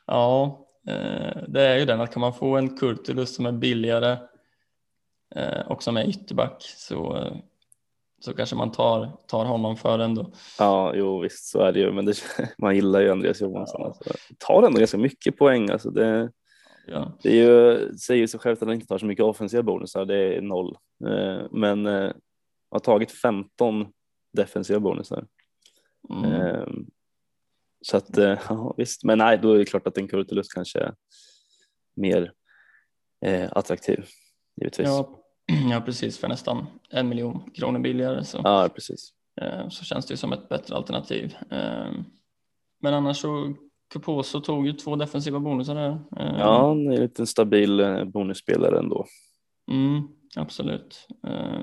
Ja, 0.06 0.66
eh, 0.88 1.42
det 1.48 1.62
är 1.62 1.78
ju 1.78 1.84
den 1.84 2.00
att 2.00 2.12
kan 2.12 2.20
man 2.20 2.34
få 2.34 2.56
en 2.56 2.76
Kurtulus 2.76 3.34
som 3.34 3.46
är 3.46 3.52
billigare 3.52 4.18
och 5.66 5.82
som 5.82 5.96
är 5.96 6.08
ytterback 6.08 6.62
så, 6.62 7.26
så 8.20 8.34
kanske 8.34 8.56
man 8.56 8.72
tar, 8.72 9.12
tar 9.26 9.44
honom 9.44 9.76
för 9.76 9.98
ändå. 9.98 10.32
Ja, 10.58 10.92
jo 10.94 11.20
visst 11.20 11.48
så 11.48 11.60
är 11.60 11.72
det 11.72 11.78
ju, 11.80 11.92
men 11.92 12.04
det, 12.04 12.14
man 12.58 12.74
gillar 12.74 13.00
ju 13.00 13.10
Andreas 13.10 13.40
Johansson. 13.40 13.82
Alltså. 13.82 14.04
Tar 14.38 14.62
ändå 14.62 14.78
ganska 14.78 14.98
mycket 14.98 15.38
poäng, 15.38 15.70
alltså 15.70 15.90
det, 15.90 16.30
Ja, 16.92 17.12
det 17.22 17.29
är 17.29 17.35
ju, 17.35 17.94
säger 17.98 18.26
sig 18.26 18.40
självt 18.40 18.62
att 18.62 18.68
han 18.68 18.74
inte 18.74 18.87
tar 18.87 18.98
så 18.98 19.07
mycket 19.07 19.24
offensiva 19.24 19.62
bonusar, 19.62 20.05
det 20.05 20.37
är 20.37 20.40
noll. 20.40 20.79
Eh, 21.07 21.42
men 21.50 21.87
eh, 21.87 22.12
har 22.70 22.79
tagit 22.79 23.12
15 23.12 23.87
defensiva 24.33 24.81
bonusar. 24.81 25.26
mm. 26.11 26.33
Eh, 26.33 26.66
så 27.81 27.96
att, 27.96 28.18
eh, 28.18 28.38
ja 28.48 28.74
visst, 28.76 29.05
men 29.05 29.18
nej, 29.18 29.38
då 29.38 29.53
är 29.53 29.59
det 29.59 29.64
klart 29.64 29.87
att 29.87 29.98
en 29.98 30.09
Kurtulus 30.09 30.48
kanske 30.48 30.79
är 30.79 30.94
mer 31.96 32.33
attraktiv, 33.50 34.05
givetvis. 34.61 34.88
Ja, 34.88 35.22
ja, 35.46 35.55
ja, 35.70 35.81
precis 35.81 36.18
för 36.18 36.29
nästan 36.29 36.66
en 36.90 37.09
miljon 37.09 37.50
kronor 37.50 37.79
billigare 37.79 38.24
så, 38.24 38.68
precis. 38.74 39.12
eh, 39.40 39.68
så 39.68 39.85
känns 39.85 40.07
det 40.07 40.12
ju 40.12 40.16
som 40.16 40.33
ett 40.33 40.48
bättre 40.48 40.76
alternativ. 40.76 41.37
Eh, 41.50 41.92
men 42.81 42.94
annars 42.94 43.16
så 43.16 43.55
Kuposo 43.90 44.40
tog 44.40 44.66
ju 44.66 44.72
två 44.72 44.96
defensiva 44.96 45.40
bonusar 45.40 45.74
där. 45.74 45.90
Eh, 46.16 46.38
Ja, 46.38 46.66
han 46.68 46.87
är 46.87 46.92
en 46.94 47.00
liten 47.00 47.26
stabil 47.26 47.81
eh, 47.81 48.05
bonusspelare 48.05 48.79
ändå. 48.79 49.07
Mm, 49.70 50.03
absolut. 50.37 51.09
Eh, 51.26 51.61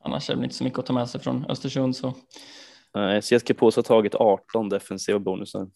annars 0.00 0.30
är 0.30 0.36
det 0.36 0.44
inte 0.44 0.56
så 0.56 0.64
mycket 0.64 0.78
att 0.78 0.86
ta 0.86 0.92
med 0.92 1.08
sig 1.08 1.20
från 1.20 1.46
Östersund 1.48 1.96
så 1.96 2.14
CSK 3.22 3.56
Pås 3.56 3.76
har 3.76 3.82
tagit 3.82 4.14
18 4.14 4.68
defensiva 4.68 5.18
bonusar. 5.18 5.70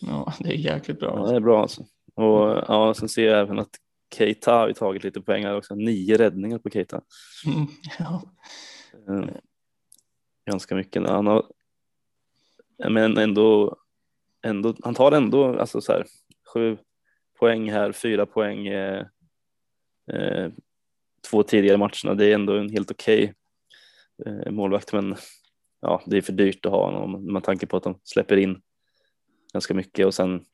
ja, 0.00 0.32
det 0.38 0.48
är 0.48 0.54
jäkligt 0.54 1.00
bra. 1.00 1.14
Ja, 1.16 1.30
det 1.30 1.36
är 1.36 1.40
bra 1.40 1.62
alltså. 1.62 1.82
Och 2.14 2.64
ja, 2.68 2.94
sen 2.94 3.08
ser 3.08 3.26
jag 3.26 3.40
även 3.40 3.58
att 3.58 3.70
Keita 4.14 4.52
har 4.52 4.72
tagit 4.72 5.04
lite 5.04 5.20
poäng 5.20 5.44
här 5.44 5.56
också. 5.56 5.74
Nio 5.74 6.16
räddningar 6.16 6.58
på 6.58 6.70
Keita. 6.70 7.00
Mm, 7.46 7.66
ja. 7.98 8.22
Ganska 10.50 10.74
mycket. 10.74 11.08
Han 11.08 11.26
har, 11.26 11.44
men 12.88 13.18
ändå, 13.18 13.76
ändå, 14.42 14.74
han 14.82 14.94
tar 14.94 15.12
ändå 15.12 15.60
alltså 15.60 15.80
så 15.80 15.92
här, 15.92 16.06
sju 16.54 16.78
poäng 17.38 17.70
här, 17.70 17.92
fyra 17.92 18.26
poäng 18.26 18.66
eh, 18.66 19.06
eh, 20.12 20.50
två 21.30 21.42
tidigare 21.42 21.76
matcherna. 21.76 22.14
Det 22.14 22.26
är 22.26 22.34
ändå 22.34 22.56
en 22.56 22.70
helt 22.70 22.90
okej 22.90 23.34
eh, 24.26 24.50
målvakt, 24.50 24.92
men 24.92 25.16
ja, 25.80 26.02
det 26.06 26.16
är 26.16 26.22
för 26.22 26.32
dyrt 26.32 26.66
att 26.66 26.72
ha 26.72 26.84
honom 26.92 27.32
med 27.32 27.44
tanke 27.44 27.66
på 27.66 27.76
att 27.76 27.82
de 27.82 27.98
släpper 28.04 28.36
in 28.36 28.62
ganska 29.52 29.74
mycket 29.74 30.06
och 30.06 30.14
sen 30.14 30.44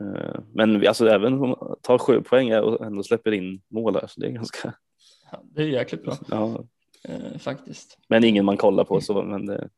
eh, 0.00 0.40
men 0.52 0.80
vi- 0.80 0.86
alltså 0.86 1.06
även 1.08 1.32
om 1.32 1.40
man 1.40 1.76
tar 1.82 1.98
sju 1.98 2.20
poäng 2.20 2.54
och 2.54 2.86
ändå 2.86 3.02
släpper 3.02 3.32
in 3.32 3.62
mål 3.68 3.94
här, 3.94 4.06
så 4.06 4.20
det 4.20 4.26
är 4.26 4.30
ganska, 4.30 4.74
Ja, 5.32 5.42
det 5.44 5.62
är 5.62 5.66
jäkligt 5.66 6.02
bra 6.04 6.14
ja, 6.30 6.64
eh, 7.04 7.38
faktiskt. 7.38 7.98
men 8.08 8.24
ingen 8.24 8.44
man 8.44 8.56
kollar 8.56 8.84
på 8.84 9.00
så, 9.00 9.22
men 9.22 9.46
det, 9.46 9.68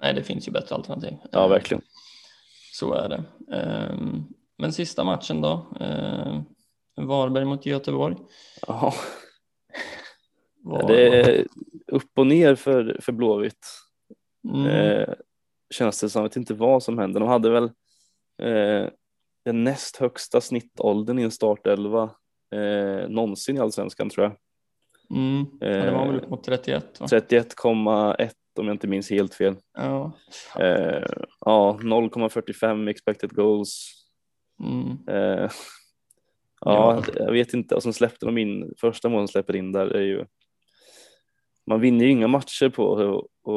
Nej, 0.00 0.14
det 0.14 0.22
finns 0.22 0.48
ju 0.48 0.52
bättre 0.52 0.74
alternativ. 0.74 1.12
ja 1.32 1.48
verkligen. 1.48 1.82
Så 2.78 2.92
är 2.92 3.08
det. 3.08 3.24
Eh, 3.56 3.96
men 4.58 4.72
sista 4.72 5.04
matchen 5.04 5.40
då. 5.40 5.66
Eh, 5.80 6.40
Varberg 6.96 7.44
mot 7.44 7.66
Göteborg. 7.66 8.16
Ja. 8.66 8.94
Var, 10.62 10.88
Det 10.88 11.20
är 11.20 11.46
upp 11.86 12.18
och 12.18 12.26
ner 12.26 12.54
för, 12.54 12.98
för 13.02 13.12
Blåvitt. 13.12 13.66
mm, 14.54 14.66
Eh, 14.66 15.14
känns 15.74 16.00
det 16.00 16.08
som, 16.10 16.20
jag 16.22 16.28
vet 16.28 16.36
inte 16.36 16.54
vad 16.54 16.82
som 16.82 16.98
hände. 16.98 17.18
De 17.20 17.28
hade 17.28 17.50
väl, 17.50 17.64
eh, 18.42 18.88
den 19.44 19.64
näst 19.64 19.96
högsta 19.96 20.40
snittåldern 20.40 21.18
i 21.18 21.22
en 21.22 21.30
startelva 21.30 22.02
eh, 22.54 23.08
någonsin 23.08 23.56
i 23.56 23.60
allsvenskan 23.60 24.10
tror 24.10 24.24
jag. 24.24 24.36
Mm. 25.18 25.46
Ja, 25.60 25.66
det 25.68 25.92
var 25.92 26.06
väl 26.06 26.16
upp 26.16 26.30
mot 26.30 26.44
31 26.44 27.00
va? 27.00 27.06
31,1 27.06 28.30
om 28.58 28.66
jag 28.66 28.74
inte 28.74 28.86
minns 28.86 29.10
helt 29.10 29.34
fel. 29.34 29.56
Ja. 29.78 30.12
Eh, 30.58 31.06
ja, 31.40 31.78
0,45 31.82 32.88
expected 32.90 33.34
goals. 33.34 33.94
Mm. 34.64 34.98
Eh, 35.08 35.50
ja, 36.60 37.02
Ja. 37.06 37.12
jag 37.14 37.32
vet 37.32 37.54
inte. 37.54 37.74
Och 37.74 37.82
sen 37.82 37.92
släppte 37.92 38.26
de 38.26 38.38
in, 38.38 38.74
första 38.80 39.08
målen 39.08 39.28
släpper 39.28 39.56
in 39.56 39.72
där 39.72 39.86
är 39.86 40.00
ju 40.02 40.24
man 41.66 41.80
vinner 41.80 42.04
ju 42.04 42.10
inga 42.10 42.28
matcher 42.28 42.68
på 42.68 42.96
att- 42.96 43.52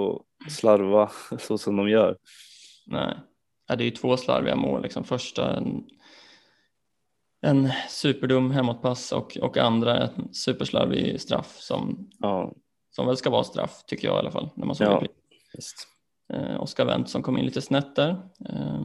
att 0.45 0.51
slarva 0.51 1.11
så 1.39 1.57
som 1.57 1.75
de 1.77 1.89
gör. 1.89 2.17
Nej. 2.87 3.17
Ja, 3.67 3.75
det 3.75 3.83
är 3.83 3.85
ju 3.85 3.91
två 3.91 4.17
slarviga 4.17 4.55
mål. 4.55 4.81
Liksom. 4.81 5.03
Första 5.03 5.57
en, 5.57 5.83
en 7.41 7.69
superdum 7.89 8.51
hemåtpass 8.51 9.11
och, 9.11 9.37
och 9.41 9.57
andra 9.57 9.97
en 9.97 10.33
superslarvig 10.33 11.21
straff 11.21 11.55
som, 11.59 12.09
Ja, 12.19 12.53
som 12.91 13.07
väl 13.07 13.17
ska 13.17 13.29
vara 13.29 13.43
straff 13.43 13.83
tycker 13.87 14.07
jag 14.07 14.15
i 14.15 14.19
alla 14.19 14.31
fall. 14.31 14.49
När 14.55 14.65
man 14.65 14.75
såg 14.75 14.87
Ja. 14.87 15.03
det. 16.29 16.35
eh, 16.35 16.61
Oskar 16.61 16.85
Wendt 16.85 17.09
som 17.09 17.23
kom 17.23 17.37
in 17.37 17.45
lite 17.45 17.61
snett 17.61 17.95
där. 17.95 18.09
Eh, 18.49 18.81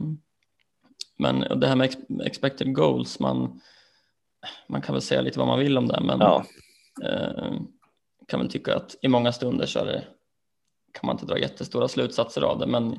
men 1.17 1.59
det 1.59 1.67
här 1.67 1.75
med 1.75 1.85
ex 1.85 1.97
expected 2.25 2.75
goals, 2.75 3.19
man, 3.19 3.61
man 4.67 4.81
kan 4.81 4.93
väl 4.93 5.01
säga 5.01 5.21
lite 5.21 5.39
vad 5.39 5.47
man 5.47 5.59
vill 5.59 5.77
om 5.77 5.87
det, 5.87 6.01
men 6.01 6.19
Ja, 6.19 6.45
eh, 7.03 7.53
kan 8.27 8.39
väl 8.39 8.49
tycka 8.49 8.75
att 8.75 8.95
i 9.01 9.07
många 9.07 9.31
stunder 9.31 9.65
så 9.65 9.83
det, 9.85 10.03
kan 10.93 11.07
man 11.07 11.15
inte 11.15 11.25
dra 11.25 11.39
jättestora 11.39 11.87
slutsatser 11.87 12.41
av 12.41 12.59
det, 12.59 12.67
men 12.67 12.93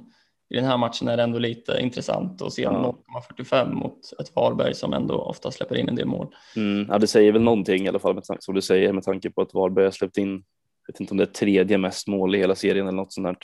i 0.51 0.55
den 0.57 0.65
här 0.65 0.77
matchen 0.77 1.09
är 1.09 1.17
det 1.17 1.23
ändå 1.23 1.39
lite 1.39 1.79
intressant 1.81 2.43
att 2.43 2.53
se 2.53 2.63
Ja. 2.63 2.95
0,45 3.39 3.73
mot 3.75 4.13
ett 4.21 4.37
Varberg 4.37 4.75
som 4.75 4.93
ändå 4.93 5.15
ofta 5.15 5.51
släpper 5.51 5.77
in 5.77 5.89
en 5.89 5.95
del 5.97 6.07
mål. 6.07 6.35
mm, 6.57 6.87
ja, 6.91 6.99
det 6.99 7.07
säger 7.07 7.33
väl 7.33 7.43
någonting 7.43 7.85
i 7.85 7.89
alla 7.89 7.99
fall 7.99 8.15
med 8.15 8.25
tanke, 8.25 8.43
som 8.43 8.55
du 8.55 8.63
säger 8.63 8.93
med 8.93 9.05
tanke 9.05 9.31
på 9.31 9.43
att 9.43 9.55
Varberg 9.55 9.85
har 9.85 9.91
släppt 9.93 10.17
in, 10.19 10.45
vet 10.89 11.01
inte 11.01 11.11
om 11.11 11.17
det 11.17 11.25
är 11.25 11.27
tredje 11.27 11.79
mest 11.79 12.09
mål 12.09 12.35
i 12.35 12.39
hela 12.39 12.55
serien 12.55 12.87
eller 12.87 12.97
något 12.97 13.13
sånt 13.13 13.27
där. 13.27 13.37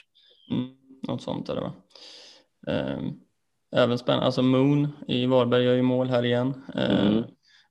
Mm, 0.50 0.74
något 1.08 1.22
sånt 1.22 1.48
är 1.48 1.54
det 1.54 1.60
va. 1.60 1.72
Eh, 2.66 2.98
även 3.76 3.98
spännande, 3.98 4.26
alltså 4.26 4.42
Moon 4.42 4.88
i 5.08 5.26
Varberg 5.26 5.64
gör 5.64 5.74
ju 5.74 5.82
mål 5.82 6.08
här 6.08 6.24
igen. 6.24 6.64
Eh, 6.74 7.06
Mm. 7.06 7.24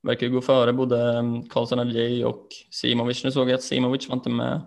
Verkar 0.07 0.27
gå 0.27 0.41
före 0.41 0.73
både 0.73 1.17
mm, 1.17 1.49
Karlsson 1.49 1.79
Adjei 1.79 2.23
och 2.23 2.47
Simovic. 2.71 3.23
Nu 3.23 3.31
såg 3.31 3.49
jag 3.49 3.55
att 3.55 3.63
Simovic 3.63 4.09
var 4.09 4.15
inte 4.15 4.29
med 4.29 4.61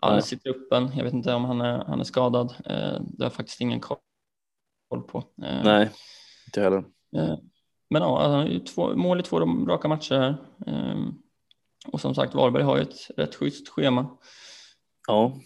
alls 0.00 0.32
i 0.32 0.38
truppen. 0.38 0.90
Jag 0.96 1.04
vet 1.04 1.12
inte 1.12 1.34
om 1.34 1.44
han 1.44 1.60
är, 1.60 1.84
han 1.84 2.00
är 2.00 2.04
skadad. 2.04 2.54
Det 3.00 3.24
har 3.24 3.30
faktiskt 3.30 3.60
ingen 3.60 3.80
koll 3.80 3.98
på. 5.08 5.24
Nej, 5.36 5.90
inte 6.46 6.60
heller. 6.60 6.84
men 7.90 8.02
ja, 8.02 8.22
han 8.22 8.30
har 8.30 8.46
ju 8.46 8.58
två, 8.58 8.96
mål 8.96 9.20
i 9.20 9.22
två 9.22 9.40
raka 9.40 9.88
matcher 9.88 10.14
här. 10.14 10.36
Och 11.92 12.00
som 12.00 12.14
sagt, 12.14 12.34
Varberg 12.34 12.62
har 12.62 12.76
ju 12.76 12.82
ett 12.82 13.10
rätt 13.16 13.34
schysst 13.34 13.68
schema. 13.68 14.18
Ja, 15.06 15.40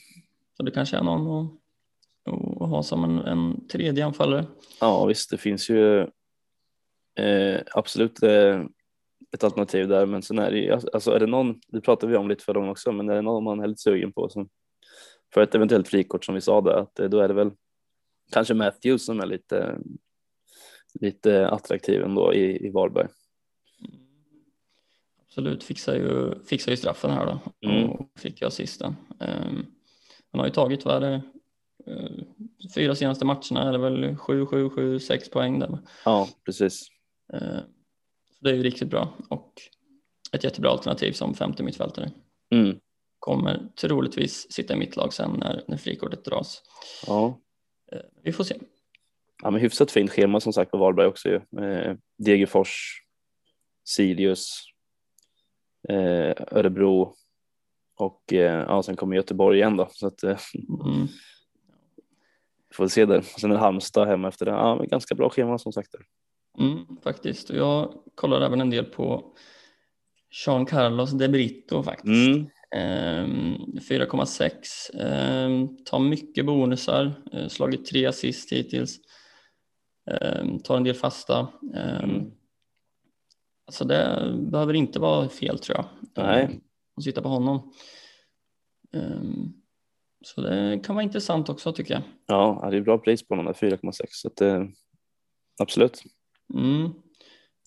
Så 0.56 0.62
det 0.62 0.70
kanske 0.70 0.96
är 0.96 1.02
någon 1.02 1.46
att, 1.46 2.62
att 2.62 2.68
ha 2.68 2.82
som 2.82 3.04
en, 3.04 3.18
en 3.18 3.68
tredje 3.68 4.06
anfallare. 4.06 4.46
ja 4.80 5.04
visst, 5.06 5.30
det 5.30 5.38
finns 5.38 5.70
ju 5.70 6.00
eh, 7.18 7.60
absolut 7.74 8.22
eh, 8.22 8.62
ett 9.34 9.44
alternativ 9.44 9.88
där, 9.88 10.06
men 10.06 10.22
sen 10.22 10.38
är 10.38 10.50
det 10.50 10.58
ju, 10.58 10.72
alltså 10.72 11.10
är 11.10 11.20
det 11.20 11.26
någon, 11.26 11.60
det 11.68 11.80
pratade 11.80 12.12
vi 12.12 12.18
om 12.18 12.28
lite 12.28 12.44
förra 12.44 12.54
gången 12.54 12.70
också, 12.70 12.92
men 12.92 13.08
är 13.08 13.14
det 13.14 13.22
någon 13.22 13.44
man 13.44 13.60
är 13.60 13.66
lite 13.66 13.82
sugen 13.82 14.12
på 14.12 14.28
som 14.28 14.48
för 15.34 15.40
ett 15.40 15.54
eventuellt 15.54 15.88
frikort 15.88 16.24
som 16.24 16.34
vi 16.34 16.40
sa 16.40 16.60
där, 16.60 16.74
att 16.74 17.00
eh, 17.00 17.08
då 17.08 17.20
är 17.20 17.28
det 17.28 17.34
väl 17.34 17.50
kanske 18.32 18.54
Matthews 18.54 19.04
som 19.06 19.20
är 19.20 19.26
lite, 19.26 19.78
lite 21.00 21.48
attraktiv 21.48 22.02
ändå 22.02 22.34
i, 22.34 22.66
i 22.66 22.70
Varberg. 22.70 23.08
Absolut, 25.32 25.64
fixar 25.64 25.94
ju, 25.94 26.44
fixar 26.44 26.70
ju 26.72 26.76
straffen 26.76 27.10
här 27.10 27.26
då 27.26 27.68
Mm. 27.68 27.90
och 27.90 28.08
fick 28.18 28.42
jag 28.42 28.48
assisten. 28.48 28.96
Um, 29.20 29.66
han 30.32 30.38
har 30.38 30.46
ju 30.46 30.52
tagit, 30.52 30.84
vad 30.84 30.96
är 30.96 31.00
det, 31.10 31.22
eh, 31.92 32.24
fyra 32.74 32.94
senaste 32.94 33.24
matcherna 33.24 33.62
är 33.68 33.72
det 33.72 33.78
väl 33.78 34.16
7, 34.16 34.46
7, 34.46 34.70
7, 34.70 34.98
6 34.98 35.30
poäng 35.30 35.58
där. 35.58 35.78
Ja, 36.04 36.28
precis. 36.44 36.88
Eh, 37.32 37.58
så 38.38 38.44
det 38.44 38.50
är 38.50 38.54
ju 38.54 38.62
riktigt 38.62 38.88
bra 38.90 39.14
och 39.30 39.52
ett 40.32 40.44
jättebra 40.44 40.70
alternativ 40.70 41.12
som 41.12 41.34
femte 41.34 41.62
mittfältare. 41.62 42.10
Mm. 42.54 42.78
Kommer 43.18 43.68
troligtvis 43.80 44.52
sitta 44.52 44.74
i 44.74 44.76
mitt 44.76 44.96
lag 44.96 45.12
sen 45.12 45.30
när, 45.38 45.64
när 45.68 45.76
frikortet 45.76 46.24
dras. 46.24 46.62
Ja. 47.06 47.40
Eh, 47.92 48.00
vi 48.22 48.32
får 48.32 48.44
se. 48.44 48.56
ja, 49.42 49.50
men 49.50 49.60
hyfsat 49.60 49.90
fint 49.90 50.10
schema 50.10 50.40
som 50.40 50.52
sagt 50.52 50.70
på 50.70 50.78
Varberg 50.78 51.06
också 51.06 51.28
ju. 51.28 51.64
Eh, 51.64 51.96
Degerfors, 52.18 53.02
Sirius, 53.84 54.71
Örebro 55.88 57.14
och 57.96 58.32
eh, 58.32 58.64
ja, 58.68 58.82
sen 58.82 58.96
kommer 58.96 59.16
Göteborg 59.16 59.58
igen 59.58 59.76
då. 59.76 59.88
Så 59.90 60.06
att 60.06 60.22
eh, 60.22 60.38
Mm. 60.84 61.06
vi 62.68 62.74
får 62.74 62.88
se 62.88 63.04
där. 63.06 63.20
Sen 63.20 63.50
är 63.50 63.54
det 63.54 63.60
Halmstad 63.60 64.08
hemma 64.08 64.28
efter 64.28 64.46
det. 64.46 64.52
Ja, 64.52 64.76
men 64.76 64.88
ganska 64.88 65.14
bra 65.14 65.30
schema 65.30 65.58
som 65.58 65.72
sagt. 65.72 65.92
Där. 65.92 66.00
Mm, 66.64 66.86
faktiskt, 67.02 67.50
och 67.50 67.56
jag 67.56 67.94
kollar 68.14 68.40
även 68.40 68.60
en 68.60 68.70
del 68.70 68.84
på 68.84 69.34
Jean 70.46 70.66
Carlos 70.66 71.10
de 71.10 71.28
Brito 71.28 71.82
faktiskt. 71.82 72.28
Mm. 72.28 72.46
Ehm, 72.76 73.56
4,6. 73.88 74.90
Ehm, 75.00 75.76
tar 75.84 75.98
mycket 75.98 76.46
bonusar, 76.46 77.12
eh, 77.32 77.48
slagit 77.48 77.86
tre 77.86 78.06
assist 78.06 78.52
hittills. 78.52 78.96
Ehm, 80.10 80.58
tar 80.58 80.76
en 80.76 80.84
del 80.84 80.94
fasta. 80.94 81.48
Ehm, 81.74 82.10
Mm. 82.10 82.30
Alltså 83.66 83.84
det 83.84 84.32
behöver 84.38 84.74
inte 84.74 84.98
vara 85.00 85.28
fel 85.28 85.58
tror 85.58 85.78
jag. 85.78 85.86
Nej. 86.24 86.44
Ehm, 86.44 86.60
Att 86.96 87.04
sitta 87.04 87.22
på 87.22 87.28
honom. 87.28 87.72
Ehm, 88.92 89.52
så 90.24 90.40
det 90.40 90.80
kan 90.84 90.94
vara 90.94 91.02
intressant 91.02 91.48
också 91.48 91.72
tycker 91.72 91.94
jag. 91.94 92.02
Ja, 92.26 92.68
det 92.70 92.76
är 92.76 92.80
bra 92.80 92.98
pris 92.98 93.28
på 93.28 93.34
honom 93.34 93.46
där 93.46 93.68
4,6 93.70 94.06
så 94.10 94.28
att, 94.28 94.42
absolut. 95.62 96.02
Mm. 96.54 96.90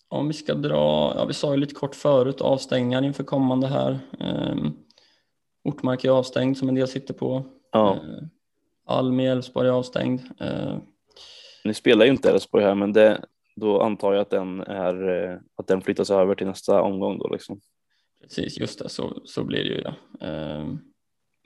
Om 0.08 0.28
vi 0.28 0.34
ska 0.34 0.54
dra, 0.54 1.14
ja 1.16 1.26
vi 1.26 1.34
sa 1.34 1.52
ju 1.54 1.58
lite 1.60 1.76
kort 1.76 1.96
förut, 1.96 2.42
avstängningar 2.42 3.02
inför 3.04 3.24
kommande 3.24 3.68
här. 3.68 4.00
Um, 4.20 4.78
Ortmark 5.64 6.06
är 6.06 6.10
avstängd 6.10 6.58
som 6.58 6.70
en 6.70 6.76
del 6.76 6.88
sitter 6.88 7.14
på. 7.14 7.46
Ja, 7.72 8.00
Almi 8.86 9.26
Elfsborg 9.26 9.68
är 9.68 9.72
avstängd. 9.72 10.22
Nu 11.64 11.74
spelar 11.74 12.06
ju 12.06 12.12
inte 12.12 12.30
Elfsborg 12.32 12.64
här, 12.64 12.76
men 12.76 12.94
det, 12.94 13.26
då 13.56 13.82
antar 13.82 14.14
jag 14.14 14.22
att 14.22 14.30
den 14.30 14.62
är 14.62 15.10
eh, 15.10 15.38
att 15.56 15.68
den 15.68 15.82
flyttas 15.82 16.12
över 16.12 16.36
till 16.36 16.48
nästa 16.48 16.82
omgång 16.82 17.18
då 17.18 17.28
liksom. 17.28 17.60
precis, 18.22 18.60
just 18.60 18.80
det, 18.80 18.90
så, 18.90 19.22
så 19.26 19.44
blir 19.44 19.64
det 19.64 19.70
ju 19.70 19.82
det. 19.82 19.96
Um, 20.28 20.80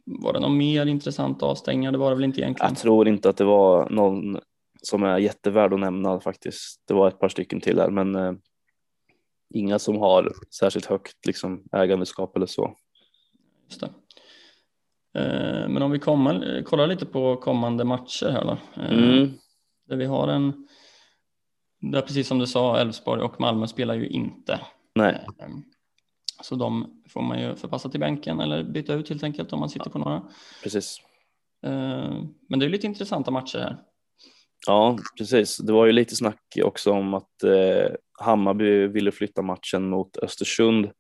var 0.06 0.34
det 0.34 0.40
någon 0.40 0.58
mer 0.58 0.86
intressant 0.86 1.44
avstängningar? 1.44 1.92
Det 1.92 1.98
var 1.98 2.10
det 2.10 2.16
väl 2.16 2.24
inte 2.24 2.42
egentligen? 2.42 2.72
Jag 2.72 2.78
tror 2.78 3.08
inte 3.08 3.30
att 3.30 3.38
det 3.38 3.44
var 3.44 3.90
någon 3.90 4.40
som 4.82 5.04
är 5.04 5.18
jättevärd 5.18 5.74
att 5.74 5.80
nämna 5.80 6.20
faktiskt. 6.20 6.84
Det 6.88 6.94
var 6.94 7.08
ett 7.08 7.20
par 7.20 7.30
stycken 7.30 7.62
till 7.62 7.80
här, 7.80 7.90
men 7.90 8.16
eh, 8.16 8.34
inga 9.54 9.80
som 9.80 9.98
har 9.98 10.32
särskilt 10.60 10.86
högt 10.86 11.26
liksom, 11.26 11.64
ägandeskap 11.72 12.36
eller 12.36 12.46
så. 12.46 12.76
Just 13.70 13.82
det. 13.82 13.90
Uh, 15.20 15.70
men 15.70 15.82
om 15.82 15.92
vi 15.92 16.00
kommer, 16.00 16.64
kollar 16.64 16.88
lite 16.88 17.06
på 17.06 17.36
kommande 17.36 17.84
matcher 17.84 18.30
här 18.30 18.46
då. 18.46 18.82
Uh, 18.82 18.92
Mm. 18.92 19.32
Där 19.88 19.96
vi 19.96 20.06
har 20.06 20.28
en, 20.28 20.68
där 21.80 22.02
precis 22.02 22.28
som 22.28 22.40
du 22.40 22.48
sa, 22.48 22.80
Elfsborg 22.80 23.22
och 23.22 23.40
Malmö 23.42 23.68
spelar 23.68 23.94
ju 23.96 24.08
inte. 24.08 24.60
Nej, 24.96 25.26
Ehm, 25.40 25.64
Så 26.42 26.56
de 26.56 27.02
får 27.10 27.22
man 27.22 27.42
ju 27.42 27.56
förpassa 27.56 27.90
till 27.90 28.00
bänken 28.00 28.40
eller 28.40 28.64
byta 28.64 28.94
ut 28.94 29.10
helt 29.10 29.24
enkelt 29.24 29.54
om 29.54 29.60
man 29.60 29.70
sitter 29.70 29.90
på 29.90 30.00
några. 30.00 30.24
precis. 30.64 30.98
Ehm, 31.66 32.28
Men 32.50 32.60
det 32.60 32.66
är 32.66 32.70
lite 32.70 32.88
intressanta 32.88 33.32
matcher 33.32 33.58
här. 33.60 33.78
Ja, 34.68 34.98
precis. 35.18 35.58
Det 35.58 35.74
var 35.74 35.86
ju 35.86 35.92
lite 35.92 36.16
snack 36.16 36.42
också 36.64 36.92
om 36.92 37.14
att 37.14 37.44
eh, 37.44 37.92
Hammarby 38.20 38.88
ville 38.88 39.12
flytta 39.12 39.42
matchen 39.42 39.90
mot 39.90 40.18
Östersund 40.18 40.92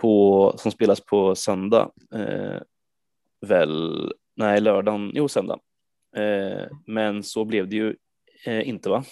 på, 0.00 0.54
som 0.58 0.72
spelas 0.72 1.00
på 1.00 1.34
söndag. 1.34 1.90
Eh, 2.14 2.60
väl, 3.46 4.12
nej, 4.36 4.60
lördagen, 4.60 5.10
jo 5.14 5.28
söndag. 5.28 5.58
Eh, 6.16 6.66
men 6.86 7.22
så 7.22 7.44
blev 7.44 7.68
det 7.68 7.76
ju 7.76 7.96
inte 8.46 8.88
va? 8.90 9.04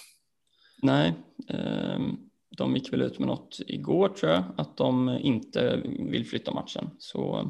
Nej, 0.81 1.13
ehm, 1.47 2.17
de 2.57 2.75
gick 2.75 2.93
väl 2.93 3.01
ut 3.01 3.19
med 3.19 3.27
något 3.27 3.59
igår 3.67 4.09
tror 4.09 4.31
jag, 4.31 4.43
att 4.57 4.77
de 4.77 5.17
inte 5.21 5.81
vill 5.85 6.25
flytta 6.25 6.53
matchen. 6.53 6.89
Så, 6.97 7.49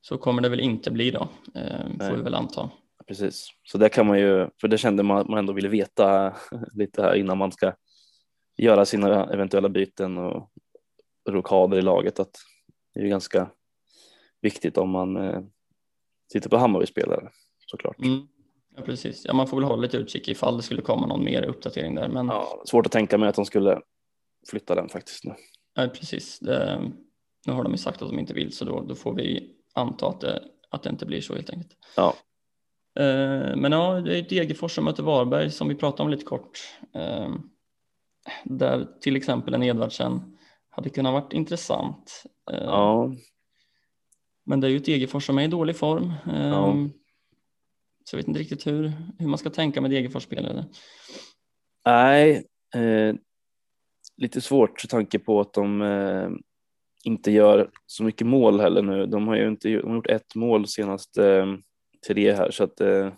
så 0.00 0.18
kommer 0.18 0.42
det 0.42 0.48
väl 0.48 0.60
inte 0.60 0.90
bli 0.90 1.10
då, 1.10 1.28
ehm, 1.54 1.98
får 1.98 2.06
Nej. 2.06 2.16
vi 2.16 2.22
väl 2.22 2.34
anta. 2.34 2.70
Precis, 3.06 3.48
så 3.62 3.78
där 3.78 3.88
kan 3.88 4.06
man 4.06 4.18
ju, 4.18 4.48
för 4.60 4.68
det 4.68 4.78
kände 4.78 5.02
man 5.02 5.18
att 5.18 5.28
man 5.28 5.38
ändå 5.38 5.52
ville 5.52 5.68
veta 5.68 6.34
lite 6.72 7.02
här 7.02 7.14
innan 7.14 7.38
man 7.38 7.52
ska 7.52 7.74
göra 8.56 8.84
sina 8.84 9.24
eventuella 9.32 9.68
byten 9.68 10.18
och 10.18 10.50
rockader 11.30 11.78
i 11.78 11.82
laget 11.82 12.20
att 12.20 12.36
det 12.94 13.00
är 13.00 13.04
ju 13.04 13.10
ganska 13.10 13.50
viktigt 14.40 14.78
om 14.78 14.90
man 14.90 15.16
eh, 15.16 15.40
sitter 16.32 16.50
på 16.50 16.56
Hammarby-spelare 16.56 17.30
såklart. 17.66 17.98
Mm, 17.98 18.28
Ja, 18.76 18.82
precis. 18.82 19.24
Ja, 19.24 19.32
man 19.34 19.46
får 19.46 19.56
väl 19.56 19.64
hålla 19.64 19.82
lite 19.82 19.96
utkik 19.96 20.28
ifall 20.28 20.56
det 20.56 20.62
skulle 20.62 20.82
komma 20.82 21.06
någon 21.06 21.24
mer 21.24 21.42
uppdatering 21.42 21.94
där. 21.94 22.08
Men 22.08 22.26
Ja, 22.26 22.62
svårt 22.66 22.86
att 22.86 22.92
tänka 22.92 23.18
mig 23.18 23.28
att 23.28 23.34
de 23.34 23.44
skulle 23.44 23.80
flytta 24.50 24.74
den 24.74 24.88
faktiskt 24.88 25.24
nu. 25.24 25.34
nej, 25.76 25.88
precis. 25.88 26.38
Det, 26.38 26.82
nu 27.46 27.52
har 27.52 27.62
de 27.62 27.72
ju 27.72 27.78
sagt 27.78 28.02
att 28.02 28.08
de 28.08 28.18
inte 28.18 28.34
vill 28.34 28.52
så 28.52 28.64
då, 28.64 28.80
då 28.80 28.94
får 28.94 29.14
vi 29.14 29.50
anta 29.74 30.08
att 30.08 30.20
det, 30.20 30.42
att 30.70 30.82
det 30.82 30.90
inte 30.90 31.06
blir 31.06 31.20
så 31.20 31.34
helt 31.34 31.50
enkelt. 31.50 31.72
Ja, 31.96 32.14
Eh, 32.96 33.56
men 33.56 33.72
ja, 33.72 34.00
det 34.00 34.18
är 34.18 34.22
Degerfors 34.22 34.74
som 34.74 34.84
möter 34.84 35.02
Varberg 35.02 35.50
som 35.50 35.68
vi 35.68 35.74
pratade 35.74 36.02
om 36.02 36.08
lite 36.10 36.24
kort. 36.24 36.58
Eh, 36.94 37.28
där 38.44 38.88
till 39.00 39.16
exempel 39.16 39.54
en 39.54 39.62
Edvardsen 39.62 40.38
hade 40.70 40.90
kunnat 40.90 41.12
varit 41.12 41.32
intressant. 41.32 42.22
Eh, 42.52 42.64
ja, 42.64 43.12
Men 44.46 44.60
det 44.60 44.66
är 44.66 44.70
ju 44.70 44.76
ett 44.76 44.84
Degerfors 44.84 45.26
som 45.26 45.38
är 45.38 45.42
i 45.44 45.48
dålig 45.48 45.76
form. 45.76 46.12
Eh, 46.26 46.48
Ja. 46.48 46.76
Så 48.04 48.16
jag 48.16 48.18
vet 48.18 48.28
inte 48.28 48.40
riktigt 48.40 48.66
hur, 48.66 48.92
hur 49.18 49.26
man 49.28 49.38
ska 49.38 49.50
tänka 49.50 49.80
med 49.80 49.90
Degerfors 49.90 50.22
spelare. 50.22 50.64
nej, 51.86 52.46
eh, 52.74 53.14
lite 54.16 54.40
svårt 54.40 54.84
med 54.84 54.90
tanke 54.90 55.18
på 55.18 55.40
att 55.40 55.52
de 55.52 55.82
eh, 55.82 56.30
inte 57.04 57.30
gör 57.30 57.70
så 57.86 58.04
mycket 58.04 58.26
mål 58.26 58.60
heller 58.60 58.82
nu. 58.82 59.06
De 59.06 59.28
har 59.28 59.36
ju 59.36 59.48
inte 59.48 59.68
de 59.68 59.88
har 59.88 59.96
gjort 59.96 60.10
ett 60.10 60.34
mål 60.34 60.68
senast 60.68 61.18
eh, 61.18 61.46
tre 62.06 62.32
här 62.32 62.50
så 62.50 62.64
att 62.64 62.80
eh, 62.80 63.12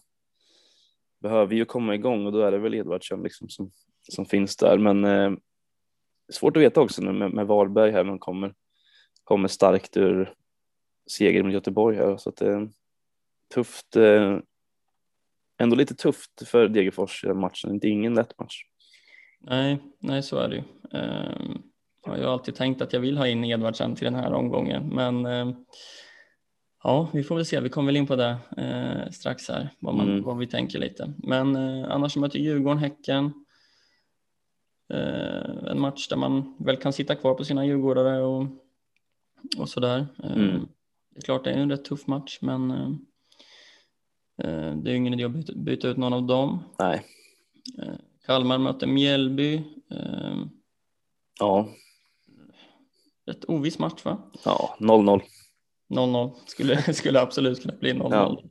behöver 1.20 1.55
ju 1.55 1.64
komma 1.64 1.95
igång 1.95 2.26
och 2.26 2.32
då 2.32 2.41
är 2.41 2.51
det 2.51 2.59
väl 2.59 2.74
Edvardsson 2.74 3.22
liksom 3.22 3.49
som, 3.49 3.70
som 4.12 4.26
finns 4.26 4.57
där. 4.57 4.78
Men 4.78 5.05
eh, 5.05 5.32
svårt 6.32 6.57
att 6.57 6.62
veta 6.62 6.80
också 6.80 7.03
nu 7.03 7.12
med, 7.12 7.30
med 7.30 7.47
Varberg 7.47 7.91
här, 7.91 8.05
men 8.05 8.18
kommer, 8.18 8.55
kommer 9.24 9.49
starkt 9.49 9.97
ur 9.97 10.35
seger 11.11 11.43
mot 11.43 11.53
Göteborg 11.53 11.97
här 11.97 12.16
så 12.16 12.28
att 12.28 12.37
det 12.37 12.53
är 12.53 12.68
tufft. 13.55 13.97
Eh, 13.97 14.39
Ändå 15.64 15.76
lite 15.76 15.94
tufft 15.94 16.48
för 16.48 16.68
Degerfors 16.68 17.24
i 17.24 17.26
den 17.26 17.38
matchen. 17.40 17.70
Inte 17.70 17.88
ingen 17.88 18.14
lätt 18.14 18.38
match. 18.38 18.62
Nej, 19.40 19.78
nej 19.98 20.22
så 20.22 20.36
är 20.38 20.48
det 20.48 20.56
ju. 20.56 20.62
Eh, 20.98 21.56
Jag 22.06 22.24
har 22.26 22.32
alltid 22.32 22.54
tänkt 22.54 22.82
att 22.82 22.92
jag 22.92 23.00
vill 23.00 23.16
ha 23.18 23.28
in 23.28 23.44
Edvardsen 23.44 23.94
till 23.96 24.04
den 24.04 24.14
här 24.14 24.32
omgången, 24.32 24.88
men 24.88 25.26
eh, 25.26 25.50
ja, 26.82 27.08
vi 27.12 27.22
får 27.22 27.34
väl 27.36 27.44
se. 27.46 27.60
Vi 27.60 27.68
kommer 27.68 27.86
väl 27.86 27.96
in 27.96 28.06
på 28.06 28.16
det 28.16 28.36
eh, 28.56 29.10
strax 29.10 29.48
här, 29.48 29.68
vad, 29.80 29.94
man, 29.94 30.08
Mm. 30.08 30.22
vad 30.22 30.38
vi 30.38 30.46
tänker 30.46 30.78
lite. 30.78 31.12
Men 31.18 31.56
eh, 31.56 31.90
annars 31.90 32.16
möter 32.16 32.38
Djurgården 32.38 32.78
Häcken. 32.78 33.32
Eh, 34.92 35.70
en 35.70 35.80
match 35.80 36.08
där 36.08 36.16
man 36.16 36.56
väl 36.58 36.76
kan 36.76 36.92
sitta 36.92 37.14
kvar 37.14 37.34
på 37.34 37.44
sina 37.44 37.66
djurgårdare 37.66 38.22
och, 38.22 38.46
och 39.58 39.68
sådär. 39.68 40.06
Eh, 40.24 40.32
Mm. 40.32 40.66
Det 41.10 41.18
är 41.18 41.22
klart, 41.22 41.44
det 41.44 41.50
är 41.50 41.58
en 41.58 41.70
rätt 41.70 41.84
tuff 41.84 42.06
match, 42.06 42.38
men 42.40 42.70
eh, 42.70 42.76
eh, 42.80 42.90
det 44.82 44.91
är 44.91 44.95
ingen 44.95 45.14
idé 45.14 45.24
att 45.24 45.55
byta, 45.55 45.89
ut 45.89 45.97
någon 45.97 46.12
av 46.12 46.22
dem. 46.26 46.59
Nej, 46.78 47.03
Eh, 47.82 47.95
Kalmar 48.26 48.59
möter 48.59 48.87
Mjällby. 48.87 49.55
Eh, 49.91 50.37
ja, 51.41 51.68
Rätt 53.26 53.45
oviss 53.45 53.78
match 53.78 54.05
va? 54.05 54.18
ja, 54.45 54.76
0-0. 54.80 55.20
0-0 55.89 56.30
skulle, 56.47 56.82
skulle 56.95 57.20
absolut 57.20 57.62
kunna 57.62 57.74
bli 57.80 57.93
0-0. 57.93 58.09
Ja. 58.11 58.43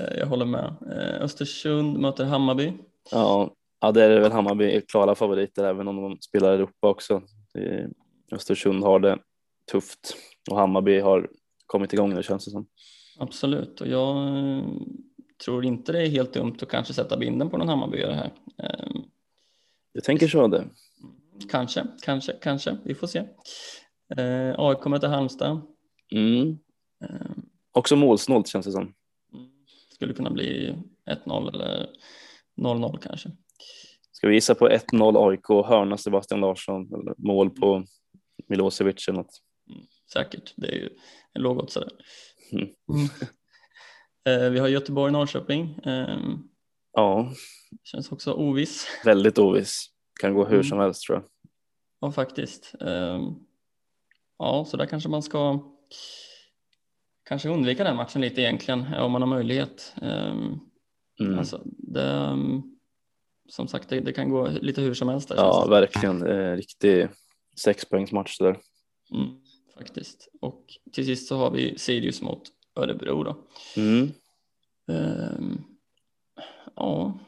Eh, 0.00 0.18
Jag 0.18 0.26
håller 0.26 0.44
med. 0.46 0.74
Eh, 0.90 1.22
Östersund 1.22 1.98
möter 1.98 2.24
Hammarby. 2.24 2.72
Ja, 3.10 3.54
ja, 3.80 3.92
det 3.92 4.04
är 4.04 4.20
väl 4.20 4.32
Hammarby 4.32 4.80
klara 4.80 5.14
favoriter 5.14 5.64
även 5.64 5.88
om 5.88 5.96
de 6.02 6.18
spelar 6.20 6.52
Europa 6.52 6.88
också. 6.88 7.22
Östersund 8.32 8.84
har 8.84 9.00
det 9.00 9.18
tufft 9.72 10.16
och 10.50 10.56
Hammarby 10.56 11.00
har 11.00 11.28
kommit 11.66 11.92
igång 11.92 12.14
nu 12.14 12.22
känns 12.22 12.44
det 12.44 12.50
som. 12.50 12.66
Absolut, 13.18 13.80
och 13.80 13.86
jag 13.86 14.16
eh, 14.28 14.64
tror 15.44 15.64
inte 15.64 15.92
det 15.92 16.02
är 16.02 16.08
helt 16.08 16.32
dumt 16.32 16.56
att 16.62 16.68
kanske 16.68 16.94
sätta 16.94 17.16
binden 17.16 17.50
på 17.50 17.56
någon 17.56 17.68
Hammarbyare 17.68 18.14
här. 18.14 18.32
Jag 19.92 20.04
tänker 20.04 20.28
så 20.28 20.48
det. 20.48 20.64
Kanske, 21.50 21.86
kanske, 22.02 22.32
kanske. 22.32 22.78
Vi 22.84 22.94
får 22.94 23.06
se. 23.06 23.18
Eh, 24.16 24.54
AIK 24.58 24.84
möter 24.84 25.08
Halmstad. 25.08 25.60
Mm. 26.12 26.58
Eh, 27.04 27.30
Också 27.72 27.96
målsnålt 27.96 28.48
känns 28.48 28.66
det 28.66 28.72
som. 28.72 28.94
Skulle 29.94 30.14
kunna 30.14 30.30
bli 30.30 30.76
1-0 31.26 31.48
eller 31.54 31.90
0-0 32.56 32.98
kanske. 32.98 33.30
Ska 34.12 34.28
vi 34.28 34.34
gissa 34.34 34.54
på 34.54 34.68
1-0 34.68 35.28
AIK, 35.28 35.66
hörna 35.66 35.98
Sebastian 35.98 36.40
Larsson, 36.40 36.94
eller 36.94 37.14
mål 37.18 37.50
på 37.50 37.84
Milosevic 38.48 39.08
eller 39.08 39.18
något. 39.18 39.40
Säkert, 40.12 40.54
det 40.56 40.68
är 40.68 40.74
ju 40.74 40.88
en 41.32 41.42
lågoddsare. 41.42 41.88
Mm. 42.52 42.64
Mm. 42.64 43.08
Eh, 44.24 44.50
vi 44.50 44.58
har 44.58 44.68
Göteborg-Norrköping. 44.68 45.78
Eh, 45.84 46.18
Ja, 46.94 47.32
känns 47.84 48.12
också 48.12 48.32
oviss. 48.32 48.86
väldigt 49.04 49.38
oviss. 49.38 49.86
Kan 50.20 50.34
gå 50.34 50.44
hur 50.44 50.52
Mm. 50.54 50.64
som 50.64 50.78
helst 50.78 51.02
tror 51.06 51.18
jag. 51.18 51.24
Ja, 52.00 52.12
faktiskt. 52.12 52.74
Ehm, 52.80 53.22
Ja, 54.38 54.64
så 54.64 54.76
där 54.76 54.86
kanske 54.86 55.08
man 55.08 55.22
ska 55.22 55.60
kanske 57.28 57.48
undvika 57.48 57.84
den 57.84 57.96
matchen 57.96 58.20
lite 58.20 58.40
egentligen 58.42 58.94
om 58.94 59.12
man 59.12 59.22
har 59.22 59.28
möjlighet. 59.28 59.94
Ehm, 60.02 60.58
Mm. 61.20 61.38
Alltså, 61.38 61.62
det, 61.64 62.10
ehm, 62.10 62.62
som 63.48 63.68
sagt, 63.68 63.88
det, 63.88 64.00
det 64.00 64.12
kan 64.12 64.30
gå 64.30 64.48
lite 64.48 64.80
hur 64.80 64.94
som 64.94 65.08
helst. 65.08 65.28
Där, 65.28 65.36
ja, 65.36 65.66
verkligen. 65.70 66.26
Eh, 66.26 66.56
riktig 66.56 67.08
sexpoängsmatch 67.56 68.38
där. 68.38 68.58
Mm, 69.14 69.28
faktiskt. 69.78 70.28
Och 70.40 70.64
till 70.92 71.06
sist 71.06 71.28
så 71.28 71.36
har 71.36 71.50
vi 71.50 71.78
Sirius 71.78 72.22
mot 72.22 72.42
Örebro 72.76 73.22
då. 73.22 73.36
Mm. 73.76 74.08
Ehm, 74.88 75.64
Ja, 76.76 77.18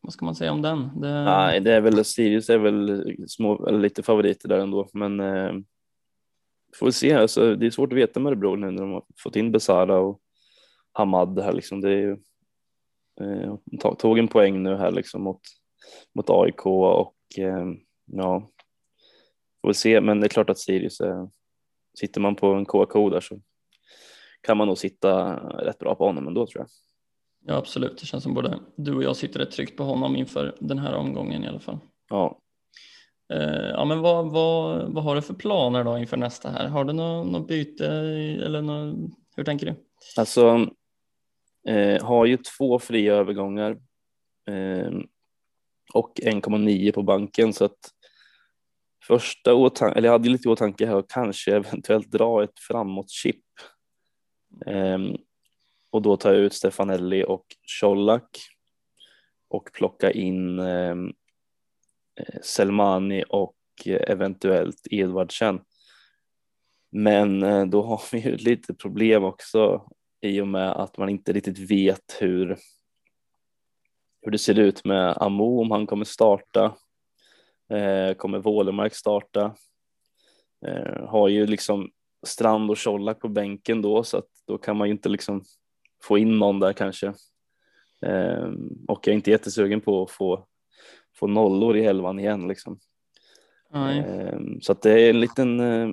vad 0.00 0.12
ska 0.12 0.24
man 0.24 0.34
säga 0.34 0.52
om 0.52 0.62
den? 0.62 1.00
Det, 1.00 1.24
Nej, 1.24 1.60
det 1.60 1.72
är 1.72 1.80
väl 1.80 2.04
Sirius 2.04 2.50
är 2.50 2.58
väl 2.58 3.16
små, 3.28 3.70
lite 3.70 4.02
favoriter 4.02 4.48
där 4.48 4.58
ändå, 4.58 4.88
men 4.92 5.20
eh, 5.20 5.52
får 6.78 6.86
vi 6.86 6.92
se. 6.92 7.12
Alltså, 7.12 7.54
det 7.54 7.66
är 7.66 7.70
svårt 7.70 7.92
att 7.92 7.98
veta 7.98 8.20
med 8.20 8.30
Örebro 8.30 8.56
nu 8.56 8.70
när 8.70 8.82
de 8.82 8.92
har 8.92 9.04
fått 9.22 9.36
in 9.36 9.52
Besara 9.52 9.98
och 9.98 10.20
Hamad 10.92 11.38
här 11.38 11.52
liksom. 11.52 11.80
Det 11.80 11.88
är 11.90 11.96
ju, 11.96 12.16
eh, 13.20 13.54
tog, 13.80 13.98
tog 13.98 14.18
en 14.18 14.28
poäng 14.28 14.62
nu 14.62 14.76
här 14.76 14.90
liksom 14.90 15.22
mot, 15.22 15.40
mot 16.14 16.30
AIK 16.30 16.66
och 16.66 17.14
eh, 17.38 17.66
ja, 18.04 18.50
får 19.60 19.68
vi 19.68 19.74
se. 19.74 20.00
Men 20.00 20.20
det 20.20 20.26
är 20.26 20.28
klart 20.28 20.50
att 20.50 20.58
Sirius 20.58 21.00
är, 21.00 21.28
sitter 21.98 22.20
man 22.20 22.36
på 22.36 22.46
en 22.46 22.64
KK 22.64 23.10
där 23.10 23.20
så 23.20 23.40
kan 24.44 24.56
man 24.56 24.68
nog 24.68 24.78
sitta 24.78 25.36
rätt 25.36 25.78
bra 25.78 25.94
på 25.94 26.06
honom 26.06 26.26
ändå 26.26 26.46
tror 26.46 26.60
jag. 26.60 26.68
Ja, 27.46 27.58
absolut. 27.58 27.98
Det 27.98 28.06
känns 28.06 28.24
som 28.24 28.34
både 28.34 28.58
du 28.76 28.96
och 28.96 29.02
jag 29.02 29.16
sitter 29.16 29.40
rätt 29.40 29.50
tryggt 29.50 29.76
på 29.76 29.84
honom 29.84 30.16
inför 30.16 30.56
den 30.60 30.78
här 30.78 30.94
omgången 30.94 31.44
i 31.44 31.48
alla 31.48 31.60
fall. 31.60 31.78
Ja, 32.10 32.40
Eh, 33.32 33.70
ja, 33.70 33.84
men 33.84 34.00
vad, 34.00 34.32
vad, 34.32 34.92
vad 34.92 35.04
har 35.04 35.14
du 35.14 35.22
för 35.22 35.34
planer 35.34 35.84
då 35.84 35.98
inför 35.98 36.16
nästa 36.16 36.50
här? 36.50 36.68
Har 36.68 36.84
du 36.84 36.92
något, 36.92 37.32
något 37.32 37.48
byte 37.48 37.86
eller 38.44 38.62
något, 38.62 39.10
hur 39.36 39.44
tänker 39.44 39.66
du? 39.66 39.74
Alltså, 40.16 40.66
eh, 41.68 42.04
har 42.04 42.26
ju 42.26 42.36
två 42.36 42.78
fria 42.78 43.14
övergångar 43.14 43.70
eh, 44.48 44.92
och 45.94 46.20
1,9 46.22 46.92
på 46.92 47.02
banken 47.02 47.52
så 47.52 47.64
att 47.64 47.78
första 49.06 49.54
åtanke, 49.54 49.98
eller 49.98 50.08
jag 50.08 50.12
hade 50.12 50.28
lite 50.28 50.48
i 50.48 50.52
åtanke 50.52 50.86
här 50.86 50.96
att 50.96 51.08
kanske 51.08 51.56
eventuellt 51.56 52.10
dra 52.10 52.44
ett 52.44 52.58
framåt-chip 52.58 53.36
eh, 53.36 53.43
Ehm, 54.66 55.16
och 55.90 56.02
då 56.02 56.16
ta 56.16 56.30
ut 56.30 56.52
Stefanelli 56.52 57.24
och 57.24 57.46
Colak 57.80 58.38
och 59.48 59.70
plocka 59.72 60.10
in 60.10 60.58
ehm, 60.58 61.12
eh, 62.20 62.40
Selmani 62.42 63.24
och 63.28 63.56
eh, 63.86 64.10
eventuellt 64.10 64.86
Edvardsen. 64.90 65.60
Men 66.90 67.42
eh, 67.42 67.66
då 67.66 67.82
har 67.82 68.02
vi 68.12 68.18
ju 68.18 68.36
lite 68.36 68.74
problem 68.74 69.24
också 69.24 69.88
i 70.20 70.40
och 70.40 70.48
med 70.48 70.72
att 70.72 70.98
man 70.98 71.08
inte 71.08 71.32
riktigt 71.32 71.70
vet 71.70 72.16
hur, 72.20 72.58
hur 74.22 74.30
det 74.30 74.38
ser 74.38 74.58
ut 74.58 74.84
med 74.84 75.14
Amo, 75.16 75.60
om 75.60 75.70
han 75.70 75.86
kommer 75.86 76.04
starta. 76.04 76.74
Eh, 77.70 78.14
kommer 78.14 78.38
Wålemark 78.38 78.94
starta? 78.94 79.54
Eh, 80.66 81.08
har 81.08 81.28
ju 81.28 81.46
liksom 81.46 81.90
Strand 82.24 82.70
och 82.70 82.78
Colak 82.78 83.20
på 83.20 83.28
bänken 83.28 83.82
då 83.82 84.04
så 84.04 84.16
att 84.16 84.28
då 84.46 84.58
kan 84.58 84.76
man 84.76 84.88
ju 84.88 84.92
inte 84.92 85.08
liksom 85.08 85.44
få 86.02 86.18
in 86.18 86.38
någon 86.38 86.60
där 86.60 86.72
kanske. 86.72 87.06
Eh, 88.06 88.50
och 88.88 89.06
jag 89.06 89.08
är 89.08 89.12
inte 89.12 89.30
jättesugen 89.30 89.80
på 89.80 90.02
att 90.02 90.10
få, 90.10 90.46
få 91.16 91.26
nollor 91.26 91.76
i 91.76 91.84
elvan 91.84 92.18
igen 92.18 92.48
liksom. 92.48 92.78
Eh, 93.98 94.38
Så 94.60 94.72
att 94.72 94.82
det 94.82 95.00
är 95.00 95.10
en 95.10 95.20
liten, 95.20 95.60
eh, 95.60 95.90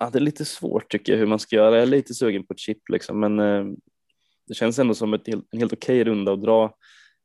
ja, 0.00 0.10
det 0.12 0.18
är 0.18 0.20
lite 0.20 0.44
svårt 0.44 0.90
tycker 0.90 1.12
jag 1.12 1.20
hur 1.20 1.26
man 1.26 1.38
ska 1.38 1.56
göra. 1.56 1.74
Jag 1.74 1.82
är 1.82 1.86
lite 1.86 2.14
sugen 2.14 2.46
på 2.46 2.52
ett 2.52 2.60
chip 2.60 2.88
liksom, 2.88 3.20
men 3.20 3.38
eh, 3.38 3.64
det 4.46 4.54
känns 4.54 4.78
ändå 4.78 4.94
som 4.94 5.14
ett 5.14 5.28
en 5.28 5.42
helt 5.52 5.72
okej 5.72 6.04
runda 6.04 6.32
att 6.32 6.42
dra 6.42 6.74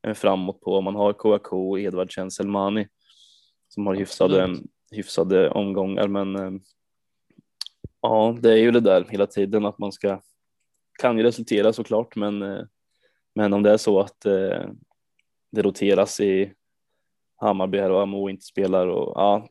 eh, 0.07 0.13
framåt 0.13 0.61
på 0.61 0.77
om 0.77 0.83
man 0.83 0.95
har 0.95 1.13
KAK, 1.13 1.79
Edvardsen, 1.79 2.31
Selmani 2.31 2.87
som 3.67 3.87
har 3.87 3.95
hyfsade, 3.95 4.57
hyfsade 4.91 5.49
omgångar. 5.49 6.07
Men 6.07 6.61
ja, 8.02 8.38
det 8.41 8.52
är 8.52 8.58
ju 8.58 8.72
det 8.72 8.80
där 8.80 9.06
hela 9.10 9.28
tiden 9.28 9.66
att 9.66 9.80
man 9.80 9.91
ska 9.91 10.22
kan 10.99 11.18
ju 11.18 11.24
resultera 11.24 11.74
såklart, 11.74 12.16
men 12.16 12.41
eh, 12.41 12.64
Men 13.34 13.54
om 13.54 13.64
det 13.64 13.72
är 13.72 13.78
så 13.78 13.99
att 13.99 14.26
eh, 14.26 14.70
det 15.52 15.62
roteras 15.62 16.20
i 16.20 16.54
Hammarby 17.36 17.80
här 17.80 17.89
och 17.89 18.02
Amo 18.02 18.30
inte 18.30 18.45
spelar 18.45 18.88
och 18.88 19.14
ja, 19.16 19.47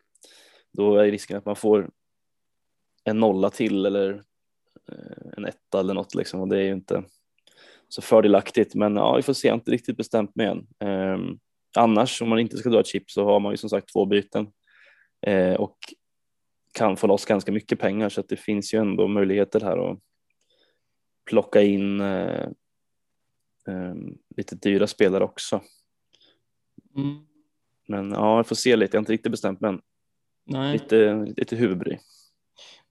då 0.73 0.97
är 0.97 1.11
risken 1.11 1.37
att 1.37 1.47
man 1.47 1.57
får 1.57 1.91
en 3.05 3.21
nolla 3.21 3.51
till 3.51 3.87
eller 3.87 4.23
eh, 4.93 5.33
en 5.37 5.45
etta 5.45 5.81
eller 5.81 5.95
något 5.95 6.15
liksom 6.15 6.41
och 6.41 6.49
det 6.49 6.57
är 6.57 6.63
ju 6.63 6.73
inte 6.73 7.05
så 7.89 8.03
fördelaktigt. 8.03 8.75
Men 8.75 8.97
ja, 8.97 9.17
vi 9.17 9.23
får 9.23 9.33
se, 9.33 9.49
jag 9.49 9.55
har 9.55 9.59
inte 9.59 9.71
riktigt 9.71 9.97
bestämt 9.97 10.37
mig 10.37 10.47
än. 10.47 10.67
Eh, 10.79 11.19
annars 11.77 12.23
om 12.23 12.29
man 12.29 12.39
inte 12.39 12.57
ska 12.57 12.71
dra 12.71 12.81
ett 12.81 12.87
chip 12.87 13.11
så 13.11 13.25
har 13.25 13.41
man 13.41 13.53
ju 13.53 13.57
som 13.57 13.71
sagt 13.71 13.93
två 13.93 14.07
byten 14.07 14.53
eh, 15.27 15.55
och 15.55 15.79
kan 16.81 16.97
få 16.97 17.07
loss 17.07 17.25
ganska 17.25 17.53
mycket 17.53 17.79
pengar 17.79 18.09
så 18.09 18.21
att 18.21 18.29
det 18.29 18.37
finns 18.37 18.75
ju 18.75 18.79
ändå 18.79 19.09
möjligheter 19.09 19.61
här 19.61 19.91
att 19.91 19.99
plocka 21.31 21.63
in 21.63 22.01
eh, 22.01 22.49
eh, 23.69 23.95
lite 24.37 24.57
dyra 24.57 24.87
spelare 24.87 25.25
också. 25.25 25.61
Mm. 26.97 27.27
Men 27.89 28.11
ja, 28.11 28.37
jag 28.37 28.47
får 28.47 28.57
se 28.57 28.77
lite. 28.77 28.97
Jag 28.97 28.99
har 28.99 29.03
inte 29.03 29.13
riktigt 29.13 29.33
bestämt 29.33 29.61
men 29.61 29.81
Nej. 30.47 30.73
lite, 30.73 31.15
lite 31.37 31.57
huvudbry. 31.57 31.99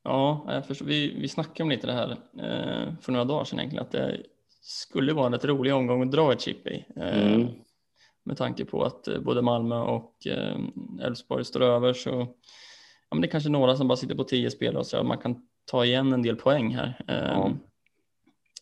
Ja, 0.04 0.46
jag 0.48 0.66
förstår. 0.66 0.86
Vi, 0.86 1.20
vi 1.22 1.28
snackade 1.28 1.64
om 1.64 1.70
lite 1.70 1.88
det 1.88 1.94
här 1.94 2.12
eh, 2.38 2.94
för 3.02 3.12
några 3.12 3.26
dagar 3.26 3.44
sedan 3.44 3.60
egentligen, 3.60 3.86
att 3.86 3.92
det 3.92 4.24
skulle 4.62 5.14
vara 5.14 5.26
en 5.26 5.34
rätt 5.34 5.46
rolig 5.46 5.74
omgång 5.74 6.04
att 6.04 6.12
dra 6.12 6.34
ett 6.34 6.42
chip 6.42 6.68
i. 6.68 6.86
Eh, 6.96 7.34
Mm. 7.34 7.48
Med 8.24 8.38
tanke 8.38 8.66
på 8.66 8.84
att 8.84 9.08
eh, 9.08 9.20
både 9.20 9.42
Malmö 9.42 9.76
och 9.76 10.28
eh, 10.28 10.60
Elfsborg 11.02 11.46
står 11.46 11.62
över 11.62 11.94
så 11.94 12.28
ja, 13.10 13.16
men 13.16 13.22
det 13.22 13.28
är 13.28 13.32
kanske 13.32 13.50
några 13.50 13.76
som 13.76 13.88
bara 13.88 13.96
sitter 13.96 14.16
på 14.16 14.24
tio 14.24 14.52
spelare 14.52 14.80
och 14.80 14.88
så 14.88 15.04
man 15.04 15.18
kan 15.18 15.42
ta 15.66 15.86
igen 15.86 16.14
en 16.14 16.22
del 16.22 16.36
poäng 16.36 16.76
här. 16.76 17.04
Eh, 17.08 17.16
Ja. 17.16 17.52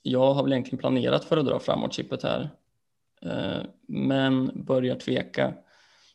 Jag 0.01 0.33
har 0.33 0.43
väl 0.43 0.51
egentligen 0.51 0.79
planerat 0.79 1.25
för 1.25 1.37
att 1.37 1.45
dra 1.45 1.59
framåt 1.59 1.93
chippet 1.93 2.23
här, 2.23 2.49
eh, 3.21 3.61
men 3.87 4.63
börjar 4.63 4.95
tveka 4.95 5.53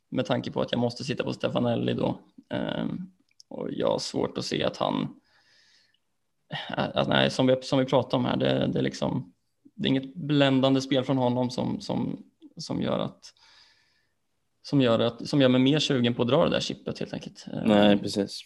med 0.08 0.26
tanke 0.26 0.50
på 0.50 0.60
att 0.60 0.72
jag 0.72 0.78
måste 0.78 1.04
sitta 1.04 1.24
på 1.24 1.32
Stefanelli 1.32 1.94
då. 1.94 2.20
Eh, 2.50 2.84
och 3.48 3.68
jag 3.72 3.88
har 3.88 3.98
svårt 3.98 4.38
att 4.38 4.44
se 4.44 4.64
att 4.64 4.76
han, 4.76 5.20
att, 6.68 7.08
nej, 7.08 7.30
som, 7.30 7.46
vi, 7.46 7.62
som 7.62 7.78
vi 7.78 7.84
pratade 7.84 8.16
om 8.16 8.24
här, 8.24 8.36
det, 8.36 8.66
det, 8.72 8.78
är 8.78 8.82
liksom, 8.82 9.32
det 9.74 9.86
är 9.86 9.90
inget 9.90 10.14
bländande 10.14 10.80
spel 10.80 11.04
från 11.04 11.18
honom 11.18 11.50
som, 11.50 11.80
som, 11.80 12.22
som 12.56 12.82
gör 12.82 12.98
att 12.98 13.32
som 14.62 14.80
gör, 14.80 14.98
att, 14.98 15.28
som 15.28 15.40
gör 15.40 15.48
mig 15.48 15.60
mer 15.60 15.78
sugen 15.78 16.14
på 16.14 16.22
att 16.22 16.28
dra 16.28 16.44
det 16.44 16.50
där 16.50 16.60
chippet 16.60 16.98
helt 16.98 17.12
enkelt. 17.14 17.46
Eh, 17.52 17.62
Nej, 17.64 17.98
precis. 17.98 18.40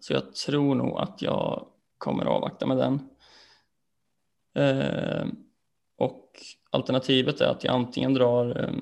Så 0.00 0.12
jag 0.12 0.34
tror 0.34 0.74
nog 0.74 0.98
att 0.98 1.22
jag 1.22 1.66
kommer 1.98 2.24
avvakta 2.24 2.66
med 2.66 2.76
den. 2.76 3.08
Eh, 4.56 5.26
och 5.98 6.30
alternativet 6.70 7.40
är 7.40 7.46
att 7.48 7.64
jag 7.64 7.74
antingen 7.74 8.14
drar, 8.14 8.60
eh, 8.62 8.74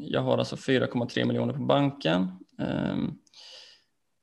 jag 0.00 0.20
har 0.20 0.38
alltså 0.38 0.56
4,3 0.56 1.24
miljoner 1.24 1.52
på 1.54 1.62
banken. 1.62 2.22
Eh, 2.58 2.96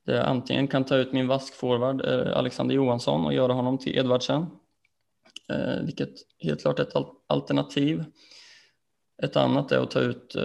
där 0.05 0.15
jag 0.15 0.25
antingen 0.25 0.67
kan 0.67 0.83
ta 0.83 0.95
ut 0.95 1.13
min 1.13 1.27
vaskforward 1.27 2.05
eh, 2.05 2.37
Alexander 2.37 2.75
Johansson 2.75 3.25
och 3.25 3.33
göra 3.33 3.53
honom 3.53 3.77
till 3.77 3.97
Edvardsen. 3.97 4.45
Eh, 5.49 5.81
vilket 5.85 6.13
helt 6.39 6.61
klart 6.61 6.79
är 6.79 6.83
ett 6.83 6.95
al- 6.95 7.15
alternativ. 7.27 8.03
Ett 9.23 9.35
annat 9.35 9.71
är 9.71 9.79
att 9.79 9.91
ta 9.91 9.99
ut 9.99 10.35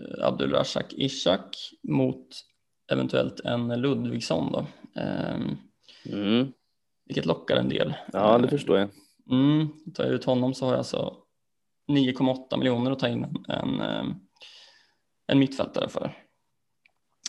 eh, 0.00 0.26
Abdul 0.26 0.50
Razak 0.52 0.92
Ishak 0.92 1.56
mot 1.88 2.26
eventuellt 2.92 3.40
en 3.40 3.80
Ludvigsson 3.80 4.52
då. 4.52 4.66
Ehm, 5.00 5.56
Mm. 6.12 6.52
vilket 7.06 7.26
lockar 7.26 7.56
en 7.56 7.68
del. 7.68 7.94
Ja, 8.12 8.38
det 8.38 8.44
Eh, 8.44 8.50
förstår 8.50 8.78
jag. 8.78 8.88
Mm, 9.30 9.68
tar 9.94 10.04
jag 10.04 10.12
ut 10.12 10.24
honom 10.24 10.54
så 10.54 10.64
har 10.64 10.72
jag 10.72 10.78
alltså 10.78 11.16
9,8 11.92 12.56
miljoner 12.56 12.90
att 12.90 12.98
ta 12.98 13.08
in 13.08 13.24
en, 13.24 13.44
en, 13.48 13.80
eh, 13.80 14.04
en 15.26 15.38
mittfältare 15.38 15.88
för. 15.88 16.12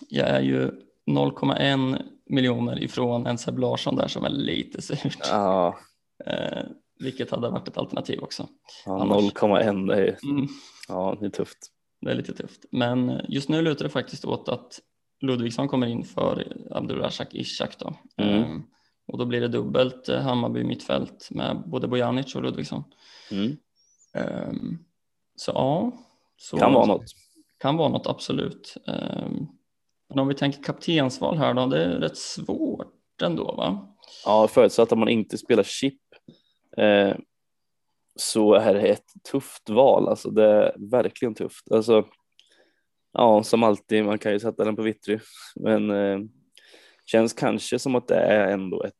Jag 0.09 0.29
är 0.29 0.41
ju 0.41 0.71
0,1 1.11 2.01
miljoner 2.29 2.83
ifrån 2.83 3.25
en 3.27 3.37
Seb 3.37 3.59
Larsson 3.59 3.95
där 3.95 4.07
som 4.07 4.23
är 4.23 4.29
lite 4.29 4.81
surt. 4.81 5.17
Ja, 5.29 5.77
Eh, 6.25 6.63
vilket 6.99 7.31
hade 7.31 7.49
varit 7.49 7.67
ett 7.67 7.77
alternativ 7.77 8.19
också. 8.23 8.47
ja 8.85 9.01
Annars- 9.01 9.21
0,1 9.33 9.87
det 9.87 9.95
är, 9.95 10.17
Mm. 10.23 10.47
ja, 10.87 11.17
det 11.19 11.25
är 11.25 11.29
tufft. 11.29 11.57
Det 12.01 12.11
är 12.11 12.15
lite 12.15 12.33
tufft. 12.33 12.65
Men 12.71 13.21
just 13.27 13.49
nu 13.49 13.61
lutar 13.61 13.83
det 13.83 13.89
faktiskt 13.89 14.25
åt 14.25 14.49
att 14.49 14.79
Ludvigsson 15.21 15.67
kommer 15.67 15.87
in 15.87 16.03
för 16.03 16.57
Abdulrazak 16.71 17.33
Ishak 17.33 17.79
då. 17.79 17.93
Mm. 18.17 18.43
Ehm, 18.43 18.63
och 19.07 19.17
då 19.17 19.25
blir 19.25 19.41
det 19.41 19.47
dubbelt 19.47 20.09
eh, 20.09 20.19
Hammarby 20.19 20.63
mittfält 20.63 21.27
med 21.31 21.63
både 21.65 21.87
Bojanic 21.87 22.35
och 22.35 22.43
Ludvigsson. 22.43 22.83
Mm. 23.31 23.57
Ehm, 24.13 24.77
så 25.35 25.51
ja. 25.55 25.91
Så 26.37 26.57
Kan 26.57 26.73
vara 26.73 26.85
något. 26.85 27.03
Kan 27.59 27.77
vara 27.77 27.89
något, 27.89 28.07
absolut. 28.07 28.77
Ehm, 28.87 29.47
men 30.09 30.19
om 30.19 30.27
vi 30.27 30.33
tänker 30.33 30.63
kaptensval 30.63 31.37
här 31.37 31.53
då, 31.53 31.65
det 31.65 31.83
är 31.83 31.89
rätt 31.89 32.17
svårt 32.17 33.21
ändå 33.23 33.55
va? 33.55 33.95
Ja, 34.25 34.47
förutsatt 34.47 34.91
att 34.91 34.97
man 34.97 35.09
inte 35.09 35.37
spelar 35.37 35.63
chip 35.63 35.99
eh, 36.77 37.15
så 38.15 38.53
är 38.53 38.73
det 38.73 38.81
ett 38.81 39.13
tufft 39.31 39.69
val. 39.69 40.07
Alltså 40.07 40.29
det 40.29 40.45
är 40.45 40.75
verkligen 40.77 41.35
tufft. 41.35 41.71
Alltså, 41.71 42.05
ja, 43.13 43.43
som 43.43 43.63
alltid, 43.63 44.05
man 44.05 44.17
kan 44.17 44.31
ju 44.31 44.39
sätta 44.39 44.65
den 44.65 44.75
på 44.75 44.81
Vittry, 44.81 45.19
men 45.55 45.91
eh, 45.91 46.19
känns 47.05 47.33
kanske 47.33 47.79
som 47.79 47.95
att 47.95 48.07
det 48.07 48.19
är 48.19 48.47
ändå 48.47 48.83
ett 48.83 48.93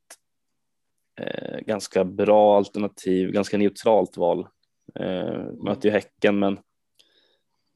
eh, 1.22 1.60
ganska 1.60 2.04
bra 2.04 2.58
alternativ, 2.58 3.32
ganska 3.32 3.58
neutralt 3.58 4.18
val. 4.18 4.48
Eh, 4.96 5.44
möter 5.64 5.90
ju 5.90 5.92
Häcken, 5.92 6.40
men 6.40 6.60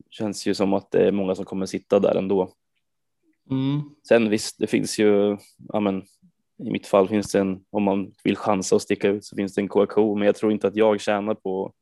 känns 0.09 0.45
ju 0.45 0.53
som 0.53 0.73
att 0.73 0.91
det 0.91 1.07
är 1.07 1.11
många 1.11 1.35
som 1.35 1.45
kommer 1.45 1.65
sitta 1.65 1.99
där 1.99 2.15
ändå. 2.15 2.51
Mm. 3.51 3.81
Sen 4.07 4.29
visst, 4.29 4.59
det 4.59 4.67
finns 4.67 4.99
ju, 4.99 5.37
ja 5.73 5.79
men 5.79 6.03
i 6.57 6.71
mitt 6.71 6.87
fall 6.87 7.07
finns 7.07 7.31
det 7.31 7.39
en, 7.39 7.65
om 7.69 7.83
man 7.83 8.13
vill 8.23 8.37
chansa 8.37 8.75
och 8.75 8.81
sticka 8.81 9.07
ut 9.09 9.25
så 9.25 9.35
finns 9.35 9.55
det 9.55 9.61
en 9.61 9.67
KK, 9.67 10.15
men 10.15 10.25
jag 10.25 10.35
tror 10.35 10.51
inte 10.51 10.67
att 10.67 10.75
jag 10.75 11.01
tjänar 11.01 11.33
på, 11.33 11.73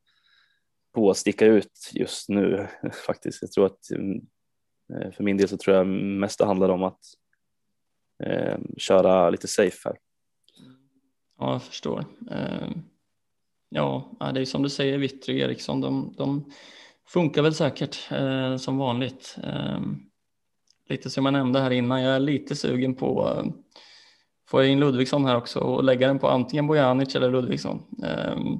på 0.94 1.10
att 1.10 1.16
sticka 1.16 1.46
ut 1.46 1.90
just 1.92 2.28
nu 2.28 2.68
faktiskt. 3.06 3.42
Jag 3.42 3.52
tror 3.52 3.66
att 3.66 3.90
eh, 3.90 5.10
för 5.12 5.24
min 5.24 5.36
del 5.36 5.48
så 5.48 5.56
tror 5.56 5.76
jag 5.76 5.86
mest 5.86 6.38
det 6.38 6.44
handlar 6.44 6.68
om 6.68 6.82
att 6.82 7.00
eh, 8.24 8.58
köra 8.76 9.30
lite 9.30 9.48
safe 9.48 9.88
här. 9.88 9.96
Ja, 11.38 11.52
jag 11.52 11.62
förstår. 11.62 12.04
Eh, 12.30 12.70
ja, 13.68 14.16
det 14.34 14.40
är 14.40 14.44
som 14.44 14.62
du 14.62 14.70
säger, 14.70 14.98
Vittry 14.98 15.34
och 15.34 15.38
Eriksson, 15.38 15.80
de, 15.80 16.14
de 16.16 16.52
funkar 17.06 17.42
väl 17.42 17.54
säkert 17.54 18.12
eh, 18.12 18.56
som 18.56 18.78
vanligt. 18.78 19.38
Eh, 19.42 19.80
lite 20.88 21.10
som 21.10 21.24
jag 21.24 21.32
nämnde 21.32 21.60
här 21.60 21.70
innan, 21.70 22.02
jag 22.02 22.14
är 22.14 22.20
lite 22.20 22.56
sugen 22.56 22.94
på 22.94 23.28
eh, 23.28 23.63
eh, 24.60 24.64
få 24.64 24.64
in 24.64 24.80
Ludvigsson 24.80 25.24
här 25.24 25.36
också 25.36 25.60
och 25.60 25.84
lägga 25.84 26.06
den 26.06 26.18
på 26.18 26.28
antingen 26.28 26.66
Bojanic 26.66 27.16
eller 27.16 27.30
Ludvigsson. 27.30 27.82
Ehm, 28.04 28.58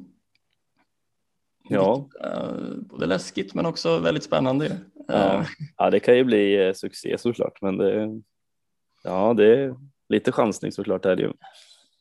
Ja. 1.68 2.08
är 2.20 2.76
både 2.76 3.06
läskigt 3.06 3.54
men 3.54 3.66
också 3.66 3.98
väldigt 3.98 4.24
spännande. 4.24 4.80
Ja, 5.08 5.14
Ehm, 5.14 5.44
ja 5.76 5.90
det 5.90 6.00
kan 6.00 6.16
ju 6.16 6.24
bli 6.24 6.66
eh, 6.66 6.72
succé 6.72 7.18
såklart, 7.18 7.62
men 7.62 7.76
det, 7.76 8.20
ja, 9.04 9.34
det 9.34 9.58
är 9.64 9.74
lite 10.08 10.32
chansning 10.32 10.72
såklart 10.72 11.04
är 11.04 11.16
det 11.16 11.22
ju. 11.22 11.32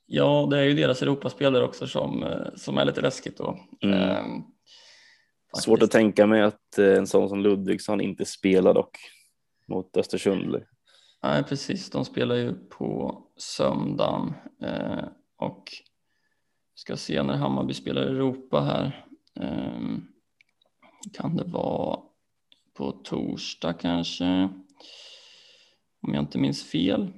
Ja, 0.05 0.47
det 0.51 0.57
är 0.59 0.63
ju 0.63 0.73
deras 0.73 1.01
Europaspel 1.01 1.53
där 1.53 1.63
också 1.63 1.87
som, 1.87 2.23
eh, 2.23 2.47
som 2.55 2.77
är 2.77 2.85
lite 2.85 3.01
läskigt 3.01 3.37
då. 3.37 3.59
Mm. 3.81 3.99
Ehm, 3.99 4.43
Svårt 5.57 5.83
att 5.83 5.91
tänka 5.91 6.27
mig 6.27 6.41
att 6.41 6.77
en 6.77 7.07
sån 7.07 7.29
som 7.29 7.41
Ludvigsson 7.41 8.01
inte 8.01 8.25
spelar 8.25 8.73
dock 8.73 8.97
mot 9.67 9.97
Östersund. 9.97 10.63
Nej, 11.23 11.43
precis. 11.43 11.89
De 11.89 12.05
spelar 12.05 12.35
ju 12.35 12.53
på 12.53 13.21
söndagen 13.37 14.33
eh, 14.61 15.05
och 15.37 15.71
ska 16.75 16.97
se 16.97 17.23
när 17.23 17.33
Hammarby 17.33 17.73
spelar 17.73 18.01
Europa 18.01 18.61
här. 18.61 19.05
Eh, 19.39 19.97
kan 21.13 21.37
det 21.37 21.43
vara 21.43 21.99
på 22.73 22.91
torsdag 22.91 23.73
kanske? 23.73 24.49
Om 26.01 26.13
jag 26.13 26.23
inte 26.23 26.37
minns 26.37 26.63
fel. 26.63 27.13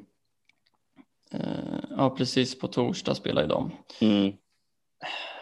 Eh, 1.32 1.80
ja, 1.90 2.10
precis 2.10 2.60
på 2.60 2.68
torsdag 2.68 3.16
spelar 3.16 3.42
ju 3.42 3.48
de. 3.48 3.72
Mm. 4.02 4.34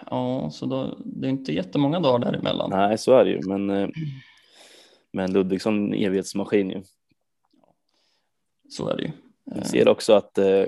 Ja, 0.06 0.50
så 0.50 0.66
då, 0.66 0.98
det 1.06 1.28
är 1.28 1.32
inte 1.32 1.54
jättemånga 1.54 2.00
dagar 2.00 2.32
däremellan. 2.32 2.70
Nej, 2.70 2.98
så 2.98 3.14
är 3.14 3.26
det 3.26 3.32
ju, 3.32 3.42
men, 3.48 3.70
eh, 3.70 3.90
men 5.12 5.34
Ludvigsson 5.34 5.94
är 5.94 6.08
evighetsmaskin 6.08 6.70
ju. 6.70 6.84
Så 8.74 8.90
är 8.90 8.98
det 8.98 9.04
ju. 9.04 9.12
Jag 9.44 9.68
ser 9.68 9.88
också 9.88 10.14
att 10.14 10.34
det 10.34 10.64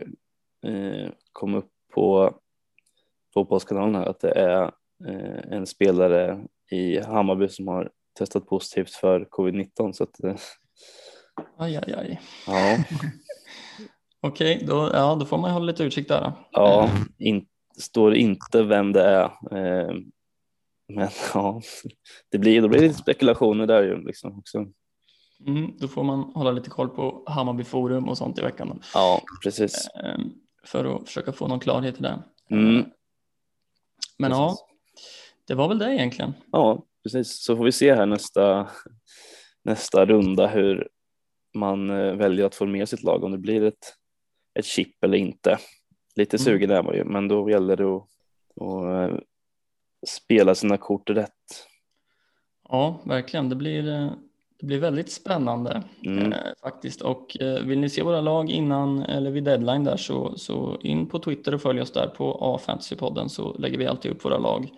eh, 0.66 1.10
kom 1.32 1.56
upp 1.56 1.72
på 1.94 2.36
fotbollskanalen 3.34 3.96
här 3.96 4.06
att 4.06 4.20
det 4.20 4.32
är 4.32 4.64
eh, 5.08 5.52
en 5.52 5.66
spelare 5.66 6.46
i 6.72 7.00
Hammarby 7.00 7.50
som 7.50 7.68
har 7.68 7.92
testat 8.18 8.48
positivt 8.48 8.92
för 8.92 9.26
covid-19 9.26 9.92
så 9.92 10.04
att 10.04 10.24
eh, 10.24 10.36
Aj, 11.58 11.76
aj, 11.78 11.94
aj. 11.94 12.22
ja, 12.48 12.78
Okej, 14.22 14.64
då, 14.68 14.90
ja, 14.94 15.16
då 15.20 15.26
får 15.26 15.38
man 15.38 15.52
hålla 15.52 15.66
lite 15.66 15.84
utkik 15.84 16.08
där. 16.08 16.22
då. 16.22 16.34
ja 16.52 16.90
in, 17.18 17.46
står 17.78 18.16
inte 18.16 18.64
vem 18.64 18.94
det 18.94 19.04
är. 19.04 19.24
Eh, 19.24 19.96
Men 20.88 21.10
ja, 21.34 21.62
det 22.32 22.38
blir, 22.38 22.62
då 22.62 22.68
blir 22.68 22.80
det 22.80 22.88
lite 22.88 23.00
spekulationer 23.00 23.68
där 23.68 23.84
ju 23.84 24.06
liksom 24.06 24.40
också. 24.40 24.66
Mm, 25.48 25.78
då 25.80 25.88
får 25.88 26.04
man 26.04 26.20
hålla 26.20 26.52
lite 26.52 26.70
koll 26.70 26.90
på 26.90 27.24
Hammarby 27.28 27.64
forum 27.64 28.10
och 28.10 28.18
sånt 28.18 28.40
i 28.40 28.42
veckan. 28.42 28.68
Då. 28.70 28.76
Ja, 28.94 29.22
precis. 29.44 29.88
Eh, 29.88 30.18
för 30.64 30.96
att 30.96 31.08
försöka 31.08 31.32
få 31.32 31.48
någon 31.48 31.60
klarhet 31.60 32.00
i 32.00 32.02
det. 32.02 32.24
Mm. 32.50 32.78
Eh, 32.80 32.86
Men 34.18 34.32
ja, 34.32 34.48
Precis. 34.50 34.66
det 35.48 35.56
var 35.56 35.68
väl 35.68 35.78
det 35.80 35.94
egentligen. 35.96 36.34
Ja, 36.52 36.84
precis. 37.04 37.44
Så 37.44 37.56
får 37.58 37.64
vi 37.66 37.72
se 37.72 37.94
här 37.96 38.06
nästa, 38.06 38.70
nästa 39.64 40.06
runda 40.06 40.48
hur 40.48 40.88
man 41.56 41.90
eh, 41.90 42.14
väljer 42.16 42.46
att 42.46 42.56
formera 42.56 42.86
sitt 42.86 43.04
lag, 43.04 43.24
om 43.24 43.32
det 43.32 43.38
blir 43.38 43.64
ett, 43.64 43.94
ett 44.60 44.66
chip 44.66 45.04
eller 45.04 45.18
inte. 45.18 45.58
Lite 46.16 46.38
Mm. 46.38 46.44
sugen 46.46 46.72
är 46.72 46.84
man 46.84 46.96
ju, 46.96 47.04
men 47.04 47.28
då 47.28 47.50
gäller 47.50 47.76
det 47.78 47.84
att, 47.96 48.04
att 48.62 49.12
eh, 49.12 49.18
spela 50.08 50.56
sina 50.56 50.78
kort 50.78 51.10
rätt. 51.10 51.32
Ja, 52.70 53.02
verkligen. 53.06 53.50
Det 53.50 53.56
blir, 53.56 53.88
eh, 53.94 54.12
det 54.60 54.66
blir 54.66 54.80
väldigt 54.80 55.12
spännande 55.12 55.84
Mm. 56.06 56.34
eh, 56.34 56.40
faktiskt. 56.64 57.02
Och 57.02 57.42
eh, 57.42 57.60
vill 57.64 57.80
ni 57.80 57.90
se 57.90 58.04
våra 58.04 58.22
lag 58.22 58.50
innan 58.50 59.04
eller 59.04 59.32
vid 59.32 59.44
deadline 59.44 59.84
där 59.84 59.98
så, 59.98 60.38
så 60.38 60.78
in 60.82 61.06
på 61.08 61.20
Twitter 61.20 61.54
och 61.54 61.62
följ 61.62 61.82
oss 61.82 61.92
där 61.92 62.08
på 62.08 62.38
A-fantasypodden 62.42 63.30
så 63.30 63.54
lägger 63.58 63.78
vi 63.78 63.88
alltid 63.88 64.12
upp 64.12 64.26
våra 64.26 64.38
lag 64.38 64.70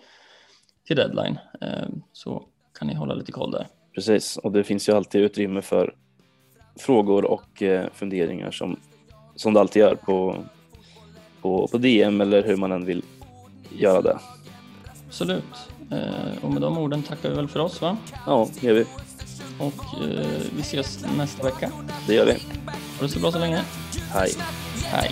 till 0.86 0.96
deadline. 0.96 1.38
Eh, 1.60 1.88
så 2.12 2.42
kan 2.78 2.88
ni 2.88 2.94
hålla 2.94 3.14
lite 3.14 3.32
koll 3.32 3.50
där. 3.50 3.66
Precis, 3.94 4.36
och 4.36 4.52
det 4.52 4.64
finns 4.64 4.88
ju 4.88 4.92
alltid 4.92 5.20
utrymme 5.22 5.62
för 5.62 5.94
frågor 6.78 7.24
och 7.24 7.62
eh, 7.62 7.86
funderingar 7.92 8.50
som, 8.50 8.76
som 9.36 9.54
det 9.54 9.60
alltid 9.60 9.80
gör 9.82 9.94
på, 9.94 10.36
på, 11.42 11.68
på 11.68 11.78
DM 11.78 12.20
eller 12.20 12.42
hur 12.42 12.56
man 12.56 12.72
än 12.72 12.84
vill 12.84 13.02
göra 13.78 14.02
det. 14.02 14.18
Absolut. 15.06 15.44
Eh, 15.90 16.44
och 16.44 16.50
med 16.50 16.62
de 16.62 16.78
orden 16.78 17.02
tackar 17.02 17.28
vi 17.28 17.34
väl 17.36 17.48
för 17.48 17.60
oss 17.60 17.80
va? 17.82 17.96
Ja, 18.26 18.48
det 18.60 18.66
gör 18.66 18.74
vi. 18.74 18.84
Och 19.58 20.02
eh, 20.04 20.26
vi 20.56 20.60
ses 20.60 21.04
nästa 21.16 21.42
vecka. 21.42 21.70
Det 22.06 22.14
gör 22.14 22.26
vi. 22.26 22.32
Ha 22.32 23.06
det 23.06 23.08
så 23.08 23.18
bra 23.18 23.32
så 23.32 23.38
länge. 23.38 23.64
Hej. 24.12 24.34
Hej. 24.84 25.10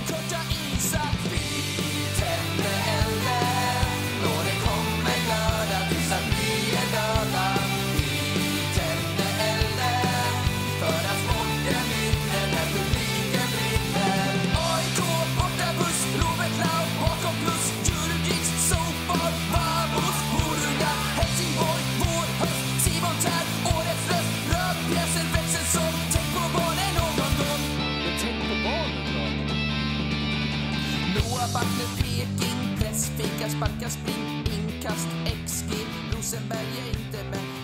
sparkar, 33.57 33.89
sprint, 33.89 34.49
inkast, 34.49 35.09
XG. 35.47 35.71
Rosenberg 36.13 36.79
är 36.85 36.89
inte 36.89 37.25
med. 37.31 37.56